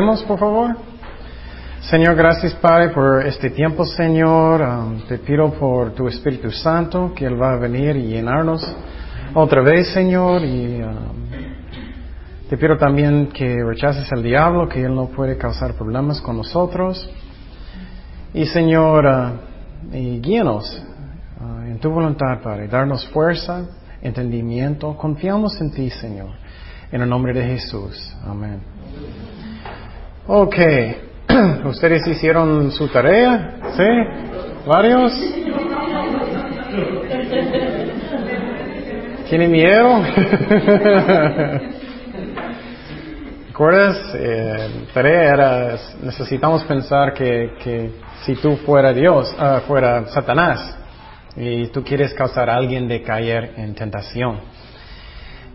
Oremos, 0.00 0.22
por 0.22 0.38
favor. 0.38 0.76
Señor, 1.82 2.14
gracias 2.14 2.54
Padre 2.54 2.88
por 2.88 3.26
este 3.26 3.50
tiempo, 3.50 3.84
Señor. 3.84 4.62
Um, 4.62 5.00
te 5.06 5.18
pido 5.18 5.52
por 5.52 5.90
tu 5.92 6.08
Espíritu 6.08 6.50
Santo 6.50 7.12
que 7.14 7.26
Él 7.26 7.40
va 7.40 7.52
a 7.52 7.56
venir 7.56 7.96
y 7.96 8.04
llenarnos 8.04 8.66
otra 9.34 9.60
vez, 9.60 9.92
Señor. 9.92 10.42
Y 10.42 10.80
um, 10.80 10.94
te 12.48 12.56
pido 12.56 12.78
también 12.78 13.26
que 13.26 13.62
rechaces 13.62 14.10
al 14.10 14.22
diablo, 14.22 14.70
que 14.70 14.82
Él 14.82 14.94
no 14.94 15.08
puede 15.08 15.36
causar 15.36 15.74
problemas 15.74 16.18
con 16.22 16.38
nosotros. 16.38 17.10
Y 18.32 18.46
Señor, 18.46 19.04
uh, 19.04 19.90
guíanos 19.92 20.82
uh, 21.42 21.66
en 21.66 21.78
tu 21.78 21.90
voluntad, 21.90 22.40
Padre. 22.42 22.68
Darnos 22.68 23.06
fuerza, 23.08 23.66
entendimiento. 24.00 24.96
Confiamos 24.96 25.60
en 25.60 25.70
ti, 25.70 25.90
Señor. 25.90 26.30
En 26.90 27.02
el 27.02 27.08
nombre 27.10 27.34
de 27.34 27.44
Jesús. 27.44 28.16
Amén. 28.24 28.60
Ok. 30.32 30.54
¿Ustedes 31.64 32.06
hicieron 32.06 32.70
su 32.70 32.86
tarea? 32.86 33.56
¿Sí? 33.76 33.82
¿Varios? 34.64 35.12
¿Tienen 39.28 39.50
miedo? 39.50 40.00
¿Recuerdas? 43.48 44.14
Eh, 44.14 44.86
tarea 44.94 45.34
era, 45.34 45.76
necesitamos 46.00 46.62
pensar 46.62 47.12
que, 47.12 47.54
que 47.64 47.90
si 48.24 48.36
tú 48.36 48.56
fuera 48.58 48.92
Dios, 48.92 49.34
uh, 49.36 49.62
fuera 49.66 50.06
Satanás, 50.06 50.78
y 51.34 51.66
tú 51.72 51.82
quieres 51.82 52.14
causar 52.14 52.48
a 52.50 52.54
alguien 52.54 52.86
de 52.86 53.02
caer 53.02 53.54
en 53.56 53.74
tentación. 53.74 54.38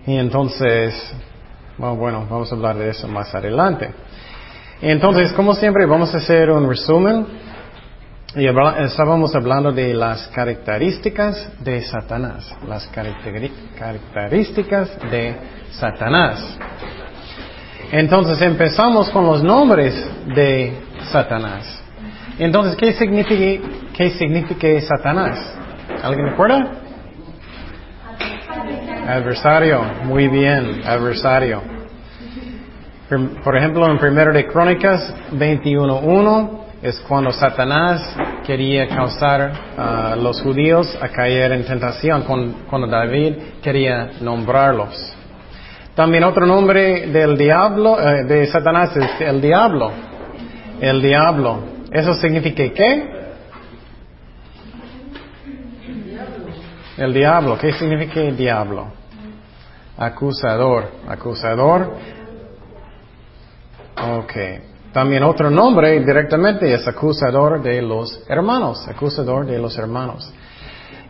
Y 0.05 0.17
entonces, 0.17 0.93
bueno, 1.77 1.95
bueno, 1.95 2.27
vamos 2.29 2.51
a 2.51 2.55
hablar 2.55 2.75
de 2.75 2.89
eso 2.89 3.07
más 3.07 3.33
adelante. 3.33 3.93
Entonces, 4.81 5.31
como 5.33 5.53
siempre, 5.53 5.85
vamos 5.85 6.13
a 6.13 6.17
hacer 6.17 6.51
un 6.51 6.67
resumen. 6.67 7.25
Y 8.35 8.47
estábamos 8.83 9.33
hablando 9.33 9.71
de 9.71 9.93
las 9.93 10.27
características 10.27 11.63
de 11.63 11.81
Satanás. 11.83 12.53
Las 12.67 12.85
características 12.87 14.89
de 15.09 15.37
Satanás. 15.71 16.57
Entonces 17.93 18.41
empezamos 18.41 19.09
con 19.09 19.25
los 19.25 19.41
nombres 19.41 19.95
de 20.35 20.73
Satanás. 21.11 21.81
Entonces, 22.37 22.75
¿qué 22.75 22.91
significa, 22.91 23.69
qué 23.93 24.09
significa 24.09 24.81
Satanás? 24.81 25.55
¿Alguien 26.03 26.31
recuerda? 26.31 26.71
Adversario. 29.07 29.81
Muy 30.03 30.27
bien, 30.27 30.81
adversario. 30.85 31.74
Por 33.07 33.55
ejemplo, 33.55 33.87
en 33.87 33.99
Primero 33.99 34.33
de 34.33 34.47
Crónicas 34.47 35.13
21.1 35.31 36.49
es 36.81 36.99
cuando 37.01 37.31
Satanás 37.31 38.15
quería 38.43 38.87
causar 38.87 39.51
a 39.77 40.15
los 40.15 40.41
judíos 40.41 40.97
a 40.99 41.09
caer 41.09 41.51
en 41.51 41.63
tentación, 41.65 42.23
cuando 42.67 42.87
David 42.87 43.35
quería 43.61 44.09
nombrarlos. 44.21 45.15
También 45.93 46.23
otro 46.23 46.47
nombre 46.47 47.05
del 47.05 47.37
diablo, 47.37 47.99
eh, 47.99 48.23
de 48.23 48.47
Satanás 48.47 48.97
es 48.97 49.21
el 49.21 49.39
diablo. 49.39 49.91
El 50.81 50.99
diablo. 50.99 51.59
¿Eso 51.91 52.15
significa 52.15 52.63
qué? 52.73 53.09
El 56.97 57.13
diablo. 57.13 57.55
¿Qué 57.59 57.71
significa 57.73 58.19
el 58.21 58.35
diablo? 58.35 58.87
Acusador. 59.95 60.91
Acusador 61.07 62.14
Ok. 63.97 64.33
También 64.91 65.23
otro 65.23 65.49
nombre 65.49 65.99
directamente 65.99 66.73
es 66.73 66.87
acusador 66.87 67.61
de 67.61 67.81
los 67.81 68.23
hermanos, 68.29 68.87
acusador 68.87 69.45
de 69.45 69.59
los 69.59 69.77
hermanos. 69.77 70.31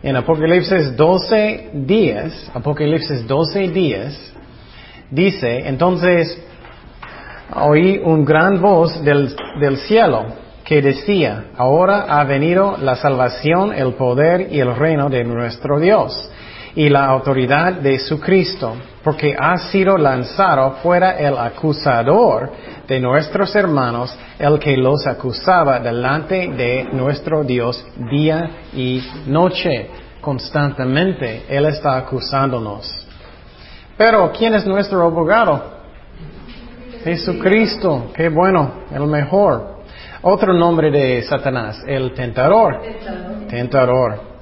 En 0.02 0.16
Apocalipsis 0.16 0.96
12 0.96 1.70
días, 1.72 2.50
Apocalipsis 2.52 3.26
12 3.26 3.68
días, 3.68 4.32
dice, 5.10 5.68
entonces 5.68 6.36
oí 7.54 8.00
un 8.04 8.24
gran 8.24 8.60
voz 8.60 9.02
del, 9.04 9.34
del 9.60 9.76
cielo 9.78 10.26
que 10.64 10.82
decía, 10.82 11.46
ahora 11.56 12.06
ha 12.08 12.24
venido 12.24 12.76
la 12.78 12.96
salvación, 12.96 13.72
el 13.72 13.94
poder 13.94 14.48
y 14.52 14.58
el 14.58 14.74
reino 14.74 15.08
de 15.08 15.22
nuestro 15.22 15.78
Dios 15.78 16.28
y 16.76 16.90
la 16.90 17.06
autoridad 17.06 17.72
de 17.72 17.98
su 17.98 18.20
Cristo, 18.20 18.76
porque 19.02 19.34
ha 19.36 19.56
sido 19.56 19.96
lanzado 19.96 20.72
fuera 20.82 21.18
el 21.18 21.36
acusador 21.38 22.52
de 22.86 23.00
nuestros 23.00 23.56
hermanos, 23.56 24.16
el 24.38 24.58
que 24.58 24.76
los 24.76 25.06
acusaba 25.06 25.80
delante 25.80 26.48
de 26.48 26.84
nuestro 26.92 27.42
Dios 27.42 27.82
día 28.10 28.50
y 28.74 29.02
noche. 29.26 29.88
Constantemente 30.20 31.46
Él 31.48 31.64
está 31.64 31.96
acusándonos. 31.96 33.06
Pero, 33.96 34.30
¿quién 34.36 34.54
es 34.54 34.66
nuestro 34.66 35.02
abogado? 35.02 35.76
Jesucristo, 37.02 38.10
qué 38.14 38.28
bueno, 38.28 38.82
el 38.92 39.06
mejor. 39.06 39.76
Otro 40.20 40.52
nombre 40.52 40.90
de 40.90 41.22
Satanás, 41.22 41.82
el 41.86 42.12
tentador. 42.12 42.82
Tentador. 43.48 44.35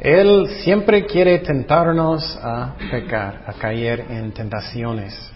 Él 0.00 0.48
siempre 0.62 1.06
quiere 1.06 1.38
tentarnos 1.38 2.38
a 2.42 2.74
pecar, 2.90 3.44
a 3.46 3.52
caer 3.52 4.04
en 4.10 4.32
tentaciones. 4.32 5.32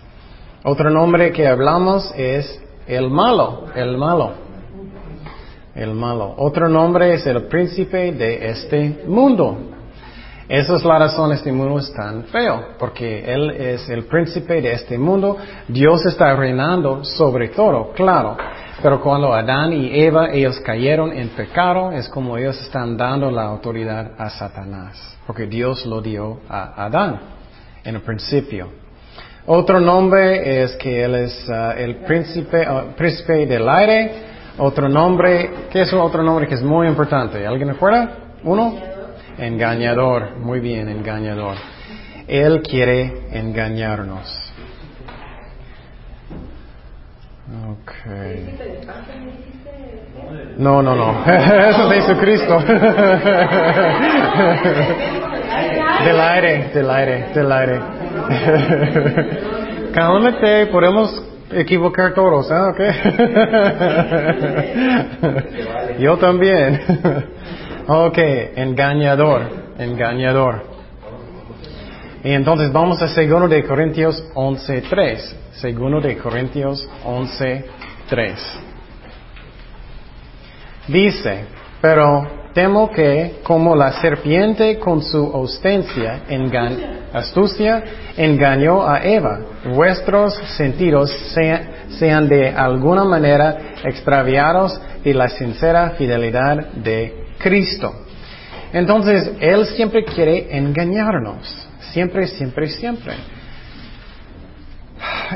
Otro 0.65 0.91
nombre 0.91 1.33
que 1.33 1.47
hablamos 1.47 2.13
es 2.17 2.61
el 2.87 3.09
malo, 3.09 3.67
el 3.75 3.97
malo, 3.97 4.33
el 5.75 5.95
malo. 5.95 6.35
Otro 6.37 6.69
nombre 6.69 7.15
es 7.15 7.27
el 7.27 7.45
príncipe 7.45 8.13
de 8.13 8.49
este 8.51 9.05
mundo. 9.07 9.57
Esa 10.49 10.77
es 10.77 10.85
la 10.85 10.99
razón 10.99 11.31
este 11.33 11.53
mundo 11.53 11.79
es 11.79 11.93
tan 11.93 12.25
feo, 12.25 12.69
porque 12.79 13.23
Él 13.33 13.51
es 13.51 13.89
el 13.91 14.05
príncipe 14.05 14.63
de 14.63 14.73
este 14.73 14.97
mundo. 14.97 15.37
Dios 15.69 16.07
está 16.07 16.35
reinando 16.35 17.05
sobre 17.05 17.51
todo, 17.51 17.93
claro. 17.93 18.37
Pero 18.81 19.01
cuando 19.01 19.35
Adán 19.35 19.73
y 19.73 20.01
Eva, 20.01 20.31
ellos 20.33 20.61
cayeron 20.61 21.13
en 21.13 21.31
pecado, 21.31 21.91
es 21.91 22.09
como 22.09 22.39
ellos 22.39 22.61
están 22.63 22.97
dando 22.97 23.29
la 23.31 23.43
autoridad 23.43 24.13
a 24.17 24.31
Satanás, 24.31 25.19
porque 25.27 25.47
Dios 25.47 25.85
lo 25.85 26.01
dio 26.01 26.41
a 26.49 26.85
Adán 26.85 27.19
en 27.83 27.97
el 27.97 28.03
principio. 28.03 28.69
Otro 29.47 29.81
nombre 29.81 30.63
es 30.63 30.77
que 30.77 31.03
él 31.03 31.15
es 31.15 31.49
uh, 31.49 31.71
el 31.77 31.97
príncipe, 32.05 32.69
uh, 32.71 32.95
príncipe 32.95 33.47
del 33.47 33.69
aire. 33.69 34.13
Otro 34.59 34.89
nombre, 34.89 35.51
¿qué 35.71 35.83
es 35.83 35.93
otro 35.93 36.23
nombre 36.23 36.47
que 36.47 36.55
es 36.55 36.63
muy 36.63 36.87
importante? 36.87 37.47
¿Alguien 37.47 37.71
recuerda? 37.71 38.11
¿Uno? 38.45 38.77
Engañador. 39.39 40.37
Muy 40.37 40.61
bien, 40.61 40.89
engañador. 40.89 41.57
Él 42.27 42.63
quiere 42.63 43.23
engañarnos. 43.33 44.48
Okay. 47.49 48.59
No, 50.59 50.83
no, 50.83 50.95
no. 50.95 51.25
Eso 51.27 51.91
es 51.93 52.05
Jesucristo. 52.05 52.59
del 56.05 56.21
aire, 56.21 56.71
del 56.75 56.91
aire, 56.91 57.29
del 57.35 57.51
aire. 57.51 57.81
Cálmate, 59.95 60.67
podemos 60.67 61.23
equivocar 61.51 62.13
todos, 62.13 62.51
¿ah? 62.51 62.75
Yo 65.99 66.19
también. 66.19 66.81
ok, 67.87 68.19
engañador, 68.57 69.41
engañador. 69.79 70.65
Y 72.23 72.33
entonces 72.33 72.71
vamos 72.73 73.01
a 73.01 73.09
segundo 73.09 73.49
de 73.49 73.65
Corintios 73.65 74.23
11.3. 74.35 75.48
Segundo 75.61 76.01
de 76.01 76.17
Corintios 76.17 76.89
11.3. 77.05 78.35
Dice, 80.87 81.47
pero 81.81 82.51
temo 82.55 82.89
que 82.91 83.41
como 83.43 83.75
la 83.75 84.01
serpiente 84.01 84.79
con 84.79 85.03
su 85.03 85.27
astucia, 85.35 86.23
astucia 87.13 87.83
engañó 88.17 88.87
a 88.87 89.03
Eva, 89.03 89.41
vuestros 89.75 90.35
sentidos 90.57 91.11
sean, 91.35 92.29
de 92.29 92.51
alguna 92.51 93.03
manera 93.03 93.75
extraviados 93.85 94.81
de 95.03 95.13
la 95.13 95.29
sincera 95.29 95.91
fidelidad 95.91 96.69
de 96.75 97.27
Cristo. 97.39 98.07
Entonces, 98.73 99.33
Él 99.41 99.67
siempre 99.67 100.05
quiere 100.05 100.57
engañarnos. 100.57 101.69
Siempre, 101.93 102.29
siempre, 102.29 102.69
siempre. 102.69 103.38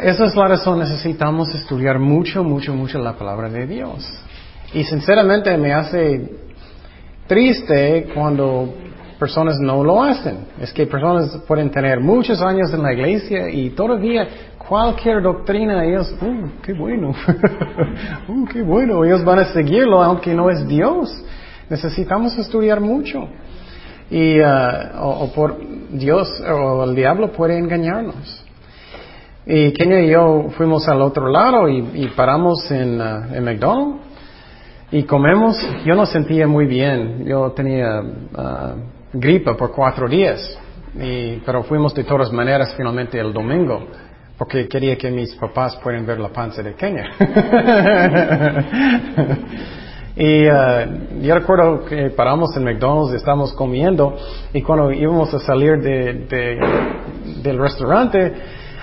Esa 0.00 0.24
es 0.24 0.34
la 0.34 0.48
razón, 0.48 0.78
necesitamos 0.78 1.54
estudiar 1.54 1.98
mucho, 1.98 2.42
mucho, 2.42 2.72
mucho 2.72 2.98
la 2.98 3.12
palabra 3.12 3.50
de 3.50 3.66
Dios. 3.66 4.08
Y 4.72 4.84
sinceramente 4.84 5.54
me 5.58 5.74
hace 5.74 6.30
triste 7.26 8.08
cuando 8.14 8.72
personas 9.18 9.58
no 9.60 9.84
lo 9.84 10.02
hacen. 10.02 10.46
Es 10.60 10.72
que 10.72 10.86
personas 10.86 11.36
pueden 11.46 11.70
tener 11.70 12.00
muchos 12.00 12.40
años 12.40 12.72
en 12.72 12.82
la 12.82 12.92
iglesia 12.92 13.50
y 13.50 13.70
todavía 13.70 14.26
cualquier 14.56 15.22
doctrina 15.22 15.84
ellos, 15.84 16.14
oh, 16.22 16.48
qué 16.62 16.72
bueno, 16.72 17.12
oh, 18.28 18.44
qué 18.50 18.62
bueno, 18.62 19.04
ellos 19.04 19.22
van 19.24 19.40
a 19.40 19.44
seguirlo 19.52 20.02
aunque 20.02 20.32
no 20.32 20.48
es 20.48 20.66
Dios. 20.66 21.12
Necesitamos 21.68 22.36
estudiar 22.38 22.80
mucho. 22.80 23.28
Y, 24.10 24.40
uh, 24.40 25.00
o, 25.00 25.32
por 25.32 25.56
Dios 25.90 26.28
o 26.40 26.84
el 26.84 26.94
diablo 26.94 27.32
puede 27.32 27.58
engañarnos. 27.58 28.41
Y 29.46 29.72
Kenia 29.72 30.02
y 30.02 30.10
yo 30.10 30.46
fuimos 30.56 30.86
al 30.88 31.02
otro 31.02 31.28
lado 31.28 31.68
y, 31.68 32.08
paramos 32.14 32.70
en, 32.70 33.00
uh, 33.00 33.40
McDonald's 33.40 34.00
y 34.92 35.02
comemos. 35.02 35.56
Yo 35.84 35.94
no 35.94 36.06
sentía 36.06 36.46
muy 36.46 36.66
bien. 36.66 37.24
Yo 37.24 37.50
tenía 37.52 38.00
uh, 38.00 39.58
por 39.58 39.72
cuatro 39.72 40.08
días. 40.08 40.58
Pero 40.94 41.64
fuimos 41.64 41.94
de 41.94 42.04
todas 42.04 42.30
maneras 42.32 42.74
finalmente 42.76 43.18
el 43.18 43.32
domingo 43.32 43.86
porque 44.42 44.66
quería 44.66 44.96
que 44.96 45.10
mis 45.10 45.34
papás 45.36 45.76
puedan 45.76 46.04
ver 46.04 46.18
la 46.18 46.30
panza 46.30 46.64
de 46.64 46.74
Kenia. 46.74 47.12
y 50.16 50.48
uh, 50.48 51.22
yo 51.22 51.34
recuerdo 51.34 51.84
que 51.84 52.10
paramos 52.10 52.56
en 52.56 52.64
McDonald's, 52.64 53.14
estábamos 53.14 53.52
comiendo 53.52 54.16
y 54.52 54.60
cuando 54.62 54.90
íbamos 54.90 55.32
a 55.32 55.38
salir 55.38 55.80
de, 55.80 56.26
del 57.40 57.58
restaurante, 57.58 58.32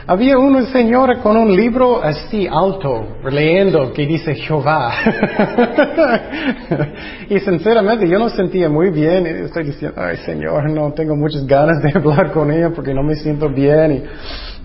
había 0.09 0.39
una 0.39 0.65
señora 0.71 1.19
con 1.19 1.37
un 1.37 1.55
libro 1.55 2.01
así 2.01 2.47
alto, 2.47 3.19
leyendo, 3.29 3.93
que 3.93 4.07
dice 4.07 4.33
Jehová. 4.33 4.91
y 7.29 7.39
sinceramente 7.39 8.09
yo 8.09 8.17
no 8.17 8.27
sentía 8.29 8.69
muy 8.69 8.89
bien. 8.89 9.27
Estoy 9.27 9.65
diciendo, 9.65 10.01
ay 10.01 10.17
Señor, 10.25 10.67
no 10.71 10.91
tengo 10.93 11.15
muchas 11.15 11.45
ganas 11.45 11.83
de 11.83 11.91
hablar 11.95 12.31
con 12.31 12.51
ella 12.51 12.71
porque 12.71 12.91
no 12.91 13.03
me 13.03 13.17
siento 13.17 13.49
bien. 13.49 14.05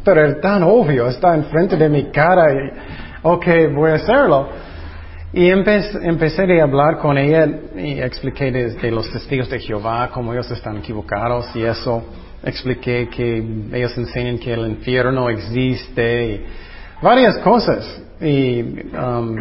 Pero 0.02 0.24
es 0.24 0.40
tan 0.40 0.62
obvio, 0.62 1.08
está 1.08 1.34
enfrente 1.34 1.76
de 1.76 1.90
mi 1.90 2.04
cara 2.04 2.46
ok, 3.20 3.46
voy 3.74 3.90
a 3.90 3.94
hacerlo. 3.96 4.48
Y 5.34 5.50
empecé, 5.50 6.58
a 6.58 6.62
hablar 6.62 6.96
con 6.96 7.18
ella 7.18 7.46
y 7.76 8.00
expliqué 8.00 8.50
de, 8.50 8.90
los 8.90 9.12
testigos 9.12 9.50
de 9.50 9.60
Jehová, 9.60 10.08
cómo 10.10 10.32
ellos 10.32 10.50
están 10.50 10.78
equivocados 10.78 11.54
y 11.54 11.64
eso. 11.64 12.02
Expliqué 12.44 13.08
que 13.08 13.38
ellos 13.72 13.96
enseñan 13.96 14.38
que 14.38 14.52
el 14.52 14.68
infierno 14.68 15.30
existe 15.30 16.34
y 16.34 16.44
varias 17.02 17.38
cosas. 17.38 18.02
Y, 18.20 18.62
um, 18.62 19.36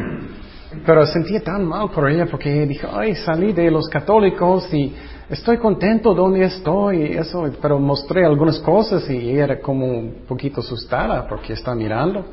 pero 0.85 1.05
sentía 1.05 1.41
tan 1.41 1.65
mal 1.65 1.89
por 1.91 2.09
ella 2.09 2.25
porque 2.25 2.65
dijo, 2.65 2.87
ay, 2.91 3.15
salí 3.15 3.51
de 3.51 3.69
los 3.69 3.87
católicos 3.89 4.73
y 4.73 4.93
estoy 5.29 5.57
contento 5.57 6.13
donde 6.13 6.45
estoy, 6.45 7.03
eso, 7.17 7.45
pero 7.61 7.77
mostré 7.77 8.25
algunas 8.25 8.59
cosas 8.59 9.07
y 9.09 9.31
ella 9.31 9.43
era 9.43 9.59
como 9.59 9.85
un 9.85 10.25
poquito 10.27 10.61
asustada 10.61 11.27
porque 11.27 11.53
está 11.53 11.75
mirando. 11.75 12.25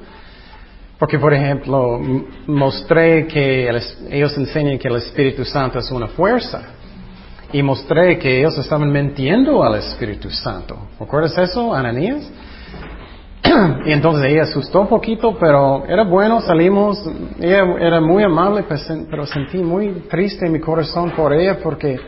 Porque, 0.99 1.19
por 1.19 1.33
ejemplo, 1.33 1.99
mostré 2.47 3.27
que 3.27 3.71
ellos 4.11 4.37
enseñan 4.37 4.79
que 4.79 4.89
el 4.89 4.97
Espíritu 4.97 5.45
Santo 5.47 5.79
es 5.79 5.91
una 5.91 6.09
fuerza. 6.09 6.75
Y 7.53 7.63
mostré 7.63 8.19
que 8.19 8.39
ellos 8.39 8.57
estaban 8.59 8.93
mintiendo 8.93 9.63
al 9.65 9.77
Espíritu 9.77 10.31
Santo. 10.31 10.77
¿Recuerdas 10.99 11.37
eso, 11.39 11.75
Ananías? 11.75 12.31
y 13.87 13.93
entonces 13.93 14.31
ella 14.31 14.43
asustó 14.43 14.83
un 14.83 14.89
poquito, 14.89 15.37
pero 15.39 15.85
era 15.87 16.05
bueno, 16.05 16.41
salimos, 16.41 17.03
ella 17.41 17.65
era 17.81 18.01
muy 18.01 18.23
amable, 18.23 18.65
pero 19.11 19.27
sentí 19.27 19.59
muy 19.59 20.05
triste 20.09 20.47
en 20.47 20.53
mi 20.53 20.61
corazón 20.61 21.11
por 21.13 21.33
ella 21.33 21.59
porque 21.63 21.99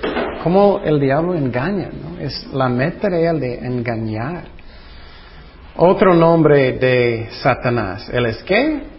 como 0.42 0.80
el 0.84 1.00
diablo 1.00 1.34
engaña, 1.34 1.88
¿no? 1.88 2.18
Es 2.20 2.46
la 2.52 2.68
meta 2.68 3.08
de 3.08 3.26
él 3.26 3.40
de 3.40 3.58
engañar. 3.58 4.44
Otro 5.76 6.14
nombre 6.14 6.72
de 6.72 7.28
Satanás, 7.30 8.08
¿él 8.12 8.26
es 8.26 8.42
qué? 8.42 8.91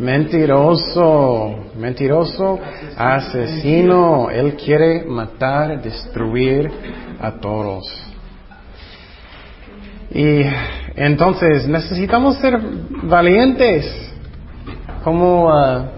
Mentiroso, 0.00 1.56
mentiroso, 1.76 2.58
asesino, 2.96 4.30
él 4.30 4.54
quiere 4.56 5.04
matar, 5.04 5.82
destruir 5.82 6.70
a 7.20 7.32
todos. 7.32 7.84
Y 10.10 10.40
entonces 10.96 11.68
necesitamos 11.68 12.38
ser 12.38 12.58
valientes, 13.02 14.10
como 15.04 15.50
ah, 15.52 15.90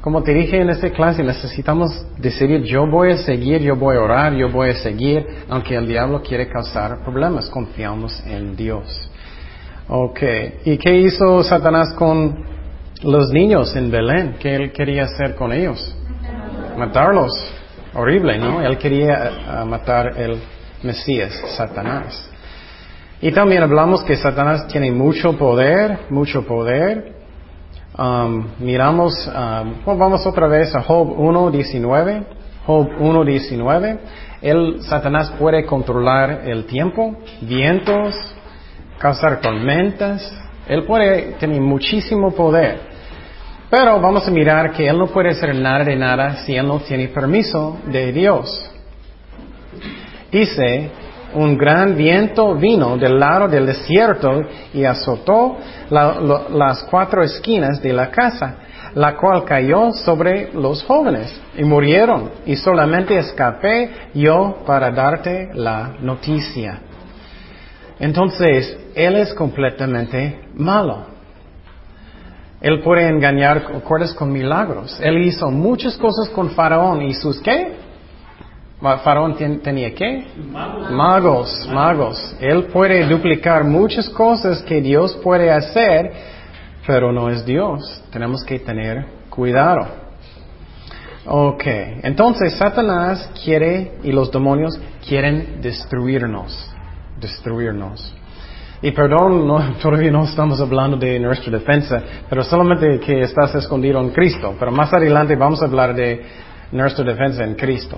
como 0.00 0.22
te 0.22 0.32
dije 0.32 0.60
en 0.60 0.70
esta 0.70 0.90
clase, 0.90 1.22
necesitamos 1.22 2.06
decidir, 2.18 2.62
yo 2.62 2.86
voy 2.86 3.12
a 3.12 3.18
seguir, 3.18 3.60
yo 3.60 3.76
voy 3.76 3.96
a 3.96 4.00
orar, 4.00 4.34
yo 4.34 4.50
voy 4.50 4.70
a 4.70 4.74
seguir, 4.74 5.24
aunque 5.50 5.76
el 5.76 5.86
diablo 5.86 6.22
quiere 6.22 6.48
causar 6.48 7.04
problemas, 7.04 7.50
confiamos 7.50 8.20
en 8.26 8.56
Dios. 8.56 9.10
Ok, 9.88 10.20
¿y 10.64 10.78
qué 10.78 10.96
hizo 10.96 11.44
Satanás 11.44 11.92
con 11.92 12.51
los 13.02 13.30
niños 13.30 13.74
en 13.76 13.90
Belén? 13.90 14.36
¿Qué 14.38 14.54
él 14.54 14.72
quería 14.72 15.04
hacer 15.04 15.34
con 15.34 15.52
ellos? 15.52 15.96
Matarlos. 16.76 17.32
Horrible, 17.94 18.38
¿no? 18.38 18.62
Él 18.62 18.78
quería 18.78 19.24
eh, 19.24 19.64
matar 19.66 20.18
el 20.18 20.38
Mesías, 20.82 21.32
Satanás. 21.56 22.30
Y 23.20 23.30
también 23.30 23.62
hablamos 23.62 24.02
que 24.02 24.16
Satanás 24.16 24.66
tiene 24.66 24.90
mucho 24.90 25.36
poder, 25.36 26.06
mucho 26.08 26.44
poder, 26.44 27.12
Um, 27.98 28.46
miramos, 28.58 29.12
um, 29.26 29.84
vamos 29.84 30.26
otra 30.26 30.46
vez 30.46 30.74
a 30.74 30.80
Job 30.80 31.14
1.19. 31.14 32.24
Job 32.64 32.88
1.19. 32.88 33.98
El 34.40 34.82
Satanás 34.82 35.30
puede 35.38 35.66
controlar 35.66 36.42
el 36.46 36.64
tiempo, 36.64 37.16
vientos, 37.42 38.14
causar 38.98 39.40
tormentas. 39.40 40.32
Él 40.66 40.84
puede 40.84 41.32
tener 41.32 41.60
muchísimo 41.60 42.30
poder. 42.30 42.91
Pero 43.72 43.98
vamos 44.02 44.28
a 44.28 44.30
mirar 44.30 44.72
que 44.72 44.86
Él 44.86 44.98
no 44.98 45.06
puede 45.06 45.30
hacer 45.30 45.54
nada 45.54 45.82
de 45.82 45.96
nada 45.96 46.44
si 46.44 46.54
Él 46.54 46.68
no 46.68 46.80
tiene 46.80 47.08
permiso 47.08 47.78
de 47.86 48.12
Dios. 48.12 48.70
Dice 50.30 50.90
un 51.32 51.56
gran 51.56 51.96
viento 51.96 52.54
vino 52.54 52.98
del 52.98 53.18
lado 53.18 53.48
del 53.48 53.64
desierto 53.64 54.42
y 54.74 54.84
azotó 54.84 55.56
las 55.88 56.82
cuatro 56.90 57.22
esquinas 57.22 57.80
de 57.80 57.94
la 57.94 58.10
casa, 58.10 58.56
la 58.94 59.16
cual 59.16 59.42
cayó 59.46 59.90
sobre 59.92 60.52
los 60.52 60.84
jóvenes 60.84 61.34
y 61.56 61.64
murieron, 61.64 62.30
y 62.44 62.56
solamente 62.56 63.16
escapé 63.16 63.90
yo 64.12 64.58
para 64.66 64.90
darte 64.90 65.48
la 65.54 65.94
noticia. 65.98 66.78
Entonces, 67.98 68.76
Él 68.94 69.16
es 69.16 69.32
completamente 69.32 70.42
malo. 70.56 71.11
Él 72.62 72.80
puede 72.80 73.08
engañar, 73.08 73.66
¿acuerdas? 73.76 74.14
Con 74.14 74.32
milagros. 74.32 74.98
Él 75.02 75.18
hizo 75.18 75.50
muchas 75.50 75.96
cosas 75.96 76.28
con 76.28 76.50
Faraón 76.50 77.02
y 77.02 77.12
sus 77.12 77.40
qué? 77.40 77.72
Faraón 78.80 79.36
tenía 79.62 79.94
qué? 79.94 80.26
Magos. 80.90 81.68
magos, 81.72 82.36
Él 82.40 82.64
puede 82.64 83.06
duplicar 83.06 83.64
muchas 83.64 84.08
cosas 84.08 84.62
que 84.62 84.80
Dios 84.80 85.14
puede 85.22 85.50
hacer, 85.50 86.12
pero 86.86 87.12
no 87.12 87.30
es 87.30 87.44
Dios. 87.44 88.02
Tenemos 88.10 88.44
que 88.44 88.58
tener 88.58 89.06
cuidado. 89.28 89.86
Ok, 91.26 91.64
entonces 92.02 92.54
Satanás 92.54 93.30
quiere 93.44 93.92
y 94.02 94.10
los 94.10 94.32
demonios 94.32 94.78
quieren 95.06 95.60
destruirnos, 95.60 96.74
destruirnos. 97.20 98.12
Y 98.82 98.90
perdón, 98.90 99.46
todavía 99.82 100.10
no 100.10 100.24
estamos 100.24 100.60
hablando 100.60 100.96
de 100.96 101.18
nuestra 101.20 101.52
defensa, 101.52 102.02
pero 102.28 102.42
solamente 102.42 102.98
que 102.98 103.22
estás 103.22 103.54
escondido 103.54 104.00
en 104.00 104.10
Cristo. 104.10 104.54
Pero 104.58 104.72
más 104.72 104.92
adelante 104.92 105.36
vamos 105.36 105.62
a 105.62 105.66
hablar 105.66 105.94
de 105.94 106.22
nuestra 106.72 107.04
defensa 107.04 107.44
en 107.44 107.54
Cristo. 107.54 107.96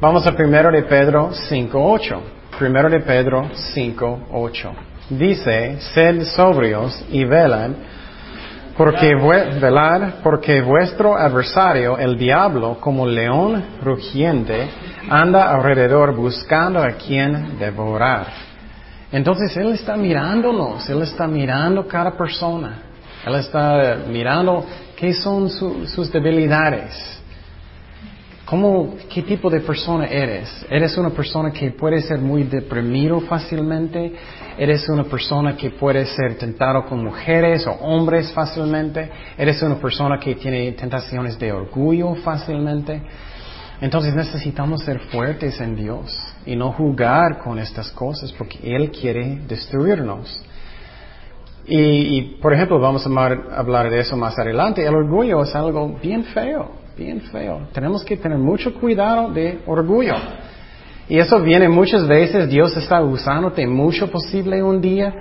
Vamos 0.00 0.26
a 0.26 0.32
primero 0.32 0.70
de 0.70 0.82
Pedro 0.82 1.30
5.8. 1.30 2.20
Primero 2.58 2.90
de 2.90 3.00
Pedro 3.00 3.48
5.8. 3.74 4.72
Dice, 5.10 5.78
sed 5.94 6.22
sobrios 6.24 7.04
y 7.10 7.24
velan, 7.24 7.76
porque 8.76 9.14
velar, 9.14 10.16
porque 10.22 10.60
vuestro 10.60 11.16
adversario, 11.16 11.96
el 11.96 12.18
diablo, 12.18 12.78
como 12.80 13.06
león 13.06 13.62
rugiente, 13.82 14.68
anda 15.08 15.54
alrededor 15.54 16.14
buscando 16.14 16.82
a 16.82 16.90
quien 16.92 17.58
devorar. 17.58 18.45
Entonces 19.12 19.56
Él 19.56 19.72
está 19.72 19.96
mirándonos, 19.96 20.88
Él 20.88 21.02
está 21.02 21.26
mirando 21.26 21.86
cada 21.86 22.16
persona, 22.16 22.82
Él 23.24 23.34
está 23.36 23.98
mirando 24.08 24.64
qué 24.96 25.12
son 25.14 25.48
sus 25.50 26.10
debilidades. 26.12 27.12
¿Cómo, 28.46 28.94
¿Qué 29.12 29.22
tipo 29.22 29.50
de 29.50 29.58
persona 29.58 30.06
eres? 30.06 30.64
¿Eres 30.70 30.96
una 30.96 31.10
persona 31.10 31.50
que 31.50 31.72
puede 31.72 32.00
ser 32.00 32.20
muy 32.20 32.44
deprimido 32.44 33.20
fácilmente? 33.22 34.12
¿Eres 34.56 34.88
una 34.88 35.02
persona 35.02 35.56
que 35.56 35.70
puede 35.70 36.06
ser 36.06 36.38
tentado 36.38 36.86
con 36.86 37.02
mujeres 37.02 37.66
o 37.66 37.72
hombres 37.72 38.30
fácilmente? 38.32 39.10
¿Eres 39.36 39.60
una 39.62 39.74
persona 39.74 40.20
que 40.20 40.36
tiene 40.36 40.70
tentaciones 40.72 41.36
de 41.40 41.50
orgullo 41.50 42.14
fácilmente? 42.14 43.02
Entonces 43.80 44.14
necesitamos 44.14 44.84
ser 44.84 45.00
fuertes 45.00 45.60
en 45.60 45.74
Dios. 45.74 46.25
Y 46.46 46.56
no 46.56 46.72
jugar 46.72 47.38
con 47.42 47.58
estas 47.58 47.90
cosas 47.90 48.32
porque 48.32 48.58
Él 48.62 48.90
quiere 48.90 49.40
destruirnos. 49.46 50.42
Y, 51.68 52.38
por 52.40 52.54
ejemplo, 52.54 52.78
vamos 52.78 53.04
a 53.04 53.58
hablar 53.58 53.90
de 53.90 53.98
eso 53.98 54.16
más 54.16 54.38
adelante. 54.38 54.86
El 54.86 54.94
orgullo 54.94 55.42
es 55.42 55.52
algo 55.54 55.98
bien 56.00 56.22
feo, 56.24 56.70
bien 56.96 57.20
feo. 57.22 57.66
Tenemos 57.72 58.04
que 58.04 58.16
tener 58.16 58.38
mucho 58.38 58.72
cuidado 58.74 59.32
de 59.32 59.58
orgullo. 59.66 60.14
Y 61.08 61.18
eso 61.18 61.40
viene 61.40 61.68
muchas 61.68 62.06
veces, 62.06 62.48
Dios 62.48 62.76
está 62.76 63.00
usándote 63.00 63.66
mucho 63.66 64.08
posible 64.10 64.62
un 64.62 64.80
día 64.80 65.12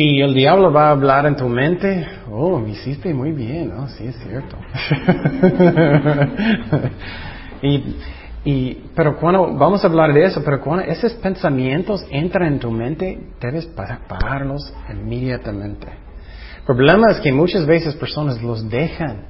y 0.00 0.20
el 0.20 0.32
diablo 0.32 0.72
va 0.72 0.88
a 0.88 0.90
hablar 0.92 1.26
en 1.26 1.34
tu 1.34 1.48
mente, 1.48 2.06
oh, 2.30 2.58
me 2.60 2.70
hiciste 2.70 3.12
muy 3.12 3.32
bien, 3.32 3.70
¿no? 3.70 3.88
Sí, 3.88 4.06
es 4.06 4.16
cierto. 4.20 4.56
y, 7.62 7.96
y, 8.50 8.78
pero 8.94 9.18
cuando, 9.18 9.54
vamos 9.58 9.84
a 9.84 9.88
hablar 9.88 10.14
de 10.14 10.24
eso, 10.24 10.42
pero 10.42 10.62
cuando 10.62 10.82
esos 10.86 11.12
pensamientos 11.12 12.06
entran 12.10 12.54
en 12.54 12.58
tu 12.58 12.70
mente, 12.70 13.20
debes 13.38 13.66
pararlos 13.66 14.72
inmediatamente. 14.90 15.86
El 16.60 16.64
problema 16.64 17.10
es 17.10 17.20
que 17.20 17.30
muchas 17.30 17.66
veces 17.66 17.94
personas 17.96 18.42
los 18.42 18.66
dejan. 18.70 19.26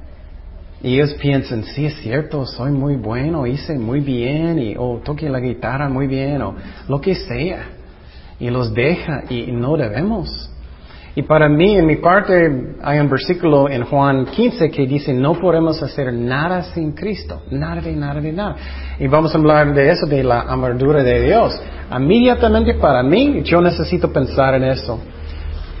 Y 0.81 0.93
ellos 0.93 1.15
piensan, 1.15 1.65
sí 1.65 1.87
es 1.87 1.95
cierto, 1.95 2.45
soy 2.45 2.71
muy 2.71 2.95
bueno, 2.95 3.45
hice 3.45 3.77
muy 3.77 3.99
bien, 3.99 4.57
y, 4.57 4.75
o 4.77 5.01
toqué 5.03 5.29
la 5.29 5.41
guitarra 5.41 5.89
muy 5.89 6.07
bien, 6.07 6.41
o 6.41 6.55
lo 6.87 7.01
que 7.01 7.15
sea. 7.15 7.71
Y 8.39 8.49
los 8.49 8.73
deja, 8.73 9.23
y 9.29 9.51
no 9.51 9.75
debemos. 9.75 10.49
Y 11.15 11.23
para 11.23 11.49
mí, 11.49 11.75
en 11.75 11.85
mi 11.85 11.95
parte, 11.97 12.75
hay 12.81 12.99
un 12.99 13.09
versículo 13.09 13.67
en 13.67 13.83
Juan 13.83 14.25
15 14.25 14.69
que 14.69 14.85
dice, 14.85 15.13
no 15.13 15.33
podemos 15.33 15.81
hacer 15.81 16.13
nada 16.13 16.63
sin 16.73 16.91
Cristo. 16.91 17.41
Nada 17.51 17.81
de 17.81 17.95
nada 17.95 18.21
de 18.21 18.31
nada. 18.31 18.55
Y 18.99 19.07
vamos 19.07 19.33
a 19.33 19.37
hablar 19.37 19.73
de 19.73 19.89
eso, 19.89 20.05
de 20.05 20.23
la 20.23 20.41
amargura 20.41 21.03
de 21.03 21.25
Dios. 21.25 21.59
Inmediatamente 21.91 22.75
para 22.75 23.01
mí, 23.01 23.41
yo 23.43 23.59
necesito 23.59 24.13
pensar 24.13 24.53
en 24.53 24.63
eso. 24.65 24.99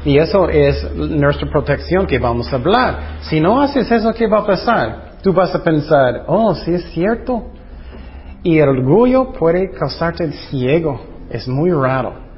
Y 0.05 0.17
eso 0.17 0.49
es 0.49 0.95
nuestra 0.95 1.49
protección 1.49 2.07
que 2.07 2.19
vamos 2.19 2.51
a 2.51 2.55
hablar. 2.55 2.99
Si 3.21 3.39
no 3.39 3.61
haces 3.61 3.91
eso, 3.91 4.13
¿qué 4.13 4.27
va 4.27 4.39
a 4.39 4.45
pasar? 4.45 5.09
Tú 5.21 5.33
vas 5.33 5.53
a 5.53 5.63
pensar, 5.63 6.23
oh, 6.27 6.55
sí 6.55 6.73
es 6.73 6.85
cierto. 6.91 7.51
Y 8.41 8.57
el 8.59 8.69
orgullo 8.69 9.33
puede 9.33 9.71
causarte 9.71 10.31
ciego. 10.31 11.01
Es 11.29 11.47
muy 11.47 11.71
raro. 11.71 12.28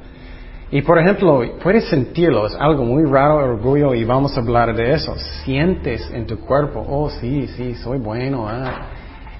Y 0.72 0.80
por 0.80 0.98
ejemplo, 0.98 1.42
puedes 1.62 1.84
sentirlo, 1.90 2.46
es 2.46 2.54
algo 2.54 2.82
muy 2.82 3.04
raro, 3.04 3.36
orgullo, 3.36 3.94
y 3.94 4.04
vamos 4.04 4.34
a 4.38 4.40
hablar 4.40 4.74
de 4.74 4.94
eso. 4.94 5.14
Sientes 5.44 6.10
en 6.10 6.26
tu 6.26 6.38
cuerpo, 6.40 6.82
oh 6.88 7.10
sí, 7.10 7.46
sí, 7.48 7.74
soy 7.74 7.98
bueno. 7.98 8.48
Ah. 8.48 8.86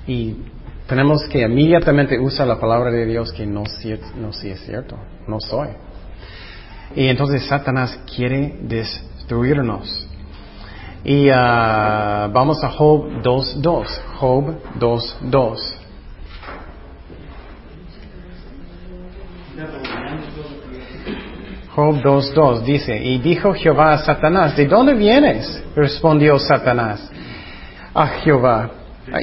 Y 0.07 0.37
tenemos 0.87 1.25
que 1.29 1.41
inmediatamente 1.41 2.19
usar 2.19 2.47
la 2.47 2.61
palabra 2.61 2.91
de 2.91 3.07
Dios 3.07 3.33
que 3.33 3.47
no, 3.47 3.65
no 4.17 4.33
sí 4.35 4.51
es 4.51 4.61
cierto, 4.61 4.99
no 5.27 5.41
soy. 5.41 5.69
Y 6.95 7.07
entonces 7.07 7.47
Satanás 7.47 7.99
quiere 8.15 8.59
destruirnos. 8.61 10.07
Y 11.03 11.31
uh, 11.31 12.31
vamos 12.31 12.63
a 12.63 12.69
Job 12.69 13.23
2.2. 13.23 13.87
Job 14.19 14.55
2.2. 14.79 15.72
Job 21.75 22.03
2.2 22.03 22.65
dice, 22.65 23.03
y 23.03 23.19
dijo 23.19 23.55
Jehová 23.55 23.95
a 23.95 23.99
Satanás, 23.99 24.55
¿de 24.57 24.67
dónde 24.67 24.93
vienes? 24.93 25.65
Respondió 25.75 26.39
Satanás 26.39 27.11
a 27.95 28.07
Jehová 28.09 28.71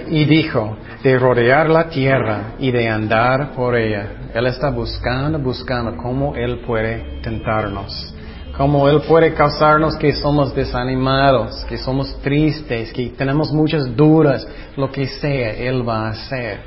y 0.08 0.26
dijo, 0.26 0.76
de 1.04 1.18
rodear 1.20 1.70
la 1.70 1.90
tierra 1.90 2.56
y 2.58 2.72
de 2.72 2.90
andar 2.90 3.52
por 3.54 3.76
ella. 3.76 4.32
Él 4.34 4.48
está 4.48 4.72
buscando, 4.72 5.38
buscando 5.38 5.96
cómo 5.96 6.36
Él 6.36 6.62
puede 6.66 7.22
tentarnos, 7.22 8.16
cómo 8.58 8.90
Él 8.90 9.02
puede 9.08 9.34
causarnos 9.36 9.96
que 9.98 10.14
somos 10.14 10.54
desanimados, 10.56 11.64
que 11.66 11.78
somos 11.78 12.20
tristes, 12.22 12.92
que 12.92 13.10
tenemos 13.10 13.54
muchas 13.54 13.96
dudas, 13.96 14.48
lo 14.76 14.92
que 14.92 15.06
sea, 15.06 15.52
Él 15.52 15.88
va 15.88 16.08
a 16.08 16.10
hacer. 16.10 16.62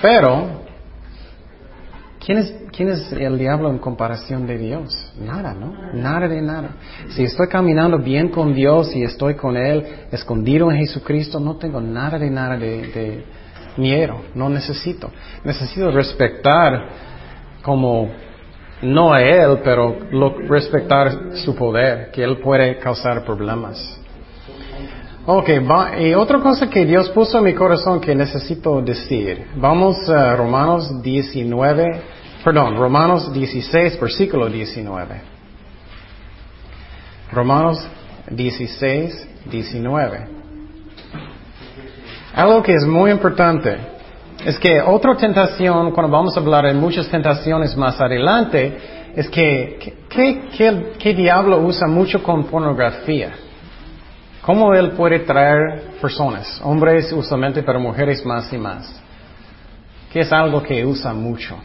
Pero 0.00 0.65
¿Quién 2.26 2.38
es, 2.88 3.12
el 3.12 3.38
diablo 3.38 3.70
en 3.70 3.78
comparación 3.78 4.48
de 4.48 4.58
Dios? 4.58 5.12
Nada, 5.16 5.54
¿no? 5.54 5.72
Nada 5.94 6.26
de 6.26 6.42
nada. 6.42 6.70
Si 7.10 7.22
estoy 7.22 7.46
caminando 7.46 7.98
bien 7.98 8.30
con 8.30 8.52
Dios 8.52 8.96
y 8.96 9.04
estoy 9.04 9.36
con 9.36 9.56
Él, 9.56 9.86
escondido 10.10 10.68
en 10.72 10.78
Jesucristo, 10.78 11.38
no 11.38 11.54
tengo 11.54 11.80
nada 11.80 12.18
de 12.18 12.28
nada 12.28 12.56
de, 12.56 13.24
miedo. 13.76 14.22
No 14.34 14.48
necesito. 14.48 15.08
Necesito 15.44 15.88
respetar 15.92 16.88
como, 17.62 18.10
no 18.82 19.12
a 19.12 19.22
Él, 19.22 19.60
pero 19.62 19.96
respetar 20.48 21.36
su 21.36 21.54
poder, 21.54 22.10
que 22.10 22.24
Él 22.24 22.38
puede 22.38 22.76
causar 22.80 23.24
problemas. 23.24 24.00
Ok, 25.26 25.48
y 26.00 26.14
otra 26.14 26.40
cosa 26.40 26.68
que 26.68 26.84
Dios 26.84 27.08
puso 27.10 27.38
en 27.38 27.44
mi 27.44 27.54
corazón 27.54 28.00
que 28.00 28.16
necesito 28.16 28.82
decir. 28.82 29.46
Vamos 29.56 30.08
a 30.08 30.34
Romanos 30.34 31.02
19, 31.02 32.15
Perdón, 32.46 32.76
Romanos 32.76 33.32
16, 33.32 33.98
versículo 33.98 34.48
19. 34.48 35.20
Romanos 37.32 37.84
16, 38.30 39.28
19. 39.50 40.28
Algo 42.36 42.62
que 42.62 42.74
es 42.74 42.86
muy 42.86 43.10
importante 43.10 43.76
es 44.44 44.60
que 44.60 44.80
otra 44.80 45.16
tentación, 45.16 45.90
cuando 45.90 46.12
vamos 46.12 46.36
a 46.36 46.40
hablar 46.40 46.66
de 46.66 46.74
muchas 46.74 47.08
tentaciones 47.08 47.76
más 47.76 48.00
adelante, 48.00 48.78
es 49.16 49.28
que 49.28 49.96
¿qué 50.08 51.14
diablo 51.14 51.58
usa 51.58 51.88
mucho 51.88 52.22
con 52.22 52.44
pornografía? 52.44 53.32
¿Cómo 54.42 54.72
él 54.72 54.92
puede 54.92 55.18
traer 55.18 55.96
personas, 56.00 56.60
hombres 56.62 57.12
usualmente, 57.12 57.64
pero 57.64 57.80
mujeres 57.80 58.24
más 58.24 58.52
y 58.52 58.56
más? 58.56 59.02
¿Qué 60.12 60.20
es 60.20 60.32
algo 60.32 60.62
que 60.62 60.86
usa 60.86 61.12
mucho? 61.12 61.56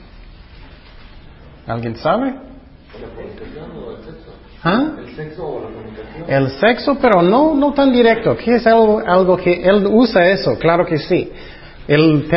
¿Alguien 1.68 1.96
sabe? 1.96 2.34
¿Ah? 4.64 4.92
¿El 5.00 5.16
sexo 5.16 5.48
o 5.48 5.62
la 5.62 5.70
comunicación? 5.70 6.26
El 6.28 6.50
sexo, 6.52 6.98
pero 7.02 7.22
no, 7.22 7.56
no 7.56 7.74
tan 7.74 7.92
directo. 7.92 8.36
¿Qué 8.38 8.56
es 8.56 8.68
algo, 8.68 9.00
algo 9.00 9.38
que 9.38 9.64
él 9.64 9.88
usa 9.88 10.28
eso? 10.30 10.58
Claro 10.60 10.86
que 10.86 10.98
sí. 10.98 11.32
Él, 11.88 12.28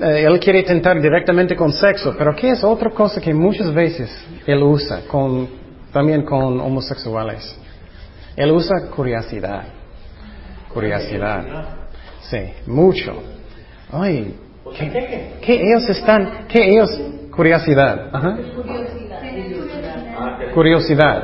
eh, 0.00 0.24
él 0.26 0.40
quiere 0.40 0.62
tentar 0.62 1.00
directamente 1.00 1.56
con 1.56 1.72
sexo, 1.72 2.14
pero 2.18 2.34
¿qué 2.36 2.50
es 2.50 2.62
otra 2.62 2.90
cosa 2.90 3.20
que 3.20 3.32
muchas 3.32 3.72
veces 3.72 4.10
él 4.46 4.62
usa 4.62 5.02
con, 5.08 5.48
también 5.92 6.22
con 6.22 6.60
homosexuales? 6.60 7.56
Él 8.36 8.50
usa 8.52 8.88
curiosidad. 8.94 9.64
Curiosidad. 10.72 11.44
Sí, 12.22 12.38
mucho. 12.66 13.14
Ay, 13.90 14.36
¿qué, 14.78 15.32
qué 15.40 15.54
ellos 15.54 15.88
están, 15.88 16.46
qué 16.46 16.70
ellos 16.70 16.90
Curiosidad. 17.40 18.10
Ajá. 18.12 18.36
Curiosidad. 20.52 21.22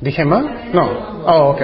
¿Dije 0.00 0.24
mal? 0.24 0.70
No. 0.72 0.90
Oh, 1.24 1.50
ok. 1.50 1.62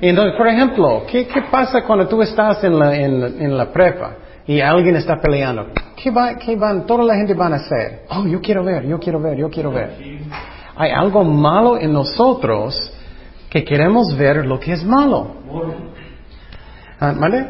Entonces, 0.00 0.36
por 0.36 0.46
ejemplo, 0.46 1.02
¿qué, 1.10 1.26
qué 1.26 1.42
pasa 1.50 1.82
cuando 1.82 2.06
tú 2.06 2.22
estás 2.22 2.62
en 2.62 2.78
la, 2.78 2.94
en, 2.94 3.42
en 3.42 3.58
la 3.58 3.72
prepa 3.72 4.12
y 4.46 4.60
alguien 4.60 4.94
está 4.94 5.16
peleando? 5.20 5.66
¿Qué, 5.96 6.12
va, 6.12 6.36
¿Qué 6.36 6.54
van, 6.54 6.86
toda 6.86 7.02
la 7.02 7.16
gente 7.16 7.34
van 7.34 7.54
a 7.54 7.56
hacer? 7.56 8.02
Oh, 8.10 8.24
yo 8.28 8.40
quiero 8.40 8.62
ver, 8.62 8.86
yo 8.86 9.00
quiero 9.00 9.20
ver, 9.20 9.36
yo 9.36 9.50
quiero 9.50 9.72
ver. 9.72 9.96
Hay 10.76 10.92
algo 10.92 11.24
malo 11.24 11.80
en 11.80 11.92
nosotros 11.92 12.92
que 13.50 13.64
queremos 13.64 14.16
ver 14.16 14.46
lo 14.46 14.60
que 14.60 14.74
es 14.74 14.84
malo. 14.84 15.34
Morbo. 15.50 15.74
¿Ah, 17.00 17.12
¿Vale? 17.18 17.44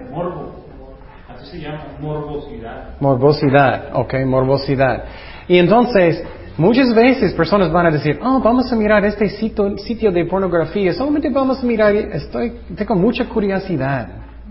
Se 1.50 1.58
llama 1.58 1.86
morbosidad. 2.00 3.00
Morbosidad, 3.00 3.90
ok, 3.94 4.14
morbosidad. 4.26 5.04
Y 5.48 5.56
entonces, 5.56 6.22
muchas 6.58 6.94
veces 6.94 7.32
personas 7.32 7.72
van 7.72 7.86
a 7.86 7.90
decir, 7.90 8.18
oh, 8.22 8.40
vamos 8.40 8.70
a 8.70 8.76
mirar 8.76 9.04
este 9.06 9.30
sitio, 9.30 9.78
sitio 9.78 10.12
de 10.12 10.26
pornografía, 10.26 10.92
solamente 10.92 11.30
vamos 11.30 11.62
a 11.62 11.66
mirar, 11.66 11.94
estoy, 11.94 12.60
tengo 12.76 12.94
mucha 12.96 13.24
curiosidad, 13.26 14.08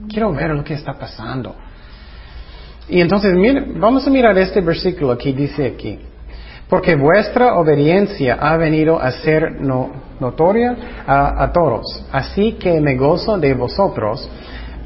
quiero 0.10 0.34
ver 0.34 0.50
lo 0.50 0.64
que 0.64 0.74
está 0.74 0.94
pasando. 0.94 1.56
Y 2.90 3.00
entonces, 3.00 3.34
vamos 3.76 4.08
a 4.08 4.10
mirar 4.10 4.38
este 4.38 4.62
versículo 4.62 5.18
que 5.18 5.34
dice 5.34 5.68
aquí. 5.68 6.00
Porque 6.70 6.96
vuestra 6.96 7.56
obediencia 7.56 8.38
ha 8.42 8.58
venido 8.58 9.00
a 9.00 9.12
ser 9.12 9.62
notoria 9.62 10.76
a 11.06 11.52
todos. 11.54 12.06
Así 12.12 12.54
que 12.54 12.82
me 12.82 12.96
gozo 12.98 13.38
de 13.38 13.54
vosotros 13.54 14.30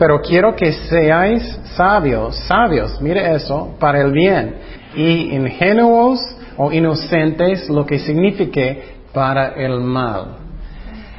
pero 0.01 0.19
quiero 0.19 0.55
que 0.55 0.71
seáis 0.71 1.43
sabios, 1.75 2.35
sabios, 2.47 2.99
mire 2.99 3.35
eso, 3.35 3.75
para 3.79 4.01
el 4.01 4.11
bien, 4.11 4.55
y 4.95 5.35
ingenuos 5.35 6.19
o 6.57 6.71
inocentes, 6.71 7.69
lo 7.69 7.85
que 7.85 7.99
signifique 7.99 8.81
para 9.13 9.49
el 9.49 9.79
mal. 9.79 10.37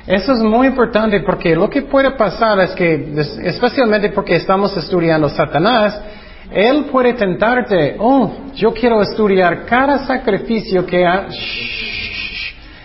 Eso 0.05 0.33
es 0.33 0.41
muy 0.41 0.67
importante 0.67 1.21
porque 1.21 1.55
lo 1.55 1.71
que 1.71 1.83
puede 1.83 2.11
pasar 2.17 2.59
es 2.59 2.73
que, 2.73 3.15
especialmente 3.45 4.09
porque 4.09 4.35
estamos 4.35 4.77
estudiando 4.77 5.29
Satanás, 5.29 6.03
Él 6.51 6.87
puede 6.91 7.13
tentarte, 7.13 7.95
oh, 8.01 8.33
yo 8.57 8.75
quiero 8.75 9.01
estudiar 9.01 9.65
cada 9.65 10.05
sacrificio 10.09 10.85
que 10.85 11.07
ha... 11.07 11.29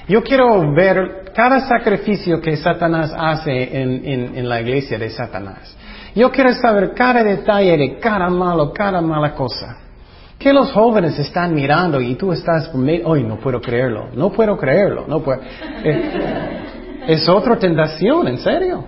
Yo 0.07 0.21
quiero 0.21 0.61
ver 0.75 1.31
cada 1.33 1.67
sacrificio 1.67 2.39
que 2.39 2.55
Satanás 2.55 3.11
hace 3.17 3.81
en, 3.81 4.47
la 4.47 4.61
iglesia 4.61 4.99
de 4.99 5.09
Satanás. 5.09 5.76
Yo 6.17 6.31
quiero 6.31 6.51
saber 6.53 6.95
cada 6.95 7.23
detalle 7.23 7.77
de 7.77 7.99
cada 7.99 8.27
malo, 8.27 8.73
cada 8.73 8.99
mala 9.01 9.35
cosa. 9.35 9.77
Que 10.39 10.51
los 10.51 10.71
jóvenes 10.71 11.19
están 11.19 11.53
mirando 11.53 12.01
y 12.01 12.15
tú 12.15 12.31
estás, 12.31 12.71
hoy 13.05 13.23
no 13.23 13.35
puedo 13.35 13.61
creerlo, 13.61 14.07
no 14.15 14.31
puedo 14.31 14.57
creerlo, 14.57 15.05
no 15.07 15.19
puedo. 15.19 15.41
Eh, 15.83 17.05
es 17.07 17.29
otra 17.29 17.57
tentación, 17.57 18.27
en 18.29 18.39
serio. 18.39 18.83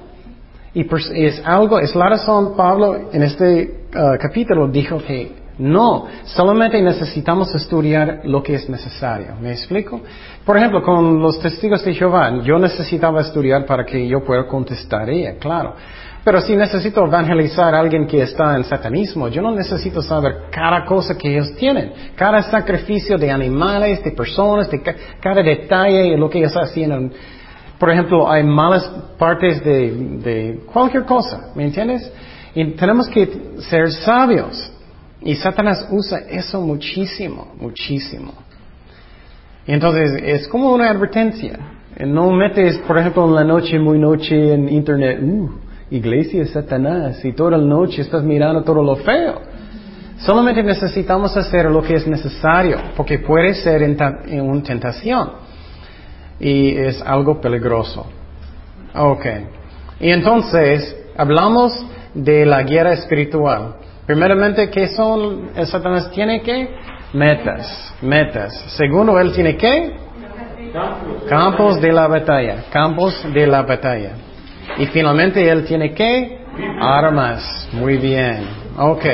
Y 0.74 0.88
es 1.13 1.39
algo, 1.45 1.79
es 1.79 1.95
la 1.95 2.09
razón, 2.09 2.55
Pablo 2.57 3.09
en 3.13 3.21
este 3.21 3.86
uh, 3.93 4.17
capítulo 4.19 4.67
dijo 4.67 4.98
que 4.98 5.31
no, 5.59 6.07
solamente 6.24 6.81
necesitamos 6.81 7.53
estudiar 7.53 8.21
lo 8.24 8.41
que 8.41 8.55
es 8.55 8.67
necesario. 8.67 9.36
¿Me 9.39 9.51
explico? 9.51 10.01
Por 10.43 10.57
ejemplo, 10.57 10.81
con 10.81 11.21
los 11.21 11.39
testigos 11.39 11.86
de 11.86 11.93
Jehová, 11.93 12.41
yo 12.41 12.57
necesitaba 12.57 13.21
estudiar 13.21 13.67
para 13.67 13.86
que 13.86 14.07
yo 14.07 14.24
pueda 14.24 14.48
contestar 14.48 15.09
ella, 15.12 15.36
claro. 15.38 15.75
Pero 16.29 16.41
si 16.41 16.55
necesito 16.55 17.03
evangelizar 17.03 17.74
a 17.74 17.79
alguien 17.79 18.05
que 18.05 18.21
está 18.21 18.55
en 18.55 18.63
satanismo, 18.63 19.29
yo 19.29 19.41
no 19.41 19.50
necesito 19.50 20.00
saber 20.00 20.43
cada 20.51 20.86
cosa 20.86 21.17
que 21.17 21.27
ellos 21.27 21.55
tienen, 21.55 21.91
cada 22.15 22.43
sacrificio 22.43 23.17
de 23.17 23.31
animales, 23.31 24.03
de 24.03 24.12
personas, 24.12 24.69
de 24.69 24.79
cada 25.19 25.41
detalle, 25.41 26.15
lo 26.15 26.29
que 26.29 26.38
ellos 26.38 26.55
hacen. 26.55 27.12
Por 27.79 27.89
ejemplo, 27.89 28.29
hay 28.29 28.43
malas 28.43 28.88
partes 29.17 29.63
de, 29.63 30.59
cualquier 30.71 31.05
cosa, 31.05 31.50
¿me 31.55 31.63
entiendes? 31.63 32.13
Y 32.53 32.74
tenemos 32.74 33.09
que 33.09 33.55
ser 33.62 33.91
sabios. 33.91 34.71
Y 35.21 35.33
Satanás 35.33 35.88
usa 35.89 36.19
eso 36.29 36.62
muchísimo, 36.62 37.55
muchísimo. 37.59 38.33
Y 39.65 39.71
entonces 39.71 40.12
es 40.24 40.48
como 40.48 40.75
una 40.75 40.91
advertencia. 40.91 41.57
No 42.05 42.29
metes, 42.29 42.77
por 42.86 43.00
ejemplo, 43.00 43.25
en 43.25 43.33
la 43.33 43.43
noche, 43.43 43.79
muy 43.79 43.98
noche 43.98 44.53
en 44.53 44.69
internet, 44.69 45.19
uh, 45.24 45.69
iglesia 45.91 46.41
de 46.41 46.48
Satanás, 46.48 47.24
y 47.24 47.34
toda 47.34 47.51
la 47.51 47.58
noche 47.58 48.01
estás 48.01 48.24
mirando 48.24 48.63
todo 48.63 48.84
lo 48.84 48.96
feo. 48.98 49.41
Solamente 50.19 50.62
necesitamos 50.62 51.36
hacer 51.38 51.65
lo 51.72 51.81
que 51.81 51.96
es 51.96 52.05
necesario, 52.05 52.77
porque 52.98 53.19
puede 53.19 53.53
ser 53.53 53.81
en 53.84 54.41
una 54.41 54.63
tentación 54.63 55.31
y 56.39 56.75
es 56.75 57.01
algo 57.01 57.39
peligroso. 57.39 58.05
Ok. 58.96 59.25
Y 60.00 60.10
entonces, 60.10 60.96
hablamos 61.17 61.74
de 62.13 62.46
la 62.46 62.63
guerra 62.63 62.93
espiritual. 62.93 63.75
Primeramente, 64.05 64.69
¿qué 64.69 64.88
son? 64.88 65.51
El 65.55 65.67
Satanás 65.67 66.10
tiene 66.12 66.41
que 66.41 66.69
metas, 67.13 67.93
metas. 68.01 68.53
Segundo, 68.77 69.19
él 69.19 69.31
tiene 69.34 69.55
que 69.55 69.93
campos 71.27 71.79
de 71.81 71.91
la 71.91 72.08
batalla, 72.08 72.65
campos 72.72 73.25
de 73.34 73.48
la 73.48 73.62
batalla. 73.62 74.12
Y 74.78 74.86
finalmente, 74.88 75.50
él 75.50 75.66
tiene 75.66 75.94
que 75.94 76.40
armas. 76.80 77.70
Muy 77.74 77.98
bien. 77.98 78.48
Ok. 78.78 79.06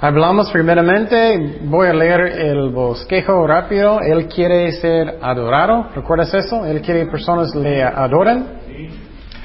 Hablamos 0.00 0.48
primeramente, 0.52 1.58
voy 1.62 1.88
a 1.88 1.92
leer 1.92 2.20
el 2.20 2.70
bosquejo 2.70 3.44
rápido. 3.48 4.00
Él 4.00 4.28
quiere 4.28 4.70
ser 4.72 5.18
adorado, 5.20 5.88
¿recuerdas 5.92 6.32
eso? 6.34 6.64
Él 6.64 6.80
quiere 6.82 7.04
que 7.04 7.10
personas 7.10 7.52
le 7.56 7.82
adoren. 7.82 8.46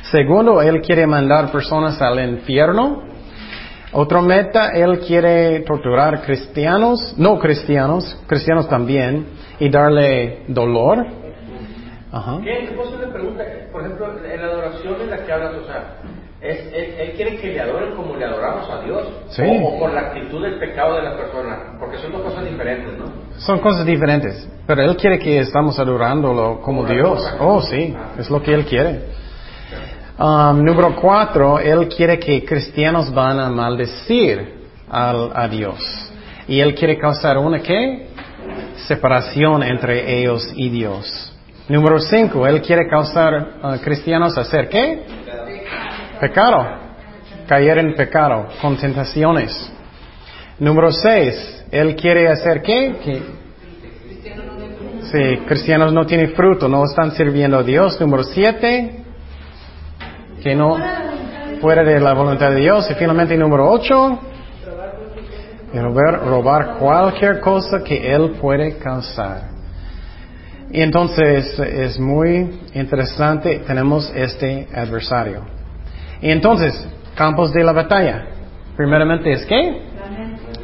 Segundo, 0.04 0.62
él 0.62 0.80
quiere 0.82 1.08
mandar 1.08 1.52
personas 1.52 2.00
al 2.04 2.24
infierno. 2.24 3.02
Otro 3.94 4.22
meta, 4.22 4.70
él 4.70 5.00
quiere 5.00 5.62
torturar 5.62 6.22
cristianos, 6.22 7.16
no 7.18 7.40
cristianos, 7.40 8.16
cristianos 8.28 8.70
también, 8.70 9.26
y 9.60 9.70
darle 9.70 10.44
dolor. 10.48 11.23
Ajá. 12.14 12.40
¿Qué? 12.44 12.70
pregunta, 13.12 13.44
por 13.72 13.82
ejemplo, 13.82 14.08
en 14.24 14.42
la 14.42 14.48
adoración 14.48 15.02
en 15.02 15.10
la 15.10 15.18
que 15.26 15.32
hablas, 15.32 15.56
o 15.56 15.66
sea, 15.66 15.98
él, 16.44 17.14
quiere 17.16 17.38
que 17.38 17.54
le 17.54 17.62
adoren 17.62 17.96
como 17.96 18.16
le 18.18 18.26
adoramos 18.26 18.70
a 18.70 18.82
Dios. 18.82 19.08
O, 19.40 19.80
por 19.80 19.94
la 19.94 20.02
actitud 20.02 20.44
del 20.44 20.60
pecado 20.60 20.96
de 20.96 21.04
la 21.04 21.16
persona. 21.16 21.78
Porque 21.80 21.98
son 21.98 22.12
dos 22.12 22.22
cosas 22.22 22.44
diferentes, 22.44 22.98
¿no? 22.98 23.06
Son 23.38 23.60
cosas 23.60 23.86
diferentes. 23.86 24.48
Pero 24.68 24.82
Él 24.82 24.98
quiere 24.98 25.20
que 25.20 25.40
estamos 25.40 25.80
adorándolo 25.80 26.62
como 26.62 26.86
Dios. 26.86 27.26
Oh, 27.40 27.62
sí. 27.62 27.96
Es 28.20 28.30
lo 28.30 28.44
que 28.44 28.54
Él 28.54 28.66
quiere. 28.66 29.24
Um, 30.20 30.64
número 30.64 30.96
cuatro, 30.96 31.60
Él 31.60 31.88
quiere 31.88 32.20
que 32.20 32.44
cristianos 32.46 33.12
van 33.14 33.40
a 33.40 33.50
maldecir 33.50 34.66
al, 34.90 35.32
a 35.34 35.48
Dios. 35.48 36.12
Y 36.48 36.60
Él 36.60 36.76
quiere 36.76 37.00
causar 37.00 37.38
una 37.38 37.60
qué? 37.62 38.10
Separación 38.88 39.64
entre 39.64 40.20
ellos 40.20 40.52
y 40.56 40.70
Dios. 40.70 41.33
Número 41.74 41.98
cinco, 41.98 42.46
Él 42.46 42.62
quiere 42.62 42.88
causar 42.88 43.54
a 43.64 43.80
cristianos 43.80 44.38
a 44.38 44.42
hacer 44.42 44.70
qué? 44.70 45.08
Pecado. 46.20 46.68
Caer 47.48 47.80
en 47.80 47.96
pecado, 47.96 48.46
con 48.62 48.78
tentaciones. 48.78 49.74
Número 50.60 50.92
seis, 50.92 51.66
Él 51.72 51.96
quiere 51.96 52.28
hacer 52.28 52.62
qué? 52.62 52.96
Que, 53.04 53.24
sí, 55.02 55.38
cristianos 55.48 55.92
no 55.92 56.06
tienen 56.06 56.36
fruto, 56.36 56.70
no 56.70 56.84
están 56.86 57.10
sirviendo 57.14 57.58
a 57.58 57.64
Dios. 57.64 58.00
Número 58.00 58.24
siete, 58.24 59.04
que 60.44 60.54
no 60.54 60.78
fuera 61.60 61.84
de 61.84 62.00
la 62.00 62.14
voluntad 62.14 62.52
de 62.52 62.58
Dios. 62.58 62.88
Y 62.92 62.94
finalmente 62.94 63.36
número 63.36 63.68
ocho, 63.72 64.20
robar, 65.74 66.24
robar 66.24 66.76
cualquier 66.78 67.40
cosa 67.40 67.84
que 67.84 68.14
Él 68.14 68.36
puede 68.40 68.78
causar. 68.78 69.53
Y 70.72 70.82
entonces 70.82 71.60
es 71.60 72.00
muy 72.00 72.60
interesante, 72.74 73.62
tenemos 73.68 74.12
este 74.16 74.68
adversario. 74.74 75.42
Y 76.22 76.32
entonces, 76.32 76.88
campos 77.16 77.54
de 77.54 77.64
la 77.64 77.74
batalla. 77.74 78.26
Primeramente 78.76 79.32
es 79.32 79.46
qué? 79.46 79.82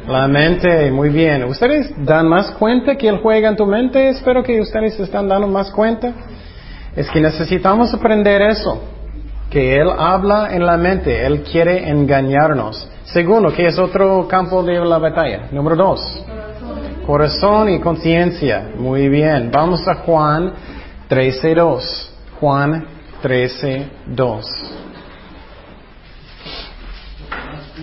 La 0.08 0.26
mente. 0.26 0.90
muy 0.90 1.10
bien. 1.10 1.44
¿Ustedes 1.44 1.92
dan 2.04 2.28
más 2.28 2.50
cuenta 2.52 2.96
que 2.96 3.08
Él 3.08 3.20
juega 3.22 3.48
en 3.48 3.56
tu 3.56 3.66
mente? 3.66 4.08
Espero 4.08 4.42
que 4.42 4.60
ustedes 4.60 4.98
están 4.98 5.28
dando 5.28 5.46
más 5.46 5.70
cuenta. 5.70 6.12
Es 6.96 7.08
que 7.10 7.20
necesitamos 7.20 7.94
aprender 7.94 8.42
eso. 8.42 8.82
Que 9.50 9.76
Él 9.76 9.88
habla 9.96 10.48
en 10.52 10.66
la 10.66 10.76
mente. 10.76 11.24
Él 11.24 11.42
quiere 11.42 11.88
engañarnos. 11.88 12.88
Segundo, 13.04 13.52
¿qué 13.52 13.66
es 13.66 13.78
otro 13.78 14.26
campo 14.26 14.62
de 14.62 14.84
la 14.84 14.98
batalla? 14.98 15.48
Número 15.52 15.76
dos. 15.76 16.24
Corazón 17.10 17.68
y 17.70 17.80
conciencia. 17.80 18.70
Muy 18.78 19.08
bien. 19.08 19.50
Vamos 19.50 19.88
a 19.88 19.96
Juan 19.96 20.52
13.2. 21.08 22.08
Juan 22.38 22.86
13.2. 23.20 24.44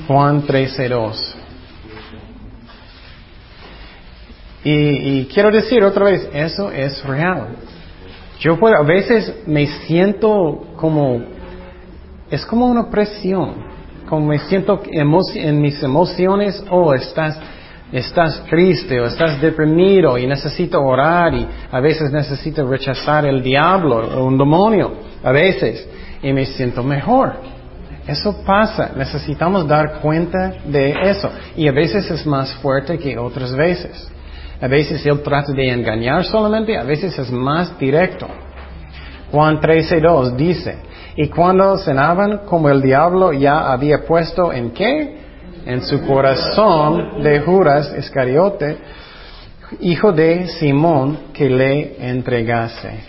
Juan 0.07 0.47
13.2. 0.47 1.35
Y, 4.63 4.71
y 4.71 5.25
quiero 5.25 5.51
decir 5.51 5.83
otra 5.83 6.05
vez, 6.05 6.29
eso 6.31 6.71
es 6.71 7.03
real. 7.03 7.49
Yo 8.39 8.57
puedo, 8.57 8.77
a 8.77 8.83
veces 8.83 9.45
me 9.45 9.67
siento 9.67 10.67
como, 10.77 11.21
es 12.31 12.45
como 12.45 12.67
una 12.67 12.89
presión, 12.89 13.55
como 14.07 14.27
me 14.27 14.39
siento 14.39 14.81
en 14.85 15.61
mis 15.61 15.83
emociones, 15.83 16.63
oh, 16.69 16.93
estás, 16.93 17.37
estás 17.91 18.43
triste 18.45 18.99
o 18.99 19.05
estás 19.05 19.39
deprimido 19.39 20.17
y 20.17 20.27
necesito 20.27 20.81
orar 20.81 21.33
y 21.33 21.47
a 21.71 21.79
veces 21.79 22.11
necesito 22.11 22.67
rechazar 22.67 23.25
el 23.25 23.41
diablo 23.41 23.97
o 23.97 24.25
un 24.25 24.37
demonio, 24.37 24.93
a 25.23 25.31
veces, 25.31 25.87
y 26.21 26.33
me 26.33 26.45
siento 26.45 26.83
mejor. 26.83 27.35
Eso 28.07 28.41
pasa, 28.45 28.91
necesitamos 28.95 29.67
dar 29.67 29.99
cuenta 29.99 30.53
de 30.65 30.95
eso. 31.09 31.29
Y 31.57 31.67
a 31.67 31.73
veces 31.73 32.09
es 32.09 32.25
más 32.25 32.53
fuerte 32.55 32.97
que 32.97 33.17
otras 33.17 33.53
veces. 33.53 34.09
A 34.61 34.67
veces 34.67 35.05
Él 35.05 35.21
trata 35.21 35.51
de 35.51 35.69
engañar 35.69 36.23
solamente, 36.23 36.77
a 36.77 36.83
veces 36.83 37.17
es 37.19 37.29
más 37.31 37.77
directo. 37.77 38.27
Juan 39.31 39.59
13.2 39.59 40.35
dice, 40.37 40.77
y 41.17 41.27
cuando 41.27 41.77
cenaban, 41.77 42.45
como 42.45 42.69
el 42.69 42.81
diablo 42.81 43.33
ya 43.33 43.71
había 43.71 44.05
puesto 44.05 44.53
en 44.53 44.71
qué? 44.71 45.26
En 45.67 45.81
su 45.81 46.01
corazón 46.01 47.21
de 47.21 47.41
Juras 47.41 47.93
Iscariote, 47.99 48.77
hijo 49.81 50.13
de 50.13 50.47
Simón, 50.47 51.33
que 51.33 51.49
le 51.49 52.09
entregase. 52.09 53.01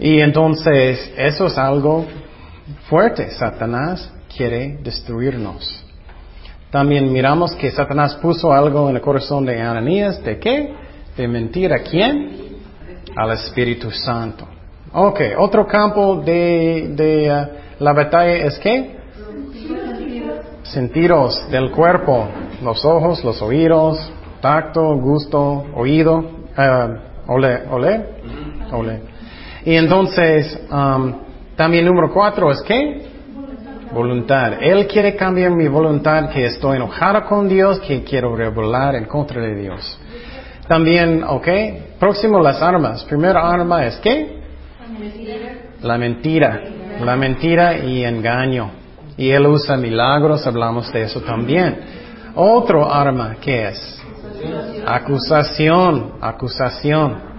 Y 0.00 0.18
entonces, 0.18 1.12
eso 1.16 1.46
es 1.46 1.56
algo 1.56 2.06
fuerte. 2.88 3.30
Satanás 3.30 4.12
quiere 4.36 4.78
destruirnos. 4.82 5.84
También 6.72 7.12
miramos 7.12 7.54
que 7.54 7.70
Satanás 7.70 8.16
puso 8.16 8.52
algo 8.52 8.90
en 8.90 8.96
el 8.96 9.00
corazón 9.00 9.46
de 9.46 9.62
Ananías. 9.62 10.24
¿De 10.24 10.40
qué? 10.40 10.74
De 11.16 11.28
mentir 11.28 11.72
a 11.72 11.84
quién? 11.84 12.32
Al 13.14 13.30
Espíritu 13.30 13.92
Santo. 13.92 14.44
Ok, 14.92 15.20
otro 15.38 15.68
campo 15.68 16.16
de, 16.16 17.30
uh, 17.30 17.82
la 17.84 17.92
batalla 17.92 18.44
es 18.44 18.58
qué? 18.58 18.93
Sentidos 20.64 21.50
del 21.50 21.70
cuerpo. 21.70 22.28
los 22.62 22.84
ojos, 22.84 23.22
los 23.22 23.40
oídos, 23.42 23.98
tacto, 24.40 24.96
gusto, 24.96 25.64
oído, 25.74 26.18
uh, 26.18 27.32
ole, 27.32 27.62
ole, 27.70 28.06
ole. 28.72 29.00
Y 29.64 29.74
entonces, 29.76 30.60
um, 30.70 31.14
también 31.56 31.84
número 31.84 32.12
cuatro 32.12 32.50
es 32.50 32.62
qué? 32.62 33.06
Voluntad. 33.92 34.54
Él 34.60 34.86
quiere 34.86 35.14
cambiar 35.14 35.52
mi 35.52 35.68
voluntad, 35.68 36.30
que 36.30 36.46
estoy 36.46 36.76
enojado 36.76 37.24
con 37.26 37.48
Dios, 37.48 37.80
que 37.80 38.02
quiero 38.02 38.34
rebelar 38.34 38.96
en 38.96 39.04
contra 39.04 39.40
de 39.40 39.54
Dios. 39.54 40.00
También, 40.66 41.22
ok, 41.22 41.48
próximo 41.98 42.40
las 42.40 42.60
armas. 42.60 43.04
Primera 43.04 43.48
arma 43.50 43.86
es 43.86 43.96
qué? 43.98 44.40
La 45.82 45.98
mentira. 45.98 46.60
La 47.00 47.16
mentira 47.16 47.78
y 47.78 48.04
engaño. 48.04 48.83
Y 49.16 49.30
él 49.30 49.46
usa 49.46 49.76
milagros, 49.76 50.46
hablamos 50.46 50.92
de 50.92 51.02
eso 51.02 51.20
también. 51.20 51.78
Otro 52.34 52.92
arma, 52.92 53.36
¿qué 53.40 53.68
es? 53.68 54.02
Acusación, 54.86 56.14
acusación. 56.20 57.34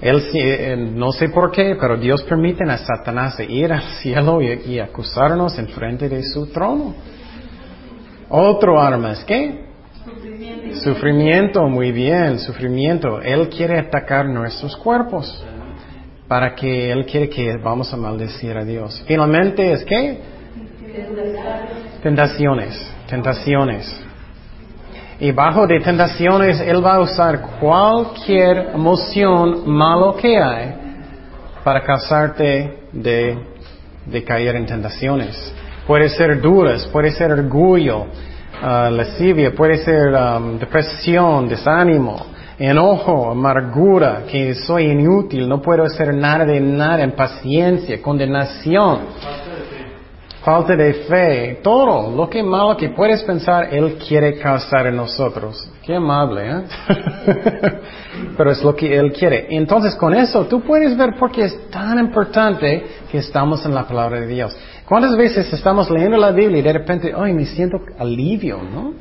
Él, 0.00 0.98
no 0.98 1.12
sé 1.12 1.28
por 1.28 1.52
qué, 1.52 1.76
pero 1.80 1.96
Dios 1.96 2.24
permite 2.24 2.64
a 2.64 2.76
Satanás 2.76 3.38
ir 3.48 3.72
al 3.72 3.82
cielo 4.00 4.42
y, 4.42 4.80
acusarnos 4.80 5.56
en 5.58 5.68
frente 5.68 6.08
de 6.08 6.24
su 6.24 6.46
trono. 6.48 6.94
Otro 8.28 8.80
arma 8.80 9.12
es 9.12 9.24
qué? 9.24 9.66
Sufrimiento. 10.04 10.80
sufrimiento, 10.80 11.68
muy 11.68 11.92
bien, 11.92 12.40
sufrimiento. 12.40 13.20
Él 13.20 13.48
quiere 13.48 13.78
atacar 13.78 14.26
nuestros 14.26 14.76
cuerpos 14.76 15.44
para 16.26 16.56
que 16.56 16.90
Él 16.90 17.06
quiere 17.06 17.28
que 17.28 17.56
vamos 17.58 17.92
a 17.92 17.96
maldecir 17.96 18.56
a 18.56 18.64
Dios. 18.64 19.04
Finalmente 19.06 19.70
es 19.70 19.84
qué? 19.84 20.18
Tentaciones, 22.02 22.92
tentaciones. 23.08 24.02
Y 25.20 25.30
bajo 25.32 25.66
de 25.66 25.80
tentaciones 25.80 26.60
Él 26.60 26.84
va 26.84 26.96
a 26.96 27.00
usar 27.00 27.40
cualquier 27.60 28.72
emoción 28.74 29.68
malo 29.70 30.16
que 30.16 30.36
hay 30.36 30.74
para 31.64 31.82
causarte 31.82 32.88
de, 32.92 33.38
de 34.06 34.24
caer 34.24 34.56
en 34.56 34.66
tentaciones. 34.66 35.54
Puede 35.86 36.08
ser 36.08 36.40
duras, 36.40 36.86
puede 36.92 37.10
ser 37.12 37.32
orgullo, 37.32 38.02
uh, 38.02 38.90
lascivia, 38.90 39.54
puede 39.54 39.78
ser 39.78 40.12
um, 40.12 40.58
depresión, 40.58 41.48
desánimo, 41.48 42.26
enojo, 42.58 43.30
amargura, 43.30 44.24
que 44.30 44.54
soy 44.54 44.90
inútil, 44.90 45.48
no 45.48 45.62
puedo 45.62 45.84
hacer 45.84 46.12
nada 46.14 46.44
de 46.44 46.60
nada, 46.60 47.02
impaciencia, 47.02 48.00
condenación 48.02 49.00
falta 50.44 50.74
de 50.74 50.94
fe, 50.94 51.60
todo 51.62 52.14
lo 52.14 52.28
que 52.28 52.42
malo 52.42 52.76
que 52.76 52.90
puedes 52.90 53.22
pensar, 53.22 53.72
Él 53.72 53.98
quiere 54.06 54.38
causar 54.38 54.86
en 54.86 54.96
nosotros. 54.96 55.70
Qué 55.82 55.94
amable, 55.94 56.50
¿eh? 56.50 56.62
Pero 58.36 58.50
es 58.50 58.62
lo 58.62 58.74
que 58.74 58.96
Él 58.96 59.12
quiere. 59.12 59.46
Entonces 59.50 59.94
con 59.94 60.14
eso 60.14 60.44
tú 60.46 60.60
puedes 60.60 60.96
ver 60.96 61.14
por 61.18 61.30
qué 61.30 61.44
es 61.44 61.70
tan 61.70 61.98
importante 61.98 62.84
que 63.10 63.18
estamos 63.18 63.64
en 63.64 63.74
la 63.74 63.86
palabra 63.86 64.20
de 64.20 64.26
Dios. 64.26 64.56
¿Cuántas 64.86 65.16
veces 65.16 65.52
estamos 65.52 65.90
leyendo 65.90 66.16
la 66.16 66.32
Biblia 66.32 66.58
y 66.58 66.62
de 66.62 66.72
repente, 66.72 67.12
ay, 67.16 67.32
me 67.32 67.46
siento 67.46 67.78
alivio, 67.98 68.60
¿no? 68.62 68.94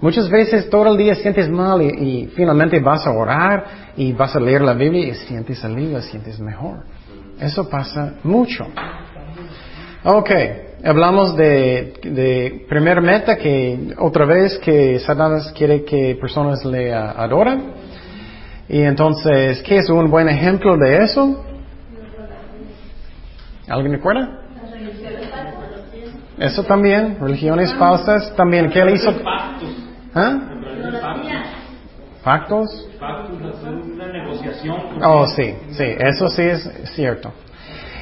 Muchas 0.00 0.28
veces 0.28 0.68
todo 0.68 0.90
el 0.90 0.98
día 0.98 1.14
sientes 1.14 1.48
mal 1.48 1.80
y, 1.80 1.86
y 1.86 2.26
finalmente 2.34 2.80
vas 2.80 3.06
a 3.06 3.12
orar 3.12 3.64
y 3.96 4.12
vas 4.12 4.34
a 4.34 4.40
leer 4.40 4.62
la 4.62 4.74
Biblia 4.74 5.06
y 5.06 5.14
sientes 5.14 5.64
alivio, 5.64 6.00
sientes 6.02 6.40
mejor. 6.40 6.84
Eso 7.38 7.68
pasa 7.68 8.14
mucho. 8.24 8.66
Ok, 10.04 10.30
hablamos 10.84 11.36
de, 11.36 11.94
de 12.02 12.66
primer 12.68 13.00
meta 13.00 13.36
que 13.36 13.94
otra 13.98 14.24
vez 14.26 14.58
que 14.58 14.98
Satanás 14.98 15.52
quiere 15.56 15.84
que 15.84 16.16
personas 16.20 16.64
le 16.64 16.92
adoren. 16.92 17.72
Y 18.68 18.80
entonces, 18.80 19.62
¿qué 19.62 19.76
es 19.76 19.88
un 19.90 20.10
buen 20.10 20.28
ejemplo 20.28 20.76
de 20.76 21.04
eso? 21.04 21.44
¿Alguien 23.68 23.92
recuerda? 23.92 24.40
Eso 26.38 26.64
también, 26.64 27.18
religiones 27.20 27.72
falsas, 27.74 28.34
también, 28.34 28.70
¿qué 28.70 28.84
le 28.84 28.94
hizo? 28.94 29.14
¿Ah? 30.14 30.40
¿Pactos? 32.24 32.88
Pactos, 32.98 33.38
una 33.94 34.08
negociación. 34.08 34.76
Oh, 35.04 35.28
sí, 35.28 35.54
sí, 35.70 35.84
eso 35.96 36.28
sí 36.28 36.42
es 36.42 36.68
cierto. 36.94 37.32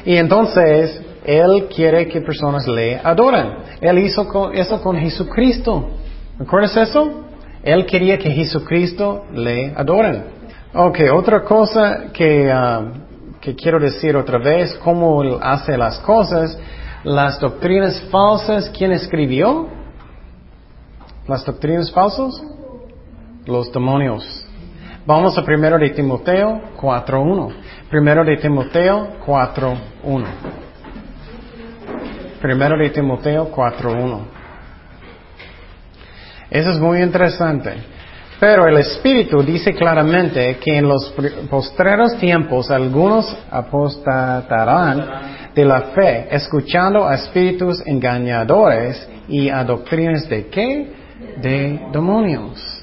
Y 0.06 0.16
entonces, 0.16 1.02
él 1.24 1.68
quiere 1.74 2.08
que 2.08 2.20
personas 2.20 2.66
le 2.66 2.96
adoren. 3.02 3.54
Él 3.80 3.98
hizo 3.98 4.52
eso 4.52 4.80
con 4.82 4.96
Jesucristo. 4.96 5.90
¿Recuerdas 6.38 6.76
eso? 6.76 7.24
Él 7.62 7.84
quería 7.86 8.18
que 8.18 8.30
Jesucristo 8.30 9.24
le 9.32 9.74
adoren. 9.76 10.24
Ok, 10.72 11.00
otra 11.12 11.42
cosa 11.42 12.12
que, 12.12 12.50
um, 12.52 12.92
que 13.40 13.54
quiero 13.54 13.78
decir 13.78 14.16
otra 14.16 14.38
vez, 14.38 14.74
cómo 14.82 15.22
él 15.22 15.36
hace 15.42 15.76
las 15.76 15.98
cosas, 15.98 16.58
las 17.04 17.38
doctrinas 17.40 18.00
falsas, 18.10 18.70
¿quién 18.70 18.92
escribió? 18.92 19.68
Las 21.26 21.44
doctrinas 21.44 21.90
falsas? 21.92 22.42
Los 23.46 23.72
demonios. 23.72 24.46
Vamos 25.06 25.36
a 25.36 25.42
primero 25.42 25.78
de 25.78 25.90
Timoteo 25.90 26.60
4.1. 26.80 27.52
Primero 27.90 28.24
de 28.24 28.36
Timoteo 28.36 29.08
4.1. 29.26 30.69
Primero 32.40 32.78
de 32.78 32.90
Timoteo 32.90 33.52
4.1. 33.52 34.20
Eso 36.50 36.70
es 36.70 36.78
muy 36.78 37.02
interesante. 37.02 37.72
Pero 38.40 38.66
el 38.66 38.78
Espíritu 38.78 39.42
dice 39.42 39.74
claramente 39.74 40.56
que 40.56 40.78
en 40.78 40.88
los 40.88 41.14
postreros 41.50 42.16
tiempos 42.16 42.70
algunos 42.70 43.36
apostatarán 43.50 45.50
de 45.54 45.64
la 45.64 45.80
fe, 45.94 46.28
escuchando 46.30 47.06
a 47.06 47.16
espíritus 47.16 47.82
engañadores 47.84 49.06
y 49.28 49.50
a 49.50 49.62
doctrinas 49.62 50.26
de 50.28 50.46
qué? 50.46 50.92
De 51.42 51.80
demonios. 51.92 52.82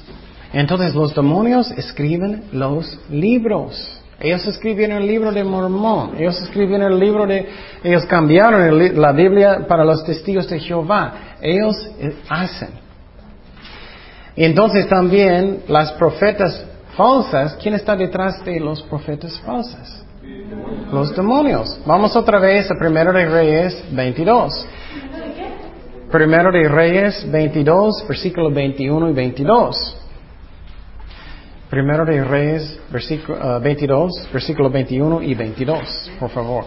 Entonces 0.52 0.94
los 0.94 1.14
demonios 1.14 1.72
escriben 1.72 2.44
los 2.52 2.98
libros. 3.10 3.97
Ellos 4.20 4.44
escribieron 4.48 4.96
el 4.96 5.06
libro 5.06 5.30
de 5.30 5.44
Mormón, 5.44 6.16
ellos 6.18 6.40
escribieron 6.42 6.92
el 6.92 6.98
libro 6.98 7.24
de, 7.24 7.48
ellos 7.84 8.04
cambiaron 8.06 9.00
la 9.00 9.12
Biblia 9.12 9.64
para 9.68 9.84
los 9.84 10.04
testigos 10.04 10.48
de 10.48 10.58
Jehová, 10.58 11.36
ellos 11.40 11.88
eh, 12.00 12.16
hacen. 12.28 12.70
Y 14.34 14.44
entonces 14.44 14.88
también 14.88 15.62
las 15.68 15.92
profetas 15.92 16.64
falsas, 16.96 17.56
¿quién 17.62 17.74
está 17.74 17.94
detrás 17.94 18.44
de 18.44 18.58
los 18.58 18.82
profetas 18.82 19.38
falsas? 19.40 20.04
Los 20.92 21.14
demonios. 21.14 21.80
Vamos 21.86 22.16
otra 22.16 22.40
vez 22.40 22.68
a 22.70 22.74
Primero 22.78 23.12
de 23.12 23.24
Reyes 23.24 23.84
22. 23.92 24.66
Primero 26.10 26.50
de 26.50 26.68
Reyes 26.68 27.30
22, 27.30 28.04
versículos 28.08 28.52
21 28.52 29.10
y 29.10 29.12
22. 29.12 29.96
Primero 31.70 32.06
de 32.06 32.24
Reyes, 32.24 32.80
versículo, 32.90 33.60
22, 33.60 34.10
uh, 34.10 34.32
versículo 34.32 34.70
21 34.70 35.22
y 35.22 35.34
22, 35.34 36.12
por 36.18 36.30
favor. 36.30 36.64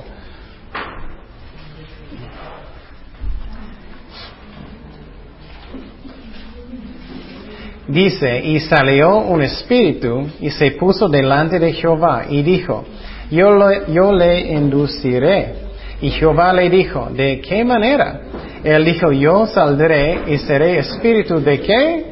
Dice, 7.87 8.41
y 8.41 8.59
salió 8.59 9.17
un 9.17 9.41
espíritu 9.41 10.27
y 10.39 10.51
se 10.51 10.71
puso 10.71 11.09
delante 11.09 11.57
de 11.57 11.73
Jehová 11.73 12.25
y 12.29 12.43
dijo, 12.43 12.85
yo, 13.31 13.57
yo 13.87 14.13
le 14.13 14.51
induciré. 14.51 15.55
Y 15.99 16.11
Jehová 16.11 16.53
le 16.53 16.69
dijo, 16.69 17.09
¿de 17.11 17.41
qué 17.41 17.65
manera? 17.65 18.21
Él 18.63 18.85
dijo, 18.85 19.11
yo 19.11 19.47
saldré 19.47 20.31
y 20.31 20.37
seré 20.37 20.77
espíritu 20.77 21.41
de 21.41 21.59
qué? 21.59 22.05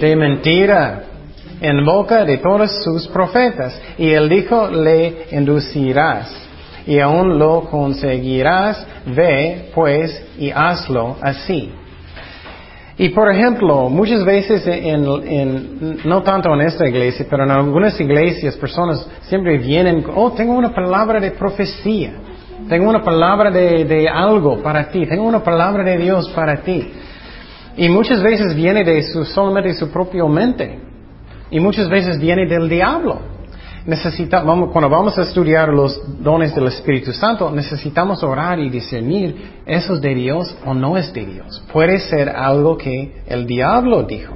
De 0.00 0.16
mentira 0.16 1.04
en 1.60 1.84
boca 1.84 2.24
de 2.24 2.38
todos 2.38 2.82
sus 2.82 3.08
profetas. 3.08 3.80
Y 3.98 4.10
él 4.10 4.28
dijo, 4.28 4.68
le 4.68 5.26
inducirás 5.32 6.46
y 6.86 7.00
aún 7.00 7.38
lo 7.38 7.62
conseguirás, 7.62 8.86
ve 9.06 9.70
pues 9.74 10.24
y 10.38 10.50
hazlo 10.50 11.16
así. 11.20 11.72
Y 12.98 13.10
por 13.10 13.30
ejemplo, 13.30 13.90
muchas 13.90 14.24
veces 14.24 14.66
en, 14.66 15.98
no 16.04 16.22
tanto 16.22 16.54
en 16.54 16.62
esta 16.62 16.88
iglesia, 16.88 17.26
pero 17.28 17.44
en 17.44 17.50
algunas 17.50 18.00
iglesias 18.00 18.56
personas 18.56 19.06
siempre 19.22 19.58
vienen, 19.58 20.04
oh, 20.14 20.32
tengo 20.32 20.54
una 20.54 20.72
palabra 20.72 21.20
de 21.20 21.32
profecía, 21.32 22.14
tengo 22.70 22.88
una 22.88 23.02
palabra 23.02 23.50
de, 23.50 23.84
de 23.84 24.08
algo 24.08 24.62
para 24.62 24.88
ti, 24.88 25.06
tengo 25.06 25.24
una 25.24 25.42
palabra 25.42 25.84
de 25.84 25.98
Dios 25.98 26.30
para 26.30 26.62
ti. 26.62 26.90
Y 27.76 27.90
muchas 27.90 28.22
veces 28.22 28.54
viene 28.54 28.82
de 28.82 29.02
su, 29.02 29.26
solamente 29.26 29.68
de 29.68 29.74
su 29.74 29.90
propia 29.90 30.24
mente. 30.24 30.85
Y 31.50 31.60
muchas 31.60 31.88
veces 31.88 32.18
viene 32.18 32.46
del 32.46 32.68
diablo. 32.68 33.20
necesitamos, 33.86 34.70
cuando 34.72 34.90
vamos 34.90 35.16
a 35.16 35.22
estudiar 35.22 35.68
los 35.68 36.00
dones 36.20 36.54
del 36.54 36.66
Espíritu 36.66 37.12
Santo, 37.12 37.50
necesitamos 37.52 38.22
orar 38.24 38.58
y 38.58 38.68
discernir, 38.68 39.60
¿eso 39.64 39.94
es 39.94 40.00
de 40.00 40.14
Dios 40.14 40.56
o 40.64 40.74
no 40.74 40.96
es 40.96 41.12
de 41.12 41.24
Dios? 41.24 41.62
Puede 41.72 42.00
ser 42.00 42.28
algo 42.28 42.76
que 42.76 43.22
el 43.26 43.46
diablo 43.46 44.02
dijo. 44.02 44.34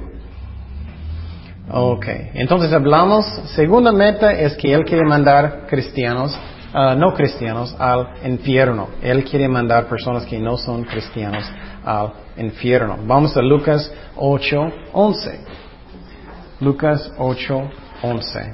Ok, 1.69 2.05
entonces 2.33 2.73
hablamos, 2.73 3.25
segunda 3.55 3.91
meta 3.91 4.31
es 4.33 4.55
que 4.55 4.73
Él 4.73 4.83
quiere 4.83 5.05
mandar 5.05 5.67
cristianos, 5.69 6.37
uh, 6.73 6.97
no 6.97 7.13
cristianos, 7.13 7.73
al 7.79 8.09
infierno. 8.25 8.89
Él 9.01 9.23
quiere 9.23 9.47
mandar 9.47 9.87
personas 9.87 10.25
que 10.25 10.37
no 10.39 10.57
son 10.57 10.83
cristianos 10.83 11.49
al 11.85 12.11
infierno. 12.37 12.97
Vamos 13.05 13.37
a 13.37 13.41
Lucas 13.41 13.89
8, 14.17 14.67
11. 14.91 15.39
Lucas 16.61 17.11
8, 17.17 17.71
11. 18.03 18.53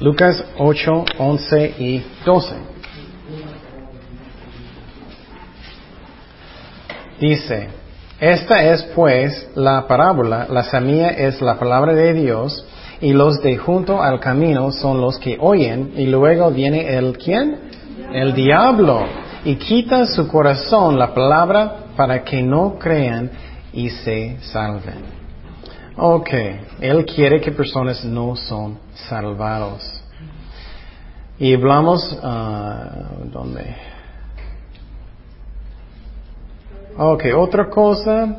Lucas 0.00 0.44
8, 0.58 1.04
11 1.18 1.74
y 1.78 2.04
12. 2.24 2.54
Dice, 7.20 7.68
esta 8.18 8.64
es 8.64 8.82
pues 8.96 9.48
la 9.54 9.86
parábola, 9.86 10.48
la 10.50 10.64
semilla 10.64 11.10
es 11.10 11.40
la 11.40 11.60
palabra 11.60 11.94
de 11.94 12.12
Dios 12.12 12.66
y 13.00 13.12
los 13.12 13.40
de 13.40 13.56
junto 13.56 14.02
al 14.02 14.18
camino 14.18 14.72
son 14.72 15.00
los 15.00 15.16
que 15.20 15.38
oyen 15.40 15.92
y 15.96 16.06
luego 16.06 16.50
viene 16.50 16.96
el 16.96 17.16
quién? 17.16 17.60
El 18.12 18.34
diablo 18.34 19.21
y 19.44 19.56
quita 19.56 20.06
su 20.06 20.28
corazón 20.28 20.98
la 20.98 21.12
palabra 21.12 21.86
para 21.96 22.22
que 22.22 22.42
no 22.42 22.78
crean 22.78 23.30
y 23.72 23.90
se 23.90 24.38
salven. 24.40 25.22
Ok, 25.96 26.30
Él 26.80 27.04
quiere 27.04 27.40
que 27.40 27.52
personas 27.52 28.04
no 28.04 28.36
son 28.36 28.78
salvados. 28.94 30.02
Y 31.38 31.54
hablamos, 31.54 32.12
uh, 32.22 33.30
¿dónde? 33.30 33.74
Ok, 36.96 37.24
otra 37.36 37.68
cosa, 37.68 38.36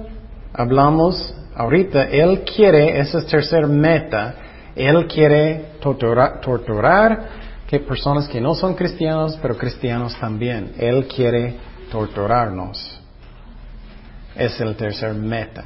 hablamos 0.53 1.35
ahorita, 1.55 2.03
Él 2.03 2.43
quiere, 2.43 2.99
esa 2.99 3.19
es 3.19 3.25
tercera 3.27 3.67
meta, 3.67 4.35
Él 4.75 5.07
quiere 5.07 5.73
torturar, 5.81 6.39
torturar 6.39 7.43
personas 7.79 8.27
que 8.27 8.41
no 8.41 8.55
son 8.55 8.75
cristianos, 8.75 9.37
pero 9.41 9.57
cristianos 9.57 10.17
también. 10.19 10.73
Él 10.77 11.07
quiere 11.07 11.55
torturarnos. 11.91 12.99
Es 14.35 14.59
el 14.59 14.75
tercer 14.75 15.13
meta. 15.13 15.63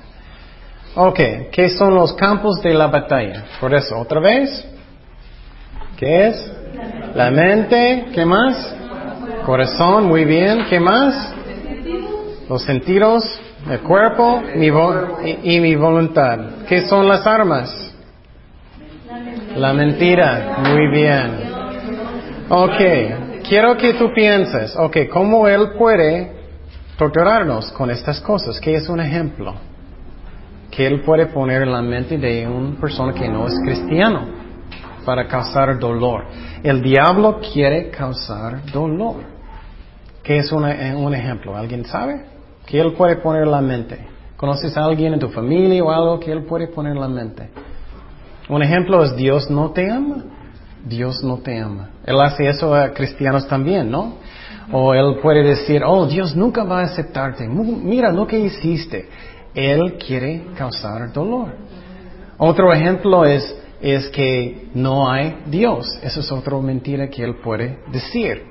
Ok, 0.95 1.19
¿qué 1.51 1.69
son 1.69 1.95
los 1.95 2.13
campos 2.13 2.61
de 2.61 2.73
la 2.73 2.87
batalla? 2.87 3.45
Por 3.59 3.73
eso, 3.73 3.97
otra 3.97 4.19
vez. 4.19 4.67
¿Qué 5.95 6.27
es? 6.27 6.51
La 7.15 7.31
mente, 7.31 8.07
¿qué 8.13 8.25
más? 8.25 8.75
Corazón, 9.45 10.05
muy 10.05 10.25
bien, 10.25 10.65
¿qué 10.69 10.79
más? 10.79 11.33
Los 12.49 12.63
sentidos, 12.63 13.23
el 13.69 13.79
cuerpo 13.79 14.43
y, 14.55 14.67
y 15.55 15.59
mi 15.59 15.75
voluntad. 15.75 16.39
¿Qué 16.67 16.87
son 16.87 17.07
las 17.07 17.25
armas? 17.25 17.93
La 19.55 19.73
mentira, 19.73 20.57
muy 20.69 20.87
bien. 20.91 21.56
Ok, 22.49 23.43
quiero 23.47 23.75
que 23.77 23.93
tú 23.93 24.13
pienses, 24.13 24.75
ok, 24.75 24.97
¿cómo 25.11 25.47
Él 25.47 25.71
puede 25.77 26.31
torturarnos 26.97 27.71
con 27.73 27.91
estas 27.91 28.21
cosas? 28.21 28.59
¿Qué 28.59 28.75
es 28.75 28.87
un 28.89 28.99
ejemplo? 28.99 29.55
que 30.77 30.85
Él 30.85 31.01
puede 31.01 31.25
poner 31.25 31.63
en 31.63 31.71
la 31.71 31.81
mente 31.81 32.19
de 32.19 32.47
una 32.47 32.79
persona 32.79 33.11
que 33.11 33.27
no 33.27 33.47
es 33.47 33.59
cristiano 33.63 34.27
para 35.03 35.27
causar 35.27 35.79
dolor. 35.79 36.25
El 36.61 36.83
diablo 36.83 37.39
quiere 37.39 37.89
causar 37.89 38.63
dolor. 38.71 39.15
¿Qué 40.21 40.37
es 40.37 40.51
eh, 40.51 40.93
un 40.95 41.15
ejemplo? 41.15 41.57
¿Alguien 41.57 41.83
sabe? 41.83 42.25
Que 42.67 42.79
Él 42.79 42.93
puede 42.93 43.15
poner 43.15 43.43
en 43.43 43.51
la 43.51 43.61
mente. 43.61 43.97
¿Conoces 44.35 44.77
a 44.77 44.83
alguien 44.83 45.13
en 45.13 45.19
tu 45.19 45.29
familia 45.29 45.83
o 45.83 45.89
algo 45.89 46.19
que 46.19 46.31
Él 46.31 46.43
puede 46.43 46.67
poner 46.67 46.91
en 46.91 47.01
la 47.01 47.07
mente? 47.07 47.49
Un 48.49 48.61
ejemplo 48.61 49.03
es 49.03 49.15
Dios 49.15 49.49
no 49.49 49.71
te 49.71 49.89
ama. 49.89 50.25
Dios 50.85 51.23
no 51.23 51.37
te 51.37 51.59
ama. 51.59 51.89
Él 52.05 52.19
hace 52.19 52.47
eso 52.47 52.73
a 52.73 52.91
cristianos 52.91 53.47
también, 53.47 53.89
¿no? 53.89 54.15
O 54.71 54.93
Él 54.93 55.19
puede 55.21 55.43
decir, 55.43 55.83
oh, 55.85 56.05
Dios 56.05 56.35
nunca 56.35 56.63
va 56.63 56.81
a 56.81 56.83
aceptarte. 56.83 57.47
Mira 57.47 58.11
lo 58.11 58.27
que 58.27 58.39
hiciste. 58.39 59.07
Él 59.53 59.97
quiere 59.97 60.47
causar 60.57 61.11
dolor. 61.11 61.55
Otro 62.37 62.71
ejemplo 62.71 63.25
es, 63.25 63.55
es 63.81 64.07
que 64.09 64.69
no 64.73 65.09
hay 65.09 65.37
Dios. 65.47 65.87
Esa 66.03 66.19
es 66.19 66.31
otra 66.31 66.57
mentira 66.59 67.09
que 67.09 67.23
Él 67.23 67.35
puede 67.43 67.79
decir. 67.91 68.43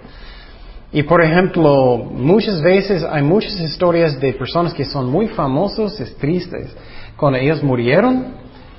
Y 0.93 1.03
por 1.03 1.23
ejemplo, 1.23 1.97
muchas 1.97 2.63
veces 2.63 3.05
hay 3.05 3.23
muchas 3.23 3.61
historias 3.61 4.19
de 4.21 4.33
personas 4.33 4.73
que 4.73 4.85
son 4.85 5.11
muy 5.11 5.29
famosos, 5.29 6.01
es 6.01 6.17
tristes, 6.17 6.75
cuando 7.17 7.39
ellos 7.39 7.63
murieron 7.63 8.35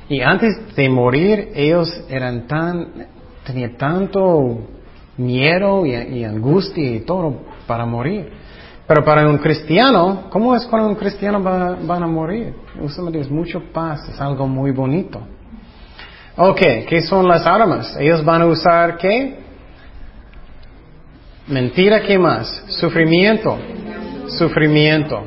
y 0.10 0.22
antes 0.22 0.76
de 0.76 0.90
morir 0.90 1.50
ellos 1.54 1.92
eran 2.10 2.48
tan, 2.48 3.08
tenían 3.48 3.78
tanto 3.78 4.60
miedo 5.18 5.86
y 5.86 6.24
angustia 6.24 6.96
y 6.96 7.00
todo 7.00 7.42
para 7.66 7.86
morir. 7.86 8.30
Pero 8.86 9.04
para 9.04 9.28
un 9.28 9.38
cristiano, 9.38 10.26
¿cómo 10.30 10.56
es 10.56 10.66
cuando 10.66 10.90
un 10.90 10.96
cristiano 10.96 11.44
va, 11.44 11.76
van 11.82 12.04
a 12.04 12.08
morir? 12.08 12.54
Usualmente 12.80 13.20
es 13.20 13.30
mucho 13.30 13.62
paz, 13.74 14.08
es 14.10 14.22
algo 14.22 14.48
muy 14.48 14.72
bonito. 14.72 15.20
Ok, 16.38 16.62
¿qué 16.88 17.02
son 17.02 17.28
las 17.28 17.46
armas? 17.46 17.98
Ellos 18.00 18.24
van 18.24 18.44
a 18.44 18.46
usar 18.46 18.98
qué? 18.98 19.40
Mentira, 21.48 22.02
¿qué 22.02 22.20
más? 22.20 22.48
Sufrimiento. 22.68 23.58
Sufrimiento. 24.28 25.26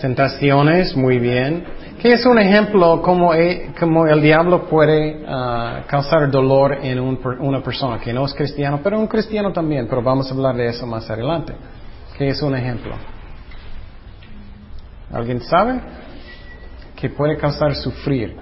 Tentaciones, 0.00 0.96
muy 0.96 1.18
bien. 1.18 1.64
¿Qué 1.98 2.12
es 2.12 2.24
un 2.26 2.38
ejemplo 2.38 3.02
como, 3.02 3.34
e, 3.34 3.72
como 3.78 4.06
el 4.06 4.22
diablo 4.22 4.66
puede 4.66 5.24
ah, 5.26 5.80
causar 5.88 6.30
dolor 6.30 6.78
en 6.80 7.00
una 7.00 7.60
persona 7.60 7.98
que 7.98 8.12
no 8.12 8.24
es 8.24 8.34
cristiano, 8.34 8.78
pero 8.84 9.00
un 9.00 9.08
cristiano 9.08 9.52
también, 9.52 9.88
pero 9.88 10.00
vamos 10.00 10.30
a 10.30 10.34
hablar 10.34 10.54
de 10.54 10.68
eso 10.68 10.86
más 10.86 11.10
adelante. 11.10 11.54
¿Qué 12.16 12.28
es 12.28 12.40
un 12.40 12.54
ejemplo? 12.54 12.94
¿Alguien 15.12 15.40
sabe? 15.40 15.80
¿Qué 16.94 17.10
puede 17.10 17.36
causar 17.36 17.74
sufrir? 17.74 18.36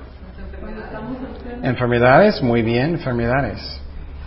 Enfermedades, 1.63 2.43
muy 2.43 2.61
bien, 2.61 2.91
enfermedades. 2.91 3.81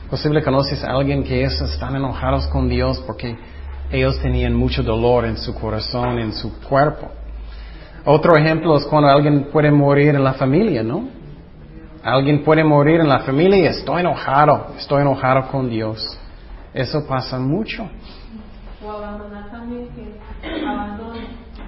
Posible 0.09 0.41
conoces 0.41 0.83
a 0.83 0.93
alguien 0.93 1.23
que 1.23 1.43
están 1.43 1.95
enojados 1.95 2.47
con 2.47 2.67
Dios 2.67 3.03
porque 3.05 3.37
ellos 3.91 4.19
tenían 4.21 4.55
mucho 4.55 4.81
dolor 4.81 5.25
en 5.25 5.37
su 5.37 5.53
corazón, 5.53 6.17
en 6.17 6.33
su 6.33 6.59
cuerpo. 6.61 7.18
Otro 8.05 8.35
ejemplo 8.37 8.77
es 8.77 8.85
cuando 8.85 9.09
alguien 9.09 9.49
puede 9.51 9.71
morir 9.71 10.15
en 10.15 10.23
la 10.23 10.33
familia, 10.33 10.83
¿no? 10.83 11.07
Alguien 12.03 12.43
puede 12.43 12.63
morir 12.63 13.01
en 13.01 13.09
la 13.09 13.19
familia 13.19 13.57
y 13.57 13.65
estoy 13.65 14.01
enojado, 14.01 14.67
estoy 14.77 15.01
enojado 15.01 15.47
con 15.47 15.69
Dios. 15.69 16.17
Eso 16.73 17.05
pasa 17.07 17.37
mucho 17.39 17.89
abandonar 18.87 19.51
también, 19.51 19.89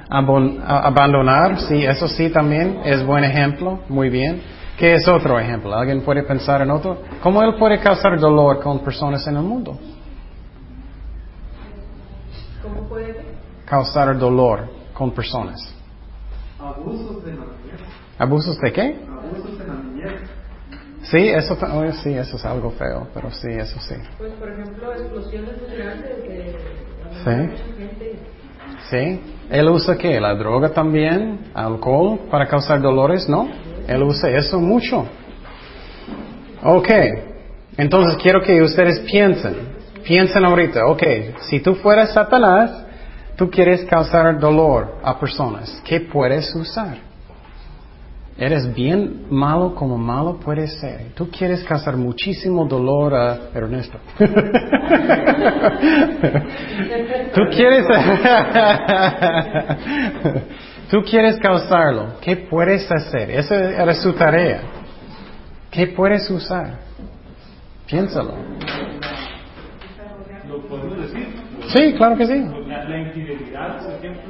abandonar, 0.10 1.60
sí, 1.62 1.84
eso 1.84 2.08
sí 2.08 2.30
también 2.30 2.82
es 2.86 3.06
buen 3.06 3.24
ejemplo, 3.24 3.80
muy 3.89 4.10
bien. 4.10 4.41
¿Qué 4.78 4.94
es 4.94 5.08
otro 5.08 5.39
ejemplo? 5.39 5.76
¿Alguien 5.76 6.02
puede 6.02 6.24
pensar 6.24 6.62
en 6.62 6.72
otro? 6.72 7.02
¿Cómo 7.22 7.44
él 7.44 7.56
puede 7.56 7.80
causar 7.80 8.20
dolor 8.20 8.62
con 8.62 8.80
personas 8.80 9.26
en 9.28 9.36
el 9.36 9.44
mundo? 9.44 9.78
¿Cómo 12.63 12.88
puede? 12.88 13.26
Causar 13.65 14.17
dolor 14.17 14.70
con 14.94 15.12
personas. 15.12 15.76
Abusos 16.62 17.26
de 17.26 17.34
la 17.34 17.43
¿Abusos 18.19 18.60
de 18.60 18.71
qué? 18.71 18.95
Abusos 19.10 19.58
de 19.58 19.67
la 19.67 19.74
niñez. 19.74 20.21
Sí, 21.04 21.17
eso, 21.17 21.58
sí, 22.04 22.13
eso 22.13 22.38
es 22.38 22.45
algo 22.45 22.71
feo, 22.71 23.08
pero 23.13 23.32
sí, 23.32 23.50
eso 23.50 23.80
sí. 23.82 23.95
Pues, 24.19 24.32
por 24.34 24.50
ejemplo, 24.50 24.93
explosiones 24.93 25.60
muy 25.60 25.76
grandes 25.76 26.17
de 26.24 26.56
Sí. 27.24 27.71
Sí. 28.89 29.21
¿Él 29.50 29.69
usa 29.69 29.97
qué? 29.97 30.19
¿La 30.19 30.36
droga 30.36 30.69
también? 30.69 31.52
¿Alcohol 31.54 32.19
para 32.30 32.47
causar 32.47 32.82
dolores? 32.82 33.28
No. 33.28 33.50
Él 33.88 34.04
usa 34.04 34.30
eso 34.30 34.60
mucho. 34.60 35.06
Ok. 36.63 36.89
Entonces 37.78 38.17
quiero 38.21 38.41
que 38.41 38.62
ustedes 38.62 39.00
piensen. 39.00 39.56
Piensen 40.04 40.45
ahorita. 40.45 40.86
Ok. 40.88 41.04
Si 41.50 41.60
tú 41.60 41.76
fueras 41.76 42.13
Satanás, 42.13 42.86
tú 43.41 43.49
quieres 43.49 43.84
causar 43.86 44.39
dolor 44.39 44.99
a 45.04 45.19
personas. 45.19 45.82
¿Qué 45.84 45.99
puedes 45.99 46.54
usar? 46.54 46.97
Eres 48.38 48.71
bien 48.71 49.25
malo 49.32 49.73
como 49.73 49.97
malo 49.97 50.39
puede 50.39 50.67
ser. 50.67 51.08
Tú 51.15 51.27
quieres 51.32 51.63
causar 51.63 51.97
muchísimo 51.97 52.65
dolor 52.65 53.15
a 53.15 53.39
Ernesto. 53.51 53.97
Tú 57.34 57.41
quieres, 57.49 57.88
tú 60.91 61.01
quieres 61.01 61.39
causarlo, 61.39 62.17
¿qué 62.21 62.36
puedes 62.36 62.91
hacer? 62.91 63.32
Esa 63.32 63.56
era 63.56 63.95
su 63.95 64.13
tarea. 64.13 64.62
¿Qué 65.71 65.88
puedes 65.88 66.30
usar? 66.30 66.77
Piénsalo. 67.88 68.36
¿Lo 70.47 70.62
podemos 70.67 71.01
decir? 71.01 71.41
Sí, 71.67 71.93
claro 71.93 72.17
que 72.17 72.27
sí. 72.27 72.43
La, 72.67 72.84
la. 72.84 72.97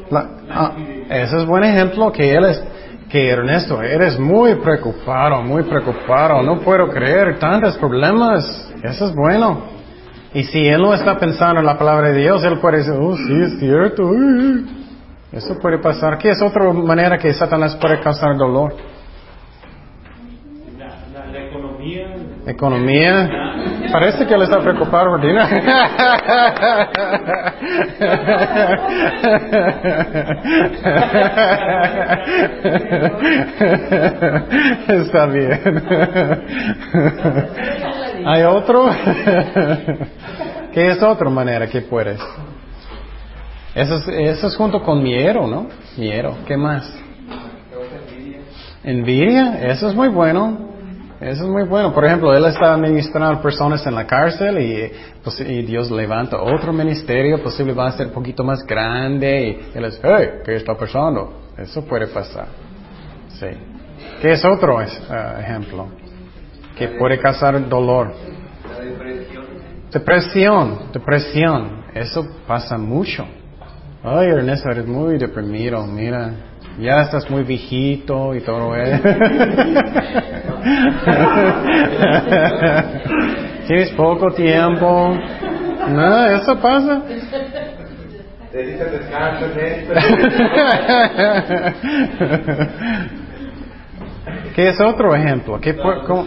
La- 0.09 0.29
ah, 0.49 0.71
ese 1.09 1.37
es 1.37 1.45
buen 1.45 1.63
ejemplo 1.63 2.11
que 2.11 2.33
él 2.33 2.45
es, 2.45 2.63
que 3.09 3.29
Ernesto, 3.29 3.81
eres 3.81 4.17
muy 4.19 4.55
preocupado, 4.55 5.41
muy 5.43 5.63
preocupado, 5.63 6.41
no 6.43 6.59
puedo 6.59 6.87
creer 6.89 7.39
tantos 7.39 7.77
problemas. 7.77 8.73
Eso 8.83 9.05
es 9.07 9.15
bueno. 9.15 9.63
Y 10.33 10.43
si 10.43 10.65
él 10.65 10.81
no 10.81 10.93
está 10.93 11.17
pensando 11.17 11.59
en 11.59 11.65
la 11.65 11.77
palabra 11.77 12.09
de 12.11 12.19
Dios, 12.21 12.41
él 12.45 12.57
puede 12.59 12.77
decir, 12.77 12.93
oh, 12.97 13.15
sí, 13.17 13.41
es 13.41 13.59
cierto. 13.59 14.03
uy". 14.03 14.65
Eso 15.33 15.57
puede 15.59 15.77
pasar. 15.79 16.17
¿Qué 16.17 16.29
es 16.29 16.41
otra 16.41 16.71
manera 16.71 17.17
que 17.17 17.33
Satanás 17.33 17.75
puede 17.75 17.99
causar 17.99 18.37
dolor? 18.37 18.73
La, 20.77 20.87
la, 21.13 21.25
la 21.31 21.47
economía. 21.47 22.15
Economía. 22.47 23.50
Parece 23.91 24.25
que 24.25 24.33
él 24.33 24.41
está 24.43 24.59
preocupado 24.59 25.17
dinero. 25.17 25.45
Está 34.87 35.25
bien. 35.27 35.83
¿Hay 38.25 38.43
otro? 38.43 38.89
¿Qué 40.73 40.87
es 40.87 41.03
otra 41.03 41.29
manera 41.29 41.67
que 41.67 41.81
puedes? 41.81 42.19
Eso 43.75 43.95
es, 43.97 44.07
eso 44.07 44.47
es 44.47 44.55
junto 44.55 44.81
con 44.81 45.03
miedo, 45.03 45.47
¿no? 45.47 45.67
Miedo. 45.97 46.37
¿Qué 46.45 46.57
más? 46.57 46.93
Envidia. 48.83 49.59
Eso 49.61 49.89
es 49.89 49.95
muy 49.95 50.07
bueno. 50.07 50.70
Eso 51.21 51.43
es 51.43 51.49
muy 51.49 51.63
bueno. 51.63 51.93
Por 51.93 52.03
ejemplo, 52.03 52.35
él 52.35 52.43
está 52.45 52.73
administrando 52.73 53.43
personas 53.43 53.85
en 53.85 53.93
la 53.93 54.07
cárcel 54.07 54.57
y, 54.57 54.91
pues, 55.23 55.39
y 55.39 55.61
Dios 55.61 55.91
levanta 55.91 56.41
otro 56.41 56.73
ministerio, 56.73 57.43
posible 57.43 57.73
va 57.73 57.89
a 57.89 57.91
ser 57.91 58.07
un 58.07 58.13
poquito 58.13 58.43
más 58.43 58.65
grande 58.65 59.61
y 59.73 59.77
él 59.77 59.85
es, 59.85 60.01
hey, 60.03 60.41
¿qué 60.43 60.55
está 60.55 60.73
pasando? 60.73 61.31
Eso 61.55 61.85
puede 61.85 62.07
pasar. 62.07 62.47
Sí. 63.39 63.45
¿Qué 64.19 64.31
es 64.31 64.43
otro 64.43 64.79
ah, 64.79 65.35
ejemplo? 65.39 65.89
Que 66.75 66.87
puede 66.87 67.19
causar 67.19 67.69
dolor. 67.69 68.13
La 68.67 68.83
depresión. 68.83 69.45
Depresión, 69.91 70.79
depresión. 70.91 71.83
Eso 71.93 72.27
pasa 72.47 72.79
mucho. 72.79 73.27
Ay, 74.03 74.29
Ernesto, 74.29 74.71
eres 74.71 74.87
muy 74.87 75.19
deprimido, 75.19 75.85
mira. 75.85 76.31
Ya 76.79 77.01
estás 77.01 77.29
muy 77.29 77.43
viejito 77.43 78.33
y 78.33 78.41
todo 78.41 78.75
eso. 78.75 79.07
Tienes 83.67 83.91
poco 83.91 84.31
tiempo. 84.31 85.15
No, 85.89 86.25
eso 86.27 86.57
pasa. 86.59 87.01
Te 88.51 88.65
dice 88.65 88.83
descanso, 88.85 89.45
Néstor. 89.55 89.97
¿Qué 94.55 94.69
es 94.69 94.79
otro 94.81 95.15
ejemplo? 95.15 95.59
¿Qué 95.61 95.75
pu- 95.77 96.03
cómo- 96.05 96.25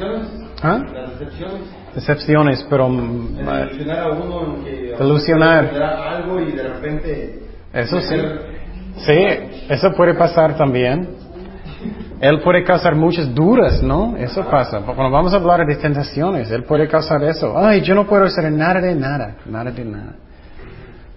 ¿Ah? 0.63 0.79
Las 0.93 1.19
decepciones. 1.19 1.61
Decepciones, 1.95 2.67
pero 2.71 2.89
mm, 2.89 3.39
El 3.39 3.69
ilusionar 3.69 3.99
a 3.99 4.09
uno 4.09 4.57
en 4.57 4.65
que 4.65 4.95
Delusionar. 4.99 5.71
algo 5.83 6.41
y 6.41 6.53
de 6.53 6.63
repente 6.63 7.41
Eso 7.73 8.01
sí. 8.01 8.17
Sí, 8.97 9.27
eso 9.69 9.93
puede 9.93 10.15
pasar 10.15 10.57
también. 10.57 11.09
Él 12.25 12.41
puede 12.41 12.65
causar 12.65 12.95
muchas 12.95 13.35
dudas, 13.35 13.83
¿no? 13.83 14.17
Eso 14.17 14.49
pasa. 14.49 14.81
Cuando 14.81 15.11
vamos 15.11 15.35
a 15.35 15.37
hablar 15.37 15.67
de 15.67 15.77
tentaciones, 15.77 16.51
Él 16.51 16.65
puede 16.65 16.89
causar 16.89 17.23
eso. 17.23 17.53
Ay, 17.55 17.83
yo 17.83 17.95
no 17.95 18.07
puedo 18.07 18.25
hacer 18.25 18.51
nada 18.51 18.81
de 18.81 18.95
nada, 18.95 19.37
nada 19.45 19.71
de 19.71 19.85
nada. 19.85 20.15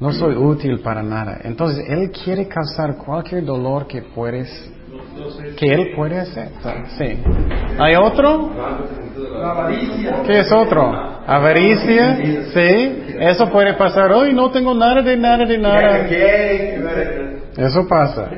No 0.01 0.11
soy 0.11 0.35
útil 0.35 0.81
para 0.81 1.01
nada. 1.01 1.37
Entonces, 1.45 1.85
Él 1.87 2.11
quiere 2.11 2.45
causar 2.49 2.97
cualquier 2.97 3.45
dolor 3.45 3.87
que 3.87 4.01
puedes, 4.01 4.69
que 5.55 5.73
Él 5.73 5.93
puede 5.95 6.19
hacer. 6.19 6.49
Sí. 6.97 7.17
¿Hay 7.79 7.95
otro? 7.95 8.49
¿Qué 10.25 10.39
es 10.39 10.51
otro? 10.51 10.91
Avaricia, 11.25 12.17
sí. 12.53 13.15
Eso 13.17 13.49
puede 13.49 13.75
pasar. 13.75 14.11
Hoy 14.11 14.33
no 14.33 14.51
tengo 14.51 14.73
nada 14.73 15.01
de 15.01 15.15
nada 15.15 15.45
de 15.45 15.57
nada. 15.57 16.05
Eso 17.55 17.87
pasa. 17.87 18.29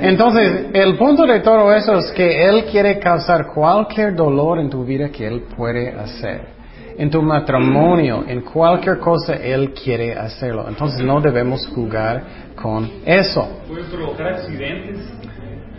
Entonces, 0.00 0.66
el 0.72 0.96
punto 0.96 1.26
de 1.26 1.40
todo 1.40 1.72
eso 1.72 1.98
es 1.98 2.10
que 2.12 2.48
Él 2.48 2.64
quiere 2.70 2.98
causar 2.98 3.46
cualquier 3.52 4.14
dolor 4.14 4.58
en 4.58 4.70
tu 4.70 4.84
vida 4.84 5.10
que 5.10 5.26
Él 5.26 5.44
puede 5.56 5.90
hacer. 5.90 6.62
En 6.98 7.10
tu 7.10 7.22
matrimonio, 7.22 8.24
en 8.26 8.42
cualquier 8.42 8.98
cosa 8.98 9.34
Él 9.34 9.72
quiere 9.72 10.14
hacerlo. 10.14 10.66
Entonces 10.68 11.02
no 11.02 11.20
debemos 11.20 11.66
jugar 11.68 12.22
con 12.54 12.90
eso. 13.04 13.62
Puede 13.68 13.84
provocar 13.84 14.26
accidentes. 14.34 14.98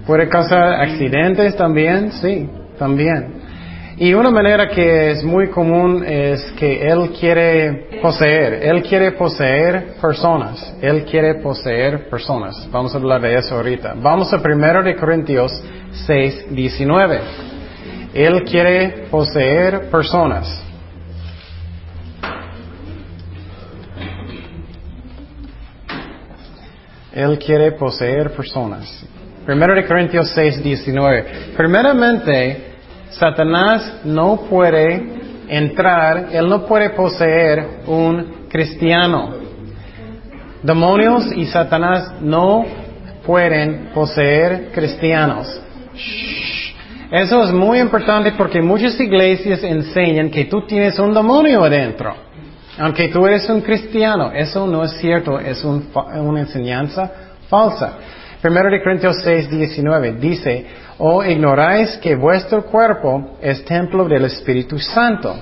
Puede 0.06 0.28
causar 0.28 0.82
accidentes 0.82 1.56
también, 1.56 2.12
sí, 2.12 2.50
también. 2.78 3.43
Y 3.98 4.14
una 4.16 4.32
manera 4.32 4.70
que 4.70 5.12
es 5.12 5.24
muy 5.24 5.50
común 5.50 6.04
es 6.04 6.42
que 6.54 6.82
él 6.82 7.12
quiere 7.20 8.00
poseer, 8.02 8.64
él 8.64 8.82
quiere 8.82 9.12
poseer 9.12 9.96
personas, 10.02 10.76
él 10.82 11.06
quiere 11.06 11.36
poseer 11.36 12.10
personas. 12.10 12.68
Vamos 12.72 12.96
a 12.96 12.98
hablar 12.98 13.22
de 13.22 13.36
eso 13.36 13.56
ahorita. 13.56 13.94
Vamos 14.02 14.34
a 14.34 14.38
1 14.38 14.84
de 14.84 14.96
Corintios 14.96 15.52
6, 16.08 16.48
19. 16.50 17.20
Él 18.16 18.44
quiere 18.44 19.06
poseer 19.12 19.92
personas. 19.92 20.64
Él 27.14 27.38
quiere 27.38 27.74
poseer 27.74 28.32
personas. 28.32 29.06
Primero 29.46 29.76
de 29.76 29.86
Corintios 29.86 30.30
6, 30.34 30.64
19. 30.64 31.26
Primeramente, 31.56 32.73
Satanás 33.18 34.02
no 34.04 34.42
puede 34.50 35.22
entrar, 35.48 36.30
él 36.32 36.50
no 36.50 36.66
puede 36.66 36.92
poseer 36.92 37.82
un 37.88 38.48
cristiano. 38.50 39.36
Demonios 40.62 41.32
y 41.36 41.46
Satanás 41.46 42.14
no 42.22 42.64
pueden 43.26 43.92
poseer 43.94 44.72
cristianos. 44.74 45.62
Eso 47.12 47.44
es 47.44 47.52
muy 47.52 47.80
importante 47.80 48.32
porque 48.32 48.62
muchas 48.62 49.00
iglesias 49.00 49.64
enseñan 49.64 50.32
que 50.32 50.46
tú 50.46 50.66
tienes 50.66 50.98
un 50.98 51.14
demonio 51.14 51.64
adentro. 51.64 52.16
Aunque 52.80 53.10
tú 53.10 53.28
eres 53.28 53.48
un 53.50 53.62
cristiano, 53.62 54.32
eso 54.32 54.66
no 54.66 54.84
es 54.84 54.94
cierto, 54.94 55.40
es 55.40 55.64
un 55.64 55.90
una 55.94 56.40
enseñanza 56.40 57.12
falsa. 57.48 57.94
Primero 58.44 58.70
de 58.70 58.84
Corintios 58.84 59.22
6, 59.24 59.50
19 59.52 60.16
dice, 60.20 60.66
o 60.98 61.24
ignoráis 61.24 61.96
que 62.00 62.14
vuestro 62.14 62.66
cuerpo 62.66 63.38
es 63.42 63.64
templo 63.64 64.04
del 64.04 64.26
Espíritu 64.26 64.78
Santo, 64.80 65.34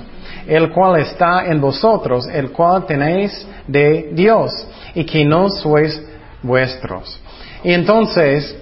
el 0.46 0.70
cual 0.72 1.02
está 1.02 1.48
en 1.48 1.60
vosotros, 1.60 2.28
el 2.32 2.52
cual 2.52 2.86
tenéis 2.86 3.48
de 3.68 4.12
Dios, 4.14 4.52
y 4.94 5.04
que 5.04 5.26
no 5.26 5.50
sois 5.50 6.00
vuestros. 6.44 7.20
Y 7.64 7.74
entonces, 7.74 8.56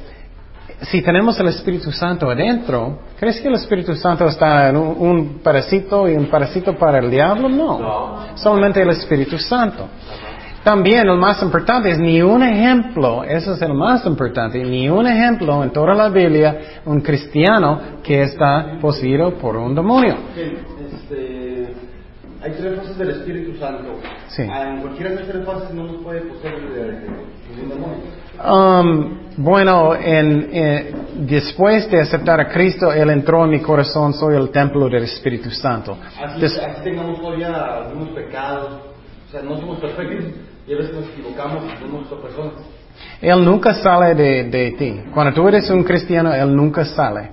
si 0.83 1.01
tenemos 1.01 1.37
el 1.41 1.49
Espíritu 1.49 1.91
Santo 1.91 2.31
adentro, 2.31 2.99
¿crees 3.19 3.41
que 3.41 3.49
el 3.49 3.55
Espíritu 3.55 3.93
Santo 3.93 4.25
está 4.25 4.69
en 4.69 4.77
un, 4.77 4.95
un 4.99 5.39
parasito 5.39 6.07
y 6.07 6.13
un 6.13 6.27
parasito 6.27 6.77
para 6.77 6.99
el 6.99 7.11
diablo? 7.11 7.49
No. 7.49 8.37
Solamente 8.37 8.81
el 8.81 8.91
Espíritu 8.91 9.37
Santo. 9.37 9.89
También 10.63 11.07
el 11.07 11.17
más 11.17 11.41
importante 11.41 11.89
es 11.89 11.99
ni 11.99 12.21
un 12.21 12.43
ejemplo, 12.43 13.23
eso 13.23 13.53
es 13.53 13.61
el 13.61 13.73
más 13.73 14.05
importante, 14.05 14.61
ni 14.63 14.89
un 14.89 15.07
ejemplo 15.07 15.63
en 15.63 15.71
toda 15.71 15.93
la 15.95 16.09
Biblia, 16.09 16.81
un 16.85 16.99
cristiano 17.01 17.79
que 18.03 18.23
está 18.23 18.77
poseído 18.81 19.33
por 19.35 19.55
un 19.55 19.73
demonio. 19.73 20.15
Este, 20.35 21.73
hay 22.43 22.51
tres 22.51 22.77
fases 22.77 22.97
del 22.97 23.09
Espíritu 23.11 23.57
Santo. 23.57 23.99
Sí. 24.27 24.43
Ah, 24.51 24.69
En 24.75 24.81
cualquiera 24.81 25.11
de 25.11 25.15
esas 25.17 25.27
tres 25.29 25.45
fases 25.45 25.73
no 25.73 25.83
nos 25.85 26.03
puede 26.03 26.21
poseer 26.21 26.53
ningún 26.61 27.69
demonio. 27.69 27.97
Um, 28.41 29.17
bueno, 29.37 29.95
en, 29.95 30.49
eh, 30.53 30.93
después 31.15 31.89
de 31.91 32.01
aceptar 32.01 32.39
a 32.39 32.47
Cristo, 32.49 32.91
Él 32.93 33.09
entró 33.09 33.43
en 33.45 33.51
mi 33.51 33.59
corazón, 33.61 34.13
soy 34.13 34.35
el 34.35 34.49
templo 34.49 34.87
del 34.89 35.03
Espíritu 35.03 35.49
Santo. 35.51 35.97
Así, 36.21 36.39
Des- 36.41 36.57
así 36.57 36.81
tengamos 36.83 37.19
todavía 37.19 37.53
algunos 37.53 38.09
pecados. 38.09 38.81
O 39.27 39.31
sea, 39.31 39.41
no 39.41 39.57
somos 39.57 39.79
perfectos. 39.79 40.25
Y 40.69 40.73
a 40.73 40.77
veces 40.77 40.93
nos 40.93 41.05
equivocamos. 41.09 41.63
Él 43.21 43.43
nunca 43.43 43.73
sale 43.73 44.13
de, 44.13 44.43
de 44.43 44.71
ti. 44.73 45.01
Cuando 45.13 45.33
tú 45.33 45.47
eres 45.47 45.67
un 45.71 45.83
cristiano, 45.83 46.31
Él 46.33 46.55
nunca 46.55 46.85
sale. 46.85 47.31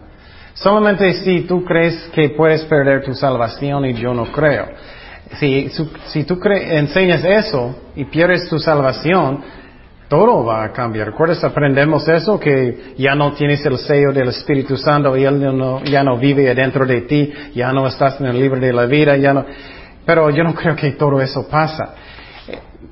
Solamente 0.54 1.12
si 1.22 1.40
tú 1.42 1.62
crees 1.62 2.08
que 2.14 2.30
puedes 2.30 2.64
perder 2.64 3.04
tu 3.04 3.12
salvación 3.12 3.84
y 3.84 3.92
yo 3.92 4.14
no 4.14 4.24
creo. 4.32 4.68
Si, 5.38 5.70
si 6.06 6.24
tú 6.24 6.36
cre- 6.36 6.78
enseñas 6.78 7.22
eso 7.24 7.76
y 7.94 8.06
pierdes 8.06 8.48
tu 8.48 8.58
salvación, 8.58 9.42
todo 10.08 10.44
va 10.44 10.64
a 10.64 10.72
cambiar. 10.72 11.08
¿Recuerdas? 11.08 11.44
Aprendemos 11.44 12.08
eso, 12.08 12.40
que 12.40 12.94
ya 12.96 13.14
no 13.14 13.32
tienes 13.34 13.66
el 13.66 13.76
sello 13.76 14.12
del 14.12 14.28
Espíritu 14.28 14.78
Santo 14.78 15.14
y 15.14 15.24
Él 15.24 15.38
no, 15.58 15.84
ya 15.84 16.02
no 16.02 16.16
vive 16.16 16.54
dentro 16.54 16.86
de 16.86 17.02
ti, 17.02 17.30
ya 17.54 17.70
no 17.72 17.86
estás 17.86 18.18
en 18.20 18.28
el 18.28 18.40
libro 18.40 18.58
de 18.58 18.72
la 18.72 18.86
vida, 18.86 19.14
ya 19.18 19.34
no. 19.34 19.44
Pero 20.06 20.30
yo 20.30 20.42
no 20.42 20.54
creo 20.54 20.74
que 20.74 20.92
todo 20.92 21.20
eso 21.20 21.46
pasa. 21.50 21.94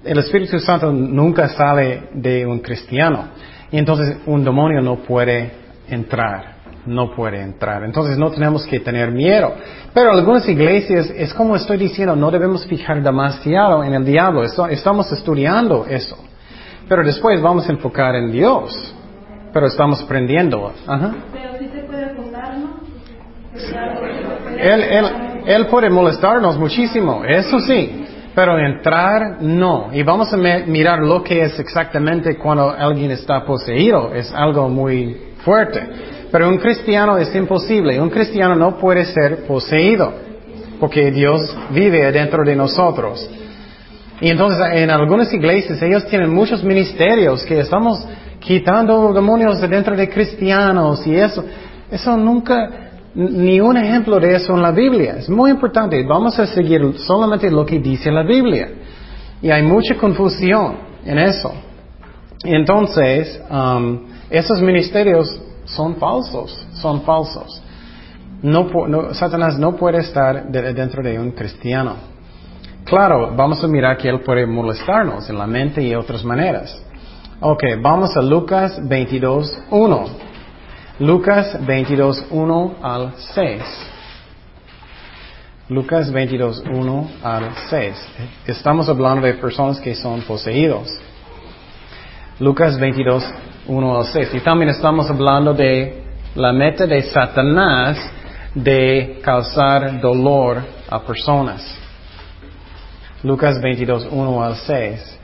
El 0.05 0.19
Espíritu 0.19 0.59
Santo 0.59 0.93
nunca 0.93 1.49
sale 1.49 2.09
de 2.13 2.47
un 2.47 2.61
cristiano. 2.61 3.29
Y 3.71 3.79
entonces 3.79 4.19
un 4.27 4.45
demonio 4.45 4.81
no 4.81 4.97
puede 4.97 5.53
entrar 5.89 6.55
no 6.87 7.15
puede 7.15 7.41
entrar. 7.41 7.83
Entonces 7.85 8.19
no 8.19 8.31
tenemos 8.31 8.67
que 8.67 8.81
tener 8.81 9.11
miedo. 9.11 9.55
Pero 9.93 10.11
algunas 10.11 10.49
iglesias, 10.49 11.11
es 11.17 11.33
como 11.35 11.57
estoy 11.57 11.79
diciendo, 11.79 12.15
no 12.17 12.31
debemos 12.31 12.67
fijar 12.67 13.03
demasiado 13.03 13.85
en 13.85 13.95
el 13.95 14.05
diablo. 14.05 14.45
Estamos 14.45 15.11
estudiando 15.13 15.87
eso. 15.87 16.17
Pero 16.89 17.05
después 17.05 17.41
vamos 17.41 17.69
a 17.69 17.73
enfocar 17.73 18.15
en 18.15 18.31
Dios. 18.31 18.95
Pero 19.53 19.67
estamos 19.67 20.03
aprendiendo. 20.03 20.73
Ajá. 20.87 21.15
Pero 21.33 21.59
sí 21.59 21.69
se 21.73 21.83
puede 21.85 22.05
acusarnos. 22.05 22.71
Él, 24.59 24.83
él, 24.83 25.05
él 25.47 25.67
puede 25.67 25.89
molestarnos 25.89 26.59
muchísimo, 26.59 27.25
eso 27.25 27.61
sí. 27.61 28.04
Pero 28.35 28.59
entrar, 28.59 29.41
no. 29.41 29.91
Y 29.93 30.03
vamos 30.03 30.33
a 30.33 30.37
mirar 30.37 31.01
lo 31.01 31.23
que 31.23 31.43
es 31.43 31.59
exactamente 31.59 32.37
cuando 32.37 32.71
alguien 32.71 33.13
está 33.13 33.45
poseído. 33.45 34.13
Es 34.15 34.33
algo 34.33 34.69
muy 34.69 35.17
fuerte. 35.45 35.81
Pero 36.33 36.49
un 36.49 36.59
cristiano 36.59 37.17
es 37.17 37.35
imposible. 37.35 38.01
Un 38.01 38.11
cristiano 38.11 38.57
no 38.57 38.77
puede 38.77 39.05
ser 39.05 39.47
poseído. 39.47 40.13
Porque 40.81 41.13
Dios 41.13 41.57
vive 41.71 42.11
dentro 42.11 42.45
de 42.45 42.57
nosotros. 42.57 43.31
Y 44.21 44.31
entonces 44.31 44.61
en 44.73 44.91
algunas 44.91 45.33
iglesias 45.33 45.81
ellos 45.83 46.07
tienen 46.07 46.33
muchos 46.33 46.65
ministerios 46.65 47.45
que 47.45 47.61
estamos 47.61 48.05
quitando 48.41 49.13
demonios 49.13 49.61
de 49.61 49.69
dentro 49.69 49.97
de 49.97 50.09
cristianos 50.09 51.07
y 51.07 51.15
eso. 51.15 51.45
Eso 51.91 52.17
nunca, 52.17 52.84
ni 53.15 53.61
un 53.61 53.77
ejemplo 53.77 54.19
de 54.19 54.35
eso 54.35 54.55
en 54.55 54.63
la 54.63 54.73
Biblia. 54.73 55.17
Es 55.19 55.29
muy 55.29 55.51
importante. 55.51 56.03
Vamos 56.05 56.39
a 56.39 56.47
seguir 56.47 56.95
solamente 56.99 57.51
lo 57.51 57.65
que 57.65 57.79
dice 57.79 58.11
la 58.11 58.23
Biblia. 58.23 58.71
Y 59.41 59.51
hay 59.51 59.63
mucha 59.63 59.95
confusión 59.97 60.77
en 61.05 61.19
eso. 61.19 61.53
Entonces, 62.45 63.41
um, 63.51 64.01
esos 64.31 64.61
ministerios 64.61 65.41
son 65.65 65.97
falsos, 65.97 66.67
son 66.75 67.03
falsos. 67.03 67.63
No, 68.43 69.15
Satanás 69.15 69.59
no 69.59 69.77
puede 69.77 69.99
estar 69.99 70.51
dentro 70.51 71.03
de 71.03 71.19
un 71.19 71.31
cristiano. 71.31 71.97
Claro, 72.85 73.33
vamos 73.35 73.65
a 73.65 73.69
mirar 73.69 73.97
que 73.97 74.09
Él 74.09 74.21
puede 74.21 74.47
molestarnos 74.47 75.29
en 75.31 75.39
la 75.39 75.47
mente 75.47 75.83
y 75.83 75.95
otras 75.95 76.23
maneras. 76.23 76.85
Ok, 77.41 77.63
vamos 77.81 78.15
a 78.17 78.21
Lucas 78.21 78.79
22, 78.87 79.63
1. 79.71 80.05
Lucas 81.01 81.59
22, 81.67 82.27
1 82.31 82.75
al 82.81 83.15
6. 83.17 83.63
Lucas 85.69 86.13
22, 86.13 86.63
1 86.71 87.11
al 87.21 87.51
6. 87.69 88.09
Estamos 88.47 88.89
hablando 88.89 89.27
de 89.27 89.35
personas 89.35 89.81
que 89.81 89.97
son 89.97 90.21
poseídos. 90.23 90.89
Lucas 92.39 92.79
22, 92.79 93.29
1 93.67 93.97
al 93.99 94.07
6. 94.07 94.35
Y 94.35 94.41
también 94.41 94.69
estamos 94.69 95.11
hablando 95.11 95.53
de 95.53 96.05
la 96.37 96.53
meta 96.53 96.87
de 96.87 97.03
Satanás 97.03 97.99
de 98.55 99.19
causar 99.21 100.01
dolor 100.01 100.63
a 100.89 101.01
personas. 101.01 101.77
Lucas 103.25 103.61
22, 103.61 104.07
1 104.13 104.45
al 104.45 104.55
6. 104.55 105.19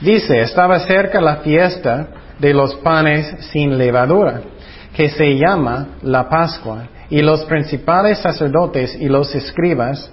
Dice, 0.00 0.40
estaba 0.40 0.78
cerca 0.80 1.20
la 1.20 1.36
fiesta 1.36 2.08
de 2.38 2.54
los 2.54 2.76
panes 2.76 3.46
sin 3.52 3.76
levadura, 3.76 4.40
que 4.94 5.08
se 5.08 5.36
llama 5.36 5.98
la 6.02 6.28
Pascua, 6.28 6.88
y 7.10 7.20
los 7.22 7.44
principales 7.44 8.18
sacerdotes 8.18 8.96
y 8.98 9.08
los 9.08 9.34
escribas 9.34 10.10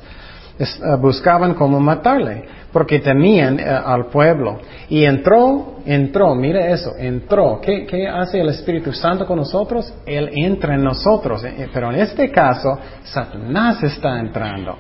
eh, 0.60 0.66
buscaban 1.00 1.54
cómo 1.54 1.80
matarle, 1.80 2.44
porque 2.74 3.00
temían 3.00 3.60
eh, 3.60 3.64
al 3.64 4.08
pueblo. 4.08 4.60
Y 4.90 5.04
entró, 5.04 5.76
entró, 5.86 6.34
mire 6.34 6.72
eso, 6.72 6.94
entró. 6.98 7.62
¿Qué, 7.62 7.86
¿Qué, 7.86 8.08
hace 8.08 8.40
el 8.40 8.50
Espíritu 8.50 8.92
Santo 8.92 9.28
con 9.28 9.38
nosotros? 9.38 9.94
Él 10.06 10.32
entra 10.34 10.74
en 10.74 10.84
nosotros, 10.84 11.44
eh, 11.44 11.70
pero 11.72 11.92
en 11.92 12.00
este 12.00 12.32
caso, 12.32 12.80
Satanás 13.04 13.84
está 13.84 14.20
entrando. 14.20 14.78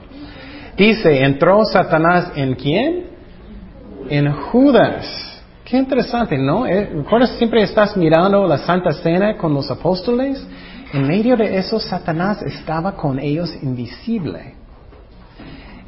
Dice, 0.75 1.23
entró 1.23 1.63
Satanás 1.65 2.31
en 2.35 2.55
quién? 2.55 3.05
En 4.09 4.31
Judas. 4.31 5.36
Qué 5.67 5.75
interesante, 5.75 6.37
¿no? 6.37 6.65
Eh, 6.65 6.89
¿Recuerdas 6.95 7.31
siempre 7.31 7.61
estás 7.61 7.97
mirando 7.97 8.47
la 8.47 8.57
Santa 8.59 8.93
Cena 8.93 9.35
con 9.35 9.53
los 9.53 9.69
apóstoles? 9.69 10.41
En 10.93 11.05
medio 11.05 11.35
de 11.35 11.57
eso, 11.57 11.77
Satanás 11.77 12.41
estaba 12.41 12.93
con 12.93 13.19
ellos 13.19 13.53
invisible. 13.61 14.53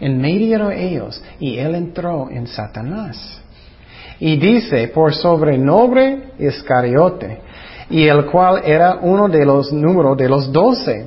En 0.01 0.19
medio 0.19 0.67
de 0.67 0.85
ellos. 0.85 1.23
Y 1.39 1.57
él 1.59 1.75
entró 1.75 2.29
en 2.29 2.45
Satanás. 2.47 3.41
Y 4.19 4.35
dice, 4.35 4.89
por 4.89 5.13
sobrenombre 5.13 6.33
Iscariote, 6.37 7.39
y 7.89 8.05
el 8.05 8.25
cual 8.25 8.61
era 8.65 8.99
uno 9.01 9.29
de 9.29 9.45
los 9.45 9.71
números 9.71 10.17
de 10.17 10.27
los 10.27 10.51
doce. 10.51 11.05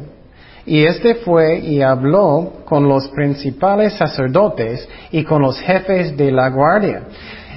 Y 0.64 0.82
este 0.82 1.16
fue 1.16 1.58
y 1.58 1.82
habló 1.82 2.62
con 2.64 2.88
los 2.88 3.06
principales 3.08 3.92
sacerdotes 3.92 4.88
y 5.10 5.24
con 5.24 5.42
los 5.42 5.60
jefes 5.60 6.16
de 6.16 6.32
la 6.32 6.48
guardia 6.48 7.02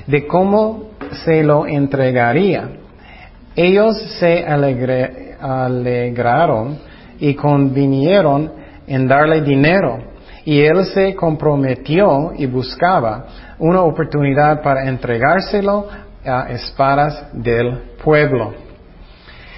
de 0.08 0.28
cómo 0.28 0.95
se 1.26 1.44
lo 1.44 1.66
entregaría. 1.68 2.70
Ellos 3.56 3.96
se 4.20 4.46
alegraron 5.40 6.78
y 7.20 7.34
convinieron 7.36 8.52
en 8.88 9.08
darle 9.08 9.42
dinero. 9.42 10.00
Y 10.44 10.62
él 10.62 10.86
se 10.94 11.16
comprometió 11.16 12.34
y 12.38 12.46
buscaba 12.46 13.26
una 13.58 13.82
oportunidad 13.82 14.62
para 14.62 14.88
entregárselo 14.88 15.88
a 16.24 16.50
espadas 16.52 17.28
del 17.34 17.96
pueblo. 18.04 18.54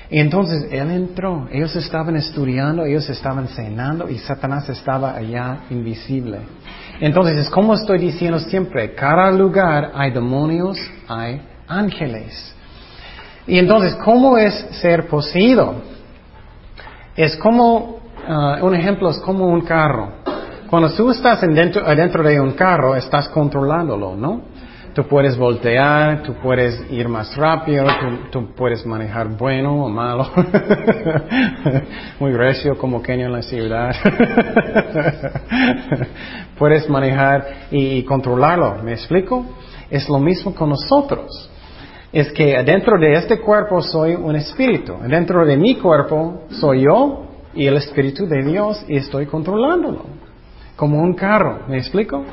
Y 0.10 0.20
entonces 0.20 0.68
él 0.72 0.90
entró, 0.92 1.50
ellos 1.52 1.76
estaban 1.76 2.16
estudiando, 2.16 2.86
ellos 2.86 3.10
estaban 3.10 3.48
cenando 3.50 4.10
y 4.10 4.18
Satanás 4.20 4.70
estaba 4.70 5.14
allá 5.14 5.64
invisible. 5.70 6.40
Entonces 7.00 7.38
es 7.38 7.50
como 7.50 7.76
estoy 7.76 8.00
diciendo 8.00 8.40
siempre, 8.40 8.94
cada 8.96 9.32
lugar 9.32 9.92
hay 9.94 10.12
demonios, 10.12 10.80
hay 11.08 11.42
ángeles. 11.68 12.56
Y 13.46 13.60
entonces, 13.60 13.96
¿cómo 14.04 14.38
es 14.38 14.54
ser 14.82 15.08
poseído? 15.08 15.76
Es 17.16 17.38
como, 17.38 18.00
uh, 18.28 18.66
un 18.66 18.76
ejemplo 18.76 19.10
es 19.10 19.20
como 19.20 19.48
un 19.48 19.62
carro. 19.62 20.12
Cuando 20.70 20.92
tú 20.92 21.12
estás 21.12 21.42
dentro, 21.42 21.84
dentro 21.96 22.24
de 22.24 22.42
un 22.42 22.52
carro, 22.52 22.96
estás 22.96 23.30
controlándolo, 23.30 24.16
¿no? 24.16 24.42
Tú 24.98 25.04
puedes 25.04 25.38
voltear, 25.38 26.24
tú 26.24 26.34
puedes 26.42 26.84
ir 26.90 27.08
más 27.08 27.36
rápido, 27.36 27.86
tú, 28.32 28.48
puedes 28.56 28.84
manejar 28.84 29.28
bueno 29.28 29.86
o 29.86 29.90
malo. 29.90 30.26
Muy 32.20 32.34
recio 32.34 32.76
como 32.80 33.00
Kenia 33.00 33.28
en 33.28 33.32
la 33.32 33.44
ciudad. 33.44 33.94
puedes 36.58 36.90
manejar 36.90 37.68
y 37.70 38.02
controlarlo, 38.06 38.82
¿me 38.82 38.94
explico? 38.94 39.46
Es 39.88 40.10
lo 40.10 40.18
mismo 40.18 40.56
con 40.56 40.70
nosotros. 40.70 41.48
Es 42.12 42.32
que 42.32 42.64
dentro 42.64 43.00
de 43.00 43.14
este 43.14 43.40
cuerpo 43.40 43.84
soy 43.84 44.16
un 44.16 44.36
espíritu. 44.36 44.96
Dentro 45.08 45.46
de 45.46 45.58
mi 45.58 45.76
cuerpo 45.76 46.46
soy 46.50 46.86
yo 46.86 47.24
y 47.54 47.68
el 47.68 47.78
espíritu 47.78 48.26
de 48.26 48.44
Dios 48.44 48.84
y 48.88 48.98
estoy 48.98 49.28
controlándolo. 49.28 50.08
Como 50.76 51.00
un 51.00 51.14
carro, 51.14 51.68
¿me 51.68 51.78
explico? 51.78 52.26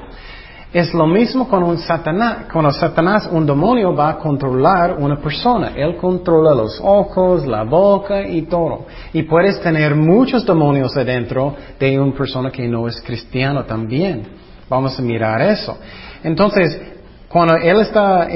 Es 0.74 0.92
lo 0.92 1.06
mismo 1.06 1.48
con 1.48 1.62
un 1.62 1.78
Satanás. 1.78 2.46
Cuando 2.52 2.72
Satanás, 2.72 3.28
un 3.30 3.46
demonio, 3.46 3.94
va 3.94 4.08
a 4.08 4.18
controlar 4.18 4.96
una 4.98 5.16
persona. 5.20 5.70
Él 5.76 5.96
controla 5.96 6.52
los 6.52 6.80
ojos, 6.82 7.46
la 7.46 7.62
boca 7.62 8.26
y 8.26 8.42
todo. 8.42 8.84
Y 9.12 9.22
puedes 9.22 9.60
tener 9.60 9.94
muchos 9.94 10.44
demonios 10.44 10.96
adentro 10.96 11.54
de 11.78 12.00
una 12.00 12.12
persona 12.12 12.50
que 12.50 12.66
no 12.66 12.88
es 12.88 13.00
cristiano 13.02 13.62
también. 13.62 14.26
Vamos 14.68 14.98
a 14.98 15.02
mirar 15.02 15.42
eso. 15.42 15.78
Entonces, 16.24 16.82
cuando 17.28 17.54
Él 17.54 17.80
está 17.80 18.26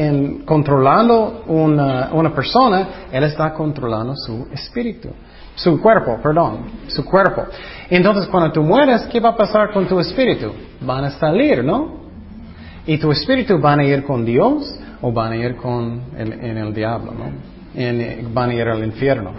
controlando 0.44 1.42
una, 1.48 2.10
una 2.12 2.32
persona, 2.32 3.08
Él 3.10 3.24
está 3.24 3.52
controlando 3.52 4.14
su 4.14 4.46
espíritu. 4.52 5.08
Su 5.56 5.80
cuerpo, 5.80 6.20
perdón, 6.22 6.66
su 6.86 7.04
cuerpo. 7.04 7.46
Entonces, 7.90 8.26
cuando 8.26 8.52
tú 8.52 8.62
mueres, 8.62 9.08
¿qué 9.10 9.18
va 9.18 9.30
a 9.30 9.36
pasar 9.36 9.72
con 9.72 9.88
tu 9.88 9.98
espíritu? 9.98 10.52
Van 10.80 11.02
a 11.02 11.10
salir, 11.10 11.64
¿no? 11.64 12.06
¿Y 12.88 12.96
tu 12.96 13.12
espíritu 13.12 13.60
van 13.60 13.80
a 13.80 13.84
ir 13.84 14.02
con 14.02 14.24
Dios 14.24 14.80
o 15.02 15.12
van 15.12 15.32
a 15.32 15.36
ir 15.36 15.56
con 15.56 16.04
el, 16.16 16.32
en 16.32 16.56
el 16.56 16.72
diablo? 16.72 17.12
¿no? 17.12 17.30
En, 17.74 18.32
van 18.32 18.48
a 18.48 18.54
ir 18.54 18.66
al 18.66 18.82
infierno. 18.82 19.32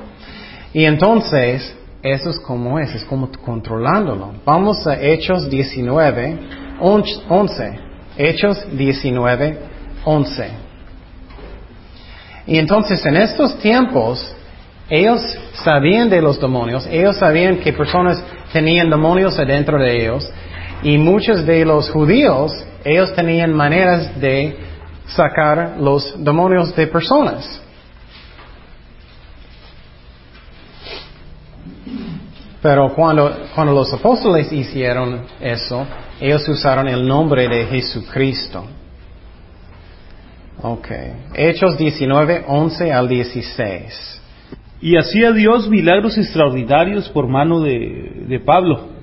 Y 0.72 0.86
entonces, 0.86 1.76
eso 2.04 2.30
es 2.30 2.40
como 2.42 2.78
es, 2.78 2.94
es 2.94 3.04
como 3.06 3.32
controlándolo. 3.44 4.34
Vamos 4.46 4.86
a 4.86 5.02
Hechos 5.02 5.50
19, 5.50 6.38
11. 6.80 7.80
Hechos 8.18 8.68
19, 8.78 9.58
11. 10.06 10.50
Y 12.46 12.60
entonces 12.60 13.04
en 13.04 13.18
estos 13.18 13.58
tiempos, 13.58 14.32
ellos 14.92 15.22
sabían 15.54 16.08
de 16.08 16.22
los 16.22 16.40
demonios, 16.40 16.86
ellos 16.86 17.18
sabían 17.18 17.58
que 17.58 17.74
personas 17.74 18.24
tenían 18.54 18.92
demonios 18.92 19.40
adentro 19.40 19.80
de 19.80 20.04
ellos, 20.04 20.32
y 20.84 20.98
muchos 20.98 21.46
de 21.46 21.66
los 21.66 21.90
judíos, 21.90 22.52
ellos 22.84 23.14
tenían 23.14 23.54
maneras 23.54 24.20
de 24.20 24.58
sacar 25.08 25.76
los 25.80 26.24
demonios 26.24 26.76
de 26.76 26.88
personas. 26.88 27.62
Pero 32.62 32.94
cuando, 32.94 33.32
cuando 33.56 33.74
los 33.74 33.94
apóstoles 33.94 34.52
hicieron 34.52 35.22
eso, 35.40 35.86
ellos 36.20 36.48
usaron 36.48 36.88
el 36.88 37.08
nombre 37.08 37.48
de 37.48 37.66
Jesucristo. 37.66 38.66
Ok. 40.62 40.88
Hechos 41.36 41.78
19, 41.78 42.44
11 42.48 42.92
al 42.92 43.08
16. 43.08 44.22
Y 44.82 44.98
hacía 44.98 45.32
Dios 45.32 45.70
milagros 45.70 46.18
extraordinarios 46.18 47.10
por 47.10 47.28
mano 47.28 47.62
de, 47.62 48.26
de 48.28 48.40
Pablo, 48.40 48.99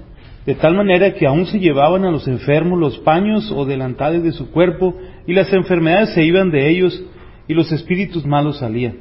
de 0.46 0.54
tal 0.54 0.76
manera 0.76 1.12
que 1.14 1.26
aún 1.26 1.46
se 1.46 1.58
llevaban 1.58 2.04
a 2.04 2.12
los 2.12 2.28
enfermos 2.28 2.78
los 2.78 2.98
paños 2.98 3.50
o 3.50 3.64
delantales 3.64 4.22
de 4.22 4.30
su 4.30 4.52
cuerpo, 4.52 4.94
y 5.26 5.34
las 5.34 5.52
enfermedades 5.52 6.14
se 6.14 6.24
iban 6.24 6.52
de 6.52 6.68
ellos, 6.68 7.02
y 7.48 7.54
los 7.54 7.72
espíritus 7.72 8.24
malos 8.24 8.60
salían. 8.60 8.98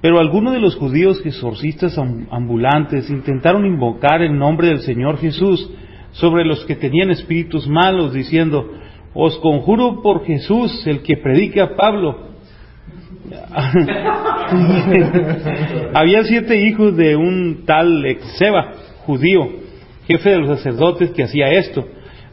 Pero 0.00 0.20
algunos 0.20 0.52
de 0.52 0.60
los 0.60 0.76
judíos 0.76 1.20
exorcistas 1.24 1.98
ambulantes 1.98 3.10
intentaron 3.10 3.66
invocar 3.66 4.22
el 4.22 4.38
nombre 4.38 4.68
del 4.68 4.80
Señor 4.80 5.18
Jesús 5.18 5.68
sobre 6.12 6.44
los 6.44 6.64
que 6.64 6.76
tenían 6.76 7.10
espíritus 7.10 7.68
malos, 7.68 8.12
diciendo, 8.12 8.70
os 9.14 9.36
conjuro 9.38 10.00
por 10.00 10.24
Jesús, 10.24 10.86
el 10.86 11.02
que 11.02 11.16
predica 11.16 11.64
a 11.64 11.74
Pablo. 11.76 12.30
Había 15.94 16.24
siete 16.24 16.68
hijos 16.68 16.96
de 16.96 17.16
un 17.16 17.64
tal 17.64 18.04
Exeba, 18.04 18.72
judío, 19.06 19.61
jefe 20.06 20.30
de 20.30 20.38
los 20.38 20.58
sacerdotes, 20.58 21.10
que 21.10 21.24
hacía 21.24 21.50
esto. 21.50 21.84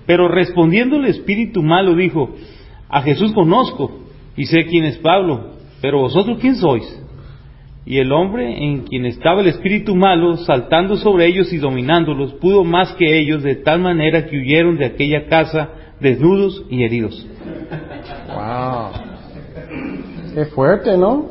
Pero 0.06 0.28
respondiendo 0.28 0.98
el 0.98 1.06
espíritu 1.06 1.62
malo 1.62 1.94
dijo, 1.96 2.36
a 2.90 3.02
Jesús 3.02 3.32
conozco 3.34 4.00
y 4.36 4.46
sé 4.46 4.66
quién 4.66 4.86
es 4.86 4.98
Pablo, 4.98 5.52
pero 5.82 6.00
vosotros 6.00 6.40
quién 6.40 6.56
sois. 6.56 7.04
Y 7.86 7.98
el 7.98 8.12
hombre 8.12 8.64
en 8.64 8.82
quien 8.82 9.06
estaba 9.06 9.42
el 9.42 9.48
espíritu 9.48 9.96
malo, 9.96 10.38
saltando 10.38 10.96
sobre 10.96 11.26
ellos 11.28 11.52
y 11.54 11.58
dominándolos, 11.58 12.34
pudo 12.34 12.64
más 12.64 12.94
que 12.94 13.18
ellos, 13.18 13.42
de 13.42 13.56
tal 13.56 13.80
manera 13.82 14.26
que 14.28 14.38
huyeron 14.38 14.78
de 14.78 14.86
aquella 14.86 15.28
casa 15.28 15.70
desnudos 16.00 16.64
y 16.70 16.84
heridos. 16.84 17.28
Wow. 18.28 18.92
Qué 20.36 20.46
fuerte, 20.46 20.98
¿no? 20.98 21.30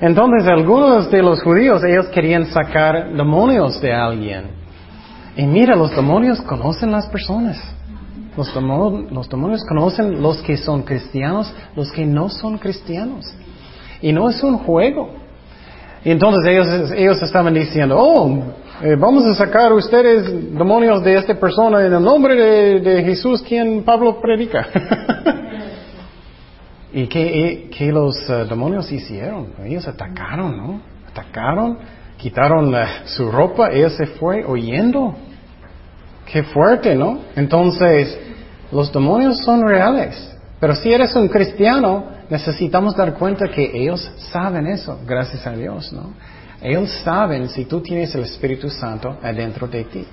Entonces 0.00 0.48
algunos 0.48 1.10
de 1.10 1.22
los 1.22 1.42
judíos, 1.42 1.82
ellos 1.84 2.08
querían 2.08 2.46
sacar 2.46 3.14
demonios 3.14 3.80
de 3.80 3.92
alguien. 3.92 4.61
Y 5.36 5.46
mira, 5.46 5.76
los 5.76 5.94
demonios 5.94 6.40
conocen 6.42 6.92
las 6.92 7.06
personas. 7.08 7.58
Los, 8.36 8.54
los 8.54 9.28
demonios 9.28 9.64
conocen 9.64 10.22
los 10.22 10.42
que 10.42 10.56
son 10.56 10.82
cristianos, 10.82 11.52
los 11.76 11.90
que 11.92 12.04
no 12.04 12.28
son 12.28 12.58
cristianos. 12.58 13.26
Y 14.00 14.12
no 14.12 14.28
es 14.28 14.42
un 14.42 14.58
juego. 14.58 15.10
Y 16.04 16.10
entonces 16.10 16.44
ellos, 16.46 16.92
ellos 16.92 17.22
estaban 17.22 17.54
diciendo, 17.54 17.96
oh, 17.98 18.42
eh, 18.82 18.96
vamos 18.96 19.24
a 19.26 19.34
sacar 19.34 19.72
ustedes 19.72 20.54
demonios 20.54 21.04
de 21.04 21.14
esta 21.14 21.34
persona 21.38 21.86
en 21.86 21.92
el 21.92 22.02
nombre 22.02 22.80
de, 22.80 23.04
Jesús, 23.04 23.42
quien 23.42 23.84
Pablo 23.84 24.20
predica. 24.20 24.66
¿Y 26.92 27.06
qué, 27.06 27.70
qué 27.70 27.92
los 27.92 28.16
eh, 28.28 28.44
demonios 28.48 28.90
hicieron? 28.90 29.52
Ellos 29.64 29.86
atacaron, 29.86 30.56
¿no? 30.56 30.80
Atacaron, 31.08 31.78
quitaron 32.22 32.72
eh, 32.72 32.86
su 33.06 33.30
ropa, 33.32 33.72
ellos 33.72 33.94
se 33.94 34.06
fue 34.06 34.44
oyendo. 34.44 35.14
Qué 36.24 36.44
fuerte, 36.44 36.94
¿no? 36.94 37.18
Entonces, 37.34 38.16
los 38.70 38.92
demonios 38.92 39.38
son 39.38 39.66
reales. 39.66 40.30
Pero 40.60 40.76
si 40.76 40.92
eres 40.92 41.16
un 41.16 41.26
cristiano, 41.26 42.04
necesitamos 42.30 42.94
dar 42.94 43.14
cuenta 43.14 43.48
que 43.48 43.72
ellos 43.74 44.08
saben 44.30 44.68
eso, 44.68 45.00
gracias 45.04 45.44
a 45.48 45.52
Dios, 45.52 45.92
¿no? 45.92 46.14
Ellos 46.62 46.88
saben 47.02 47.48
si 47.48 47.64
tú 47.64 47.80
tienes 47.80 48.14
el 48.14 48.22
Espíritu 48.22 48.70
Santo 48.70 49.18
adentro 49.20 49.66
de 49.66 49.82
ti. 49.82 50.06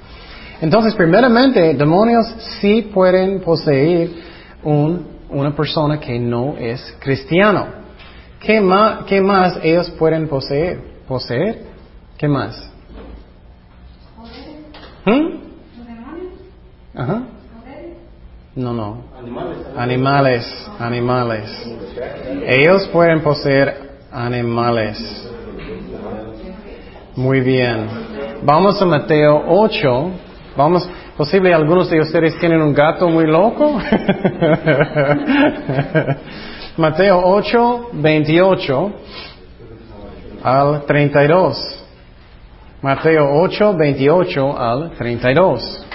Entonces, 0.61 0.95
primeramente, 0.95 1.75
demonios 1.75 2.25
sí 2.59 2.89
pueden 2.91 3.39
poseer 3.41 4.09
una 4.63 5.55
persona 5.55 5.99
que 5.99 6.17
no 6.17 6.57
es 6.57 6.95
cristiano. 6.99 7.67
¿Qué 8.39 8.59
más, 8.59 9.05
¿Qué 9.05 9.21
más 9.21 9.59
ellos 9.61 9.91
pueden 9.91 10.27
poseer? 10.27 10.81
¿Poseer? 11.07 11.68
¿Qué 12.19 12.27
más? 12.27 12.69
¿Mm? 15.05 15.27
Ajá. 16.93 17.23
No, 18.55 18.73
no. 18.73 19.03
Animales, 19.77 20.69
animales. 20.79 21.49
Ellos 22.45 22.89
pueden 22.89 23.21
poseer 23.21 23.91
animales. 24.11 25.29
Muy 27.15 27.39
bien. 27.39 27.87
Vamos 28.43 28.81
a 28.81 28.85
Mateo 28.85 29.41
8. 29.47 30.11
Vamos, 30.57 30.89
posible 31.15 31.53
algunos 31.53 31.89
de 31.89 32.01
ustedes 32.01 32.37
tienen 32.37 32.61
un 32.61 32.73
gato 32.73 33.07
muy 33.07 33.27
loco. 33.27 33.79
Mateo 36.75 37.21
8, 37.23 37.91
28 37.93 38.91
al 40.43 40.85
32. 40.85 41.78
Mateo 42.81 43.27
8, 43.41 43.75
28 43.75 44.57
al 44.57 44.91
32 44.91 45.85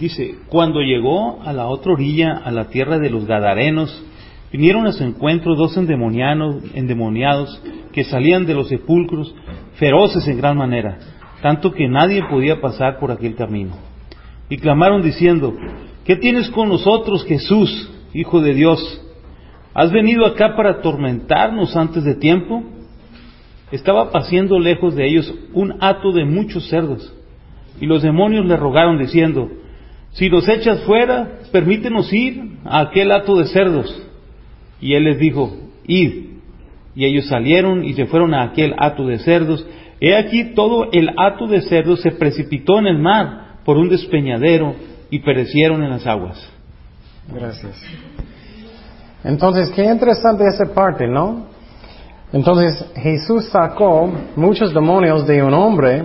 dice, 0.00 0.34
cuando 0.48 0.80
llegó 0.80 1.40
a 1.42 1.52
la 1.52 1.68
otra 1.68 1.92
orilla, 1.92 2.38
a 2.44 2.50
la 2.50 2.66
tierra 2.66 2.98
de 2.98 3.08
los 3.08 3.24
Gadarenos, 3.24 4.02
vinieron 4.50 4.88
a 4.88 4.92
su 4.92 5.04
encuentro 5.04 5.54
dos 5.54 5.76
endemoniados, 5.76 6.56
endemoniados 6.74 7.62
que 7.92 8.02
salían 8.02 8.46
de 8.46 8.54
los 8.54 8.68
sepulcros, 8.68 9.32
feroces 9.74 10.26
en 10.26 10.38
gran 10.38 10.56
manera, 10.56 10.98
tanto 11.40 11.70
que 11.70 11.86
nadie 11.86 12.24
podía 12.28 12.60
pasar 12.60 12.98
por 12.98 13.12
aquel 13.12 13.36
camino. 13.36 13.76
Y 14.48 14.56
clamaron 14.56 15.02
diciendo, 15.02 15.54
¿qué 16.04 16.16
tienes 16.16 16.50
con 16.50 16.68
nosotros, 16.68 17.24
Jesús, 17.24 17.92
Hijo 18.12 18.40
de 18.40 18.54
Dios? 18.54 19.00
¿Has 19.72 19.92
venido 19.92 20.26
acá 20.26 20.56
para 20.56 20.70
atormentarnos 20.70 21.76
antes 21.76 22.02
de 22.02 22.16
tiempo? 22.16 22.64
Estaba 23.72 24.10
paciendo 24.10 24.58
lejos 24.58 24.96
de 24.96 25.06
ellos 25.06 25.32
un 25.52 25.76
hato 25.80 26.12
de 26.12 26.24
muchos 26.24 26.68
cerdos, 26.68 27.12
y 27.80 27.86
los 27.86 28.02
demonios 28.02 28.46
le 28.46 28.56
rogaron 28.56 28.98
diciendo, 28.98 29.48
si 30.12 30.28
los 30.28 30.48
echas 30.48 30.82
fuera, 30.82 31.38
permítenos 31.52 32.12
ir 32.12 32.58
a 32.64 32.80
aquel 32.80 33.12
hato 33.12 33.36
de 33.36 33.46
cerdos. 33.46 34.06
Y 34.80 34.94
él 34.94 35.04
les 35.04 35.18
dijo, 35.18 35.56
id. 35.86 36.30
Y 36.96 37.04
ellos 37.04 37.26
salieron 37.26 37.84
y 37.84 37.94
se 37.94 38.06
fueron 38.06 38.34
a 38.34 38.42
aquel 38.42 38.74
hato 38.78 39.06
de 39.06 39.18
cerdos. 39.20 39.64
He 40.00 40.16
aquí 40.16 40.54
todo 40.54 40.90
el 40.92 41.10
hato 41.16 41.46
de 41.46 41.62
cerdos 41.62 42.00
se 42.00 42.10
precipitó 42.10 42.78
en 42.78 42.86
el 42.86 42.98
mar 42.98 43.58
por 43.64 43.76
un 43.76 43.88
despeñadero 43.88 44.74
y 45.10 45.20
perecieron 45.20 45.82
en 45.84 45.90
las 45.90 46.06
aguas. 46.06 46.52
Gracias. 47.32 47.80
Entonces, 49.22 49.70
qué 49.70 49.84
interesante 49.84 50.44
esa 50.46 50.74
parte, 50.74 51.06
¿no? 51.06 51.49
Entonces, 52.32 52.84
Jesús 52.96 53.48
sacó 53.48 54.10
muchos 54.36 54.72
demonios 54.72 55.26
de 55.26 55.42
un 55.42 55.52
hombre 55.52 56.02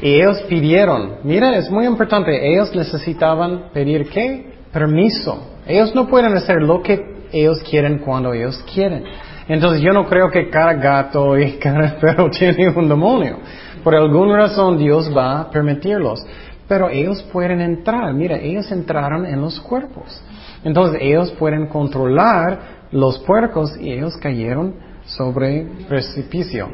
y 0.00 0.14
ellos 0.14 0.40
pidieron, 0.48 1.18
mira, 1.24 1.56
es 1.56 1.70
muy 1.70 1.86
importante, 1.86 2.50
ellos 2.50 2.74
necesitaban 2.74 3.70
pedir 3.72 4.08
qué? 4.08 4.54
Permiso. 4.72 5.48
Ellos 5.66 5.94
no 5.94 6.08
pueden 6.08 6.34
hacer 6.34 6.62
lo 6.62 6.82
que 6.82 6.98
ellos 7.32 7.62
quieren 7.68 7.98
cuando 7.98 8.32
ellos 8.32 8.64
quieren. 8.72 9.04
Entonces 9.48 9.82
yo 9.82 9.92
no 9.92 10.06
creo 10.06 10.30
que 10.30 10.48
cada 10.48 10.74
gato 10.74 11.38
y 11.38 11.52
cada 11.58 11.98
perro 11.98 12.30
tiene 12.30 12.70
un 12.70 12.88
demonio. 12.88 13.38
Por 13.84 13.94
alguna 13.94 14.36
razón 14.36 14.78
Dios 14.78 15.14
va 15.14 15.40
a 15.40 15.50
permitirlos. 15.50 16.24
Pero 16.66 16.88
ellos 16.88 17.22
pueden 17.32 17.60
entrar. 17.60 18.14
Mira, 18.14 18.38
ellos 18.38 18.70
entraron 18.70 19.26
en 19.26 19.40
los 19.40 19.60
cuerpos. 19.60 20.22
Entonces 20.62 21.00
ellos 21.02 21.32
pueden 21.32 21.66
controlar 21.66 22.86
los 22.92 23.18
puercos 23.18 23.76
y 23.78 23.92
ellos 23.92 24.16
cayeron 24.18 24.74
sobre 25.16 25.66
precipicio. 25.88 26.68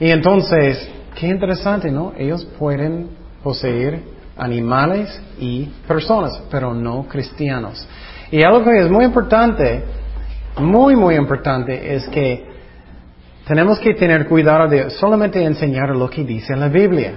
Y 0.00 0.10
entonces 0.10 0.88
Qué 1.18 1.26
interesante, 1.26 1.90
¿no? 1.90 2.12
Ellos 2.16 2.44
pueden 2.56 3.08
poseer 3.42 4.02
animales 4.36 5.20
y 5.40 5.64
personas, 5.88 6.40
pero 6.48 6.72
no 6.72 7.08
cristianos. 7.08 7.88
Y 8.30 8.44
algo 8.44 8.62
que 8.62 8.78
es 8.78 8.88
muy 8.88 9.04
importante, 9.04 9.82
muy, 10.58 10.94
muy 10.94 11.16
importante, 11.16 11.96
es 11.96 12.08
que 12.10 12.46
tenemos 13.48 13.80
que 13.80 13.94
tener 13.94 14.28
cuidado 14.28 14.68
de 14.68 14.90
solamente 14.90 15.42
enseñar 15.42 15.88
lo 15.96 16.08
que 16.08 16.22
dice 16.22 16.54
la 16.54 16.68
Biblia. 16.68 17.14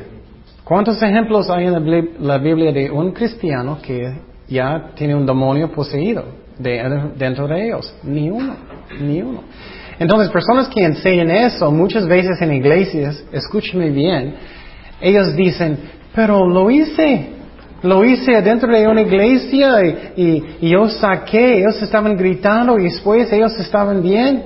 ¿Cuántos 0.63 0.99
ejemplos 1.03 1.51
hay 1.51 1.67
en 1.67 2.15
la 2.21 2.39
Biblia 2.39 2.71
de 2.71 2.89
un 2.89 3.11
cristiano 3.11 3.77
que 3.83 4.15
ya 4.47 4.93
tiene 4.95 5.13
un 5.13 5.27
demonio 5.27 5.71
poseído 5.71 6.25
dentro 6.57 7.47
de 7.47 7.67
ellos? 7.67 7.93
Ni 8.01 8.31
uno, 8.31 8.55
ni 8.99 9.21
uno. 9.21 9.43
Entonces, 10.01 10.31
personas 10.31 10.67
que 10.67 10.83
enseñan 10.83 11.29
eso 11.29 11.71
muchas 11.71 12.07
veces 12.07 12.41
en 12.41 12.51
iglesias, 12.51 13.23
escúchame 13.31 13.91
bien, 13.91 14.33
ellos 14.99 15.35
dicen, 15.35 15.77
pero 16.15 16.47
lo 16.47 16.71
hice, 16.71 17.29
lo 17.83 18.03
hice 18.03 18.41
dentro 18.41 18.73
de 18.73 18.87
una 18.87 19.01
iglesia 19.01 19.85
y, 20.15 20.43
y, 20.59 20.69
yo 20.69 20.89
saqué, 20.89 21.59
ellos 21.59 21.79
estaban 21.83 22.17
gritando 22.17 22.79
y 22.79 22.85
después 22.85 23.31
ellos 23.31 23.55
estaban 23.59 24.01
bien. 24.01 24.45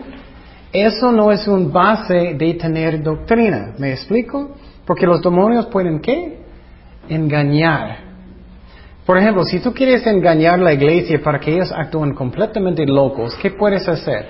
Eso 0.74 1.14
no 1.14 1.32
es 1.32 1.48
un 1.48 1.72
base 1.72 2.36
de 2.38 2.54
tener 2.56 3.02
doctrina. 3.02 3.76
¿Me 3.78 3.94
explico? 3.94 4.58
Porque 4.86 5.06
los 5.06 5.22
demonios 5.22 5.68
pueden 5.68 6.02
qué? 6.02 6.38
Engañar. 7.08 8.00
Por 9.06 9.18
ejemplo, 9.18 9.46
si 9.46 9.62
tú 9.62 9.74
quieres 9.74 10.06
engañar 10.06 10.56
a 10.56 10.64
la 10.64 10.74
iglesia 10.74 11.22
para 11.24 11.40
que 11.40 11.54
ellos 11.54 11.72
actúen 11.72 12.14
completamente 12.14 12.86
locos, 12.86 13.38
¿qué 13.42 13.52
puedes 13.52 13.88
hacer? 13.88 14.26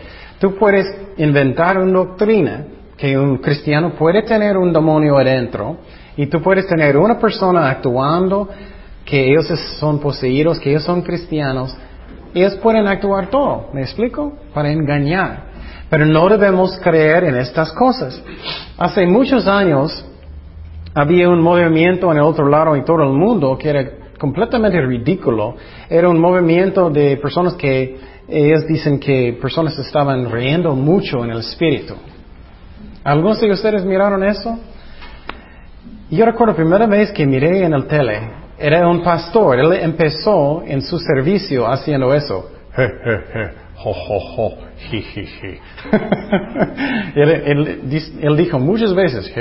Tú 0.46 0.56
puedes 0.58 0.86
inventar 1.18 1.80
una 1.80 1.92
doctrina 1.92 2.68
que 2.96 3.18
un 3.18 3.38
cristiano 3.40 3.94
puede 3.98 4.22
tener 4.22 4.56
un 4.58 4.72
demonio 4.72 5.18
adentro 5.18 5.78
y 6.16 6.28
tú 6.28 6.40
puedes 6.40 6.68
tener 6.68 6.96
una 6.98 7.18
persona 7.18 7.68
actuando 7.68 8.48
que 9.04 9.32
ellos 9.32 9.48
son 9.80 9.98
poseídos, 9.98 10.60
que 10.60 10.70
ellos 10.70 10.84
son 10.84 11.02
cristianos. 11.02 11.76
Ellos 12.36 12.58
pueden 12.58 12.86
actuar 12.86 13.32
todo, 13.32 13.72
¿me 13.74 13.82
explico? 13.82 14.38
Para 14.54 14.72
engañar. 14.72 15.46
Pero 15.90 16.06
no 16.06 16.30
debemos 16.30 16.78
creer 16.78 17.24
en 17.24 17.38
estas 17.38 17.72
cosas. 17.74 18.22
Hace 18.78 19.08
muchos 19.08 19.48
años 19.48 20.06
había 20.94 21.28
un 21.28 21.42
movimiento 21.42 22.12
en 22.12 22.18
el 22.18 22.24
otro 22.24 22.48
lado 22.48 22.76
y 22.76 22.86
todo 22.86 23.02
el 23.02 23.18
mundo 23.18 23.58
que 23.58 23.70
era 23.70 23.92
completamente 24.20 24.80
ridículo. 24.80 25.56
Era 25.90 26.08
un 26.08 26.20
movimiento 26.20 26.92
de 26.92 27.18
personas 27.18 27.56
que 27.56 28.15
ellos 28.28 28.66
dicen 28.68 29.00
que 29.00 29.38
personas 29.40 29.78
estaban 29.78 30.32
riendo 30.32 30.76
mucho 30.76 31.24
en 31.24 31.32
el 31.32 31.40
espíritu. 31.40 31.96
¿Algunos 33.04 33.40
de 33.40 33.52
ustedes 33.52 33.86
miraron 33.86 34.24
eso? 34.24 34.58
Yo 36.10 36.26
recuerdo 36.26 36.54
la 36.54 36.58
primera 36.58 36.88
vez 36.88 37.12
que 37.12 37.26
miré 37.26 37.64
en 37.64 37.74
el 37.74 37.88
tele, 37.88 38.20
era 38.58 38.88
un 38.88 39.04
pastor, 39.04 39.60
él 39.60 39.74
empezó 39.74 40.64
en 40.66 40.82
su 40.82 40.98
servicio 41.00 41.68
haciendo 41.68 42.14
eso. 42.14 42.52
él, 47.16 48.36
dijo 48.38 48.60
muchas 48.60 48.94
veces, 48.94 49.32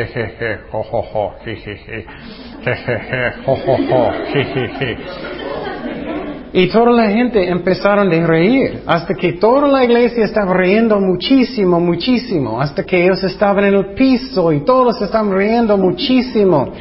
y 6.57 6.69
toda 6.69 6.93
la 6.93 7.11
gente 7.11 7.49
empezaron 7.51 8.13
a 8.13 8.27
reír, 8.29 8.85
hasta 8.87 9.13
que 9.15 9.33
toda 9.33 9.67
la 9.67 9.83
iglesia 9.83 10.25
estaba 10.25 10.55
riendo 10.55 11.01
muchísimo, 11.01 11.81
muchísimo, 11.81 12.61
hasta 12.61 12.85
que 12.85 13.05
ellos 13.05 13.25
estaban 13.25 13.65
en 13.65 13.75
el 13.75 13.95
piso 13.95 14.53
y 14.53 14.61
todos 14.65 15.03
estaban 15.03 15.37
riendo 15.37 15.77
muchísimo. 15.77 16.73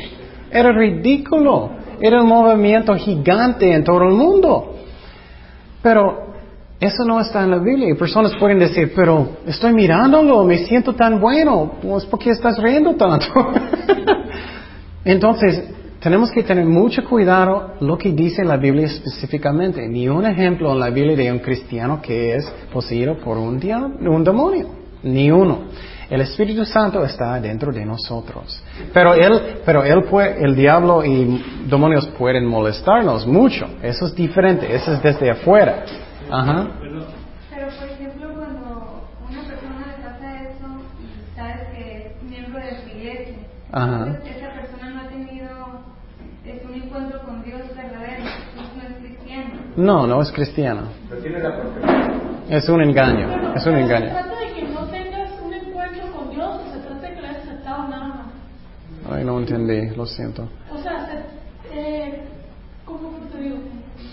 Era 0.51 0.71
ridículo, 0.71 1.71
era 1.99 2.21
un 2.21 2.27
movimiento 2.27 2.93
gigante 2.93 3.73
en 3.73 3.83
todo 3.83 4.03
el 4.03 4.13
mundo. 4.13 4.75
Pero 5.81 6.35
eso 6.79 7.03
no 7.03 7.19
está 7.19 7.43
en 7.43 7.49
la 7.49 7.57
Biblia. 7.57 7.89
Y 7.89 7.95
personas 7.95 8.35
pueden 8.35 8.59
decir, 8.59 8.93
pero 8.95 9.27
estoy 9.47 9.73
mirándolo, 9.73 10.43
me 10.43 10.59
siento 10.59 10.93
tan 10.93 11.19
bueno, 11.19 11.77
pues 11.81 12.05
¿por 12.05 12.19
qué 12.19 12.29
estás 12.29 12.61
riendo 12.61 12.93
tanto? 12.93 13.25
Entonces, 15.03 15.63
tenemos 16.03 16.31
que 16.31 16.43
tener 16.43 16.65
mucho 16.65 17.01
cuidado 17.05 17.75
lo 17.79 17.97
que 17.97 18.11
dice 18.11 18.43
la 18.43 18.57
Biblia 18.57 18.87
específicamente. 18.87 19.87
Ni 19.87 20.09
un 20.09 20.25
ejemplo 20.25 20.73
en 20.73 20.79
la 20.81 20.89
Biblia 20.89 21.15
de 21.15 21.31
un 21.31 21.39
cristiano 21.39 22.01
que 22.01 22.35
es 22.35 22.45
poseído 22.73 23.17
por 23.17 23.37
un, 23.37 23.61
un 24.05 24.23
demonio. 24.23 24.67
Ni 25.01 25.31
uno. 25.31 25.69
El 26.09 26.19
Espíritu 26.19 26.65
Santo 26.65 27.03
está 27.05 27.39
dentro 27.39 27.71
de 27.71 27.85
nosotros. 27.85 28.61
Pero 28.93 29.13
él, 29.13 29.61
pero 29.65 29.85
él 29.85 30.03
puede, 30.03 30.43
el 30.43 30.53
diablo 30.55 31.05
y 31.05 31.41
demonios 31.69 32.05
pueden 32.17 32.45
molestarnos 32.45 33.25
mucho. 33.25 33.65
Eso 33.81 34.07
es 34.07 34.13
diferente. 34.13 34.75
Eso 34.75 34.93
es 34.93 35.01
desde 35.01 35.31
afuera. 35.31 35.85
Ajá. 36.29 36.67
Pero 36.81 37.67
por 37.79 37.89
ejemplo, 37.89 38.33
cuando 38.33 39.07
una 39.29 39.43
persona 39.43 39.85
le 39.87 40.03
pasa 40.03 40.41
eso 40.41 40.67
y 40.99 41.35
sabes 41.35 41.69
que 41.73 42.07
es 42.07 42.23
miembro 42.29 42.59
de 42.59 42.81
su 42.81 42.97
iglesia, 42.97 43.35
Ajá. 43.71 44.19
No, 49.75 50.05
no 50.05 50.21
es 50.21 50.31
cristiano. 50.31 50.83
Es 52.49 52.69
un 52.69 52.81
engaño, 52.81 53.53
es 53.55 53.65
un 53.65 53.75
engaño. 53.75 54.07
¿Se 54.07 54.11
trata 54.11 54.39
de 54.39 54.53
que 54.53 54.67
no 54.67 54.85
tengas 54.85 55.31
un 55.43 55.53
encuentro 55.53 56.11
con 56.11 56.29
Dios 56.29 56.61
o 56.61 56.73
se 56.73 56.79
trata 56.79 57.07
de 57.07 57.15
que 57.15 57.21
le 57.21 57.27
hayas 57.27 57.43
aceptado 57.43 57.87
nada 57.87 58.07
más? 58.07 58.25
Ay, 59.11 59.23
no 59.23 59.39
entendí, 59.39 59.95
lo 59.95 60.05
siento. 60.05 60.47
O 60.71 60.77
sea, 60.77 61.07
se, 61.07 61.23
eh, 61.73 62.23
¿cómo 62.85 63.09
te 63.31 63.37
digo? 63.39 63.57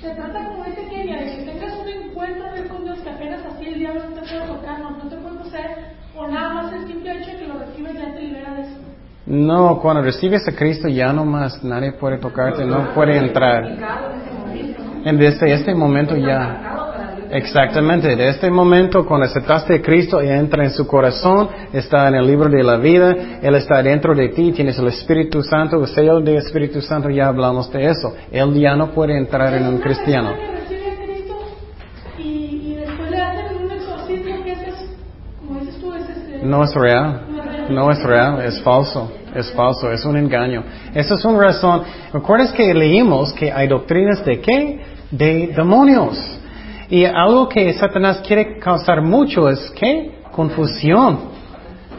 Se 0.00 0.14
trata 0.14 0.44
como 0.46 0.64
dice 0.64 0.88
Kenia, 0.88 1.16
de 1.18 1.36
que 1.36 1.52
tengas 1.52 1.76
un 1.76 1.88
encuentro 1.88 2.46
con 2.70 2.84
Dios 2.84 2.98
que 3.00 3.10
apenas 3.10 3.40
así 3.44 3.66
el 3.66 3.78
diablo 3.80 4.02
no 4.08 4.14
te 4.14 4.20
puede 4.22 4.46
tocar, 4.46 4.80
no, 4.80 4.90
no 4.92 5.10
te 5.10 5.16
puede 5.16 5.40
hacer, 5.40 5.76
o 6.16 6.26
nada 6.26 6.54
más 6.54 6.72
el 6.72 6.86
simple 6.86 7.12
hecho 7.12 7.32
de 7.32 7.36
que 7.36 7.46
lo 7.48 7.58
recibes 7.58 7.94
ya 7.94 8.14
te 8.14 8.22
libera 8.22 8.54
de 8.54 8.62
eso. 8.62 8.76
No, 9.26 9.78
cuando 9.80 10.02
recibes 10.02 10.48
a 10.48 10.52
Cristo 10.52 10.88
ya 10.88 11.12
no 11.12 11.24
más 11.24 11.62
nadie 11.62 11.92
puede 11.92 12.18
tocarte, 12.18 12.64
no 12.64 12.94
puede 12.94 13.18
entrar. 13.18 13.64
Desde 15.04 15.52
este 15.52 15.74
momento 15.74 16.16
ya. 16.16 16.70
Exactamente, 17.32 18.16
de 18.16 18.28
este 18.28 18.50
momento 18.50 19.06
cuando 19.06 19.26
aceptaste 19.26 19.76
a 19.76 19.82
Cristo 19.82 20.20
y 20.20 20.28
entra 20.28 20.64
en 20.64 20.72
su 20.72 20.84
corazón, 20.84 21.48
está 21.72 22.08
en 22.08 22.16
el 22.16 22.26
libro 22.26 22.48
de 22.48 22.64
la 22.64 22.76
vida, 22.76 23.14
Él 23.40 23.54
está 23.54 23.80
dentro 23.84 24.16
de 24.16 24.30
ti, 24.30 24.50
tienes 24.50 24.76
el 24.80 24.88
Espíritu 24.88 25.40
Santo, 25.44 25.80
el 25.80 25.86
sello 25.86 26.18
del 26.18 26.38
Espíritu 26.38 26.80
Santo, 26.80 27.08
ya 27.08 27.28
hablamos 27.28 27.70
de 27.72 27.86
eso. 27.86 28.16
Él 28.32 28.52
ya 28.54 28.74
no 28.74 28.90
puede 28.90 29.16
entrar 29.16 29.54
en 29.54 29.64
un 29.64 29.78
cristiano. 29.78 30.34
No 36.42 36.64
es 36.64 36.74
real, 36.74 37.20
no 37.70 37.92
es 37.92 38.02
real, 38.02 38.42
es 38.42 38.60
falso. 38.62 39.12
Es 39.34 39.52
falso, 39.52 39.92
es 39.92 40.04
un 40.04 40.16
engaño. 40.16 40.64
Esa 40.92 41.14
es 41.14 41.24
una 41.24 41.38
razón. 41.38 41.82
¿Recuerdas 42.12 42.50
que 42.52 42.74
leímos 42.74 43.32
que 43.32 43.52
hay 43.52 43.68
doctrinas 43.68 44.24
de 44.24 44.40
qué? 44.40 44.80
De 45.10 45.48
demonios. 45.48 46.38
Y 46.88 47.04
algo 47.04 47.48
que 47.48 47.72
Satanás 47.74 48.20
quiere 48.26 48.58
causar 48.58 49.02
mucho 49.02 49.48
es 49.48 49.70
qué? 49.72 50.18
Confusión. 50.32 51.30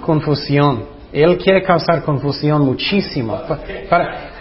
Confusión. 0.02 0.86
Él 1.12 1.38
quiere 1.38 1.62
causar 1.64 2.04
confusión 2.04 2.66
muchísimo. 2.66 3.40
Para, 3.90 4.32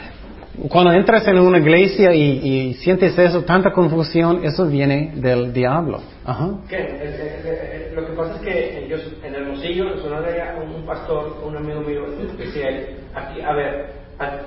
cuando 0.69 0.93
entras 0.93 1.27
en 1.27 1.39
una 1.39 1.59
iglesia 1.59 2.13
y, 2.15 2.75
sientes 2.75 3.17
eso, 3.17 3.43
tanta 3.43 3.73
confusión, 3.73 4.45
eso 4.45 4.67
viene 4.67 5.13
del 5.15 5.53
diablo. 5.53 6.01
Ajá. 6.25 6.51
¿Qué? 6.69 6.77
Eh, 6.77 6.99
eh, 7.01 7.41
eh, 7.45 7.93
lo 7.95 8.07
que 8.07 8.13
pasa 8.13 8.35
es 8.35 8.41
que 8.41 8.87
yo, 8.89 8.97
en 9.27 9.35
el 9.35 9.43
Hermosillo, 9.43 9.85
un, 9.85 10.75
un 10.75 10.87
pastor, 10.87 11.43
un 11.47 11.57
amigo 11.57 11.81
mío, 11.81 12.03
decía, 12.37 12.69
aquí, 13.15 13.41
a 13.41 13.53
ver, 13.53 13.93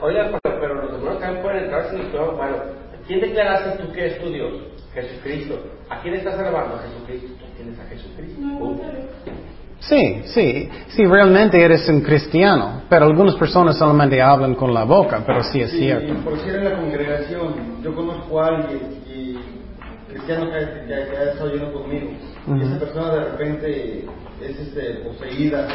oiga, 0.02 0.40
pero, 0.44 0.76
los 0.76 0.92
demonios 0.92 1.20
también 1.20 1.42
pueden 1.42 1.64
entrar 1.64 1.90
sin 1.90 2.12
bueno, 2.12 2.56
¿quién 3.08 3.20
declaraste 3.22 3.84
tú 3.84 3.92
que 3.92 4.06
es 4.08 4.22
tu 4.22 4.30
Dios? 4.30 4.54
Jesucristo. 4.94 5.60
¿A 5.90 6.02
quién 6.02 6.16
estás 6.16 6.38
alabando? 6.38 6.76
A 6.76 6.80
Jesucristo. 6.84 7.28
¿Tú 7.40 7.46
tienes 7.58 7.80
a 7.80 7.86
Jesucristo? 7.86 8.42
Sí, 9.80 10.22
sí, 10.26 10.70
sí, 10.88 11.06
realmente 11.06 11.62
eres 11.62 11.90
un 11.90 12.02
cristiano, 12.02 12.84
pero 12.88 13.06
algunas 13.06 13.36
personas 13.36 13.78
solamente 13.78 14.22
hablan 14.22 14.56
con 14.56 14.74
la 14.74 14.86
boca, 14.86 15.22
pero 15.26 15.44
sí 15.44 15.60
es 15.60 15.72
cierto. 15.72 16.14
Y 16.14 16.16
por 16.18 16.40
si 16.40 16.48
en 16.48 16.64
la 16.64 16.78
congregación, 16.78 17.82
yo 17.84 17.94
conozco 17.94 18.42
a 18.42 18.48
alguien 18.48 19.03
cristiano 20.14 20.46
que, 20.52 20.86
que, 20.88 20.94
ha 20.94 21.32
estado 21.32 21.52
yendo 21.52 21.74
conmigo, 21.74 22.12
y 22.48 22.62
esa 22.62 22.80
persona 22.80 23.14
de 23.14 23.24
repente 23.26 24.06
es 24.42 24.60
este, 24.60 24.96
poseída, 25.06 25.68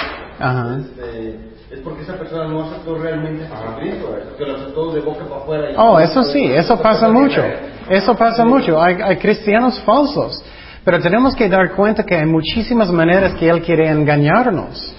Este, 0.78 1.39
es 1.70 1.80
porque 1.80 2.03
esa 2.03 2.16
persona 2.16 2.49
no 2.49 2.64
aceptó 2.64 2.97
realmente 2.99 3.45
a 3.47 3.76
Cristo, 3.78 4.16
que 4.36 4.45
lo 4.45 4.57
aceptó 4.57 4.93
de 4.93 5.01
boca 5.01 5.24
para 5.24 5.41
afuera. 5.43 5.68
oh, 5.76 6.01
eso 6.01 6.22
sí, 6.24 6.45
eso 6.45 6.80
pasa 6.80 7.09
mucho, 7.09 7.43
eso 7.89 8.14
pasa 8.16 8.45
mucho, 8.45 8.80
hay, 8.80 8.97
hay 9.03 9.16
cristianos 9.16 9.80
falsos. 9.80 10.43
Pero 10.84 11.01
tenemos 11.01 11.36
que 11.36 11.49
dar 11.51 11.72
cuenta 11.72 12.03
que 12.03 12.14
hay 12.14 12.24
muchísimas 12.24 12.91
maneras 12.91 13.34
que 13.34 13.49
Él 13.49 13.61
quiere 13.61 13.91
engañarnos. 13.91 14.95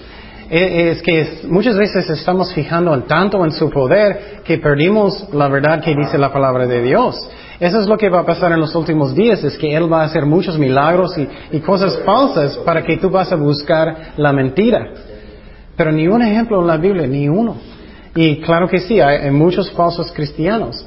E, 0.48 0.90
es 0.90 1.02
que 1.02 1.42
muchas 1.48 1.76
veces 1.76 2.10
estamos 2.10 2.52
fijando 2.52 2.92
en 2.94 3.02
tanto 3.02 3.44
en 3.44 3.52
su 3.52 3.70
poder 3.70 4.42
que 4.44 4.58
perdimos 4.58 5.32
la 5.32 5.48
verdad 5.48 5.80
que 5.80 5.94
dice 5.94 6.18
la 6.18 6.32
palabra 6.32 6.66
de 6.66 6.82
Dios. 6.82 7.16
Eso 7.60 7.78
es 7.78 7.86
lo 7.86 7.98
que 7.98 8.08
va 8.08 8.20
a 8.20 8.26
pasar 8.26 8.52
en 8.52 8.60
los 8.60 8.74
últimos 8.74 9.14
días, 9.14 9.44
es 9.44 9.58
que 9.58 9.74
Él 9.74 9.92
va 9.92 10.00
a 10.00 10.06
hacer 10.06 10.24
muchos 10.24 10.58
milagros 10.58 11.14
y, 11.52 11.60
cosas 11.60 12.00
falsas 12.06 12.56
para 12.58 12.82
que 12.82 12.96
tú 12.96 13.10
vas 13.10 13.30
a 13.30 13.36
buscar 13.36 14.14
la 14.16 14.32
mentira. 14.32 14.88
Pero 15.76 15.92
ni 15.92 16.08
un 16.08 16.22
ejemplo 16.22 16.60
en 16.62 16.66
la 16.66 16.78
Biblia, 16.78 17.06
ni 17.06 17.28
uno. 17.28 17.56
Y 18.14 18.40
claro 18.40 18.66
que 18.66 18.80
sí, 18.80 18.98
hay, 18.98 19.30
muchos 19.30 19.70
falsos 19.72 20.10
cristianos. 20.12 20.86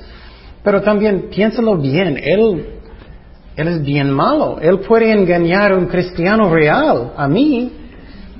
Pero 0.64 0.82
también 0.82 1.30
piénsalo 1.30 1.78
bien, 1.78 2.18
él 2.18 2.66
es 3.56 3.82
bien 3.84 4.10
malo. 4.10 4.58
Él 4.60 4.80
puede 4.80 5.12
engañar 5.12 5.74
a 5.74 5.78
un 5.78 5.86
cristiano 5.86 6.52
real, 6.52 7.14
a 7.16 7.28
mí. 7.28 7.72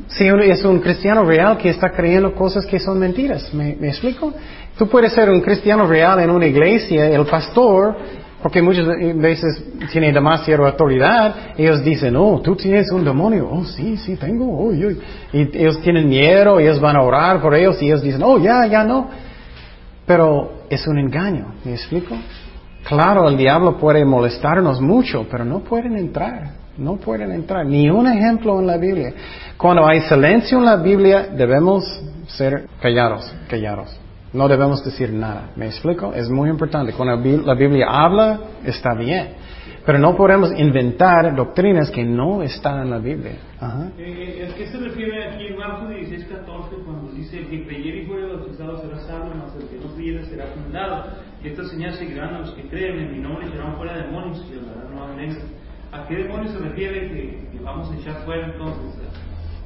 Si 0.08 0.26
es 0.26 0.66
un 0.66 0.80
cristiano 0.80 1.24
real 1.24 1.58
que 1.58 1.70
está 1.70 1.90
creyendo 1.90 2.34
cosas 2.36 2.66
que 2.66 2.80
son 2.80 3.00
mentiras, 3.00 3.54
¿me, 3.54 3.72
explico? 3.88 4.34
Tú 4.78 4.88
puedes 4.88 5.14
ser 5.14 5.30
un 5.30 5.42
cristiano 5.42 5.88
real 5.88 6.20
en 6.20 6.30
una 6.30 6.46
iglesia, 6.46 7.10
el 7.10 7.26
pastor, 7.26 7.96
porque 8.44 8.62
muchas 8.62 8.86
veces 9.16 9.64
tiene 9.94 10.12
demasiada 10.12 10.68
autoridad, 10.68 11.34
ellos 11.58 11.82
dicen, 11.82 12.14
oh, 12.18 12.42
tú 12.42 12.58
tienes 12.58 12.92
un 12.92 13.06
demonio, 13.06 13.48
oh, 13.50 13.64
sí, 13.64 13.96
sí, 13.96 14.18
tengo, 14.18 14.46
oh, 14.46 14.74
y 14.74 15.00
ellos 15.32 15.80
tienen 15.82 16.10
miedo, 16.10 16.60
ellos 16.60 16.78
van 16.82 16.98
a 16.98 17.02
orar 17.02 17.42
por 17.42 17.56
ellos 17.56 17.82
y 17.82 17.86
ellos 17.86 18.02
dicen, 18.02 18.22
oh, 18.22 18.38
ya, 18.38 18.68
ya 18.68 18.84
no. 18.84 19.08
Pero 20.06 20.66
es 20.70 20.86
un 20.86 21.00
engaño, 21.00 21.54
¿me 21.64 21.72
explico? 21.72 22.16
Claro, 22.84 23.30
el 23.30 23.38
diablo 23.38 23.78
puede 23.78 24.04
molestarnos 24.04 24.82
mucho, 24.82 25.26
pero 25.32 25.46
no 25.46 25.60
pueden 25.60 25.98
entrar. 25.98 26.64
No 26.78 26.98
pueden 26.98 27.32
entrar. 27.32 27.66
Ni 27.66 27.90
un 27.90 28.08
ejemplo 28.08 28.60
en 28.60 28.68
la 28.68 28.76
Biblia. 28.78 29.14
Cuando 29.56 29.88
hay 29.88 30.02
silencio 30.02 30.58
en 30.58 30.66
la 30.66 30.76
Biblia, 30.76 31.28
debemos 31.34 31.86
ser 32.28 32.68
callados, 32.82 33.34
callados. 33.48 34.03
No 34.34 34.48
debemos 34.48 34.84
decir 34.84 35.14
nada. 35.14 35.52
¿Me 35.56 35.68
explico? 35.68 36.14
Es 36.14 36.30
muy 36.30 36.50
importante. 36.50 36.94
Cuando 36.94 37.16
la 37.46 37.54
Biblia 37.54 37.88
habla, 37.88 38.40
está 38.66 38.96
bien. 38.96 39.36
Pero 39.86 40.00
no 40.00 40.16
podemos 40.16 40.58
inventar 40.58 41.36
doctrinas 41.36 41.92
que 41.92 42.04
no 42.04 42.42
están 42.42 42.84
en 42.84 42.90
la 42.90 43.00
Biblia. 43.00 43.34
Ajá. 43.60 43.92
Eh, 43.98 44.50
¿A 44.50 44.56
qué 44.56 44.66
se 44.68 44.78
refiere 44.78 45.28
aquí 45.28 45.48
en 45.48 45.58
Marcos 45.58 45.90
16, 45.90 46.26
14 46.26 46.76
cuando 46.86 47.12
dice 47.12 47.40
el 47.40 47.50
que 47.50 47.66
creyere 47.66 48.04
y 48.04 48.06
fuere 48.06 48.28
bautizado 48.28 48.78
será 48.82 48.98
salvo, 49.02 49.32
mas 49.36 49.54
el 49.56 49.68
que 49.68 49.86
no 49.86 49.94
creyere 49.94 50.26
será 50.26 50.46
condenado? 50.54 51.04
Y 51.44 51.50
estas 51.50 51.70
señales 51.70 51.98
seguirán 51.98 52.34
a 52.36 52.40
los 52.40 52.52
que 52.54 52.64
creen 52.70 53.00
en 53.00 53.12
mi 53.12 53.20
nombre 53.20 53.48
serán 53.50 53.76
fuera 53.76 53.98
demonios 53.98 54.46
y 54.50 54.58
hablarán 54.58 54.96
nuevas 54.96 55.18
lenguas. 55.18 55.46
¿A 55.92 56.08
qué 56.08 56.16
demonios 56.16 56.54
se 56.54 56.60
refiere 56.60 57.10
que, 57.10 57.60
vamos 57.62 57.92
a 57.92 57.96
echar 57.96 58.26
fuera 58.26 58.48
entonces? 58.48 59.04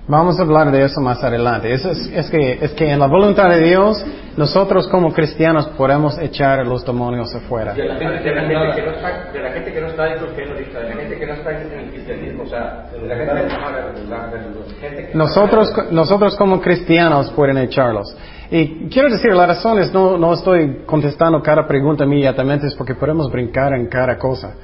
Vamos 0.10 0.39
a 0.39 0.43
hablar 0.43 0.72
de 0.72 0.84
eso 0.86 1.01
más 1.01 1.22
adelante. 1.22 1.74
es, 1.74 1.84
es, 1.86 2.30
que, 2.30 2.60
es 2.62 2.72
que 2.72 2.89
en 2.89 2.99
la 2.99 3.08
voluntad 3.08 3.49
de 3.49 3.60
Dios, 3.60 4.05
nosotros 4.38 4.88
como 4.88 5.12
cristianos 5.12 5.68
podemos 5.78 6.18
echar 6.20 6.66
los 6.66 6.86
demonios 6.86 7.36
afuera. 7.36 7.74
De 7.74 7.86
la 7.86 7.95
gente, 7.95 8.24
que, 8.24 8.32
no 8.34 8.91
está, 8.91 9.32
de 9.34 9.41
la 9.41 9.51
gente 9.51 9.74
que 9.74 9.82
no 9.82 9.88
está 9.88 10.08
en 10.08 10.20
de 10.22 10.26
la 10.26 10.95
gente 10.95 11.20
que 11.20 11.26
no 11.26 11.34
está 11.34 11.51
en 11.51 11.72
el 11.74 11.89
cristianismo, 11.89 12.43
o 12.43 12.47
sea, 12.47 12.86
de 12.89 13.05
la 13.05 13.16
gente, 13.18 15.08
que 15.12 15.18
nosotros, 15.18 15.74
nosotros 15.91 16.38
como 16.38 16.62
cristianos 16.62 17.30
pueden 17.32 17.58
echarlos. 17.58 18.16
Y 18.50 18.88
quiero 18.89 19.10
decir, 19.10 19.34
la 19.34 19.45
razón 19.45 19.80
es, 19.80 19.93
no, 19.93 20.18
no 20.18 20.34
estoy 20.34 20.84
contestando 20.86 21.41
cada 21.41 21.68
pregunta 21.68 22.06
inmediatamente, 22.06 22.68
es 22.68 22.76
porque 22.76 22.95
podemos 22.95 23.30
brincar 23.30 23.74
en 23.74 23.88
cada 23.88 24.18
cosa. 24.18 24.56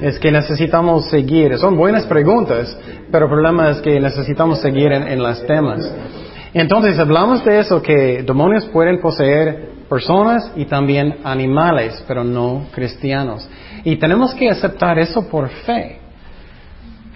Es 0.00 0.18
que 0.18 0.32
necesitamos 0.32 1.08
seguir. 1.08 1.56
Son 1.58 1.76
buenas 1.76 2.06
preguntas, 2.06 2.76
pero 3.12 3.26
el 3.26 3.30
problema 3.30 3.70
es 3.70 3.80
que 3.80 4.00
necesitamos 4.00 4.60
seguir 4.60 4.90
en, 4.92 5.06
en 5.06 5.22
las 5.22 5.46
temas. 5.46 5.88
Entonces, 6.52 6.98
hablamos 6.98 7.44
de 7.44 7.60
eso, 7.60 7.80
que 7.80 8.24
demonios 8.24 8.66
pueden 8.66 9.00
poseer 9.00 9.68
personas 9.88 10.50
y 10.56 10.64
también 10.64 11.18
animales, 11.22 12.02
pero 12.08 12.24
no 12.24 12.66
cristianos. 12.72 13.48
Y 13.84 13.96
tenemos 13.96 14.34
que 14.34 14.50
aceptar 14.50 14.98
eso 14.98 15.28
por 15.28 15.48
fe 15.48 16.07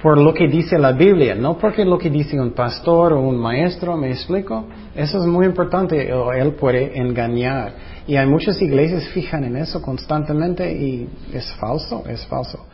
por 0.03 0.19
lo 0.19 0.35
que 0.35 0.49
dice 0.49 0.79
la 0.79 0.93
Biblia, 0.93 1.37
no 1.37 1.57
porque 1.57 1.85
lo 1.85 1.97
que 1.97 2.11
dice 2.11 2.39
un 2.39 2.53
pastor 2.53 3.13
o 3.13 3.21
un 3.21 3.39
maestro, 3.39 3.97
¿me 3.97 4.11
explico? 4.11 4.67
Eso 4.97 5.19
es 5.19 5.27
muy 5.27 5.47
importante, 5.47 6.11
él 6.11 6.55
puede 6.55 6.99
engañar. 6.99 7.73
Y 8.09 8.17
hay 8.17 8.27
muchas 8.27 8.61
iglesias 8.61 9.09
fijan 9.11 9.45
en 9.45 9.57
eso 9.57 9.81
constantemente 9.81 10.73
y 10.73 11.09
es 11.33 11.53
falso, 11.53 12.03
es 12.09 12.27
falso. 12.27 12.67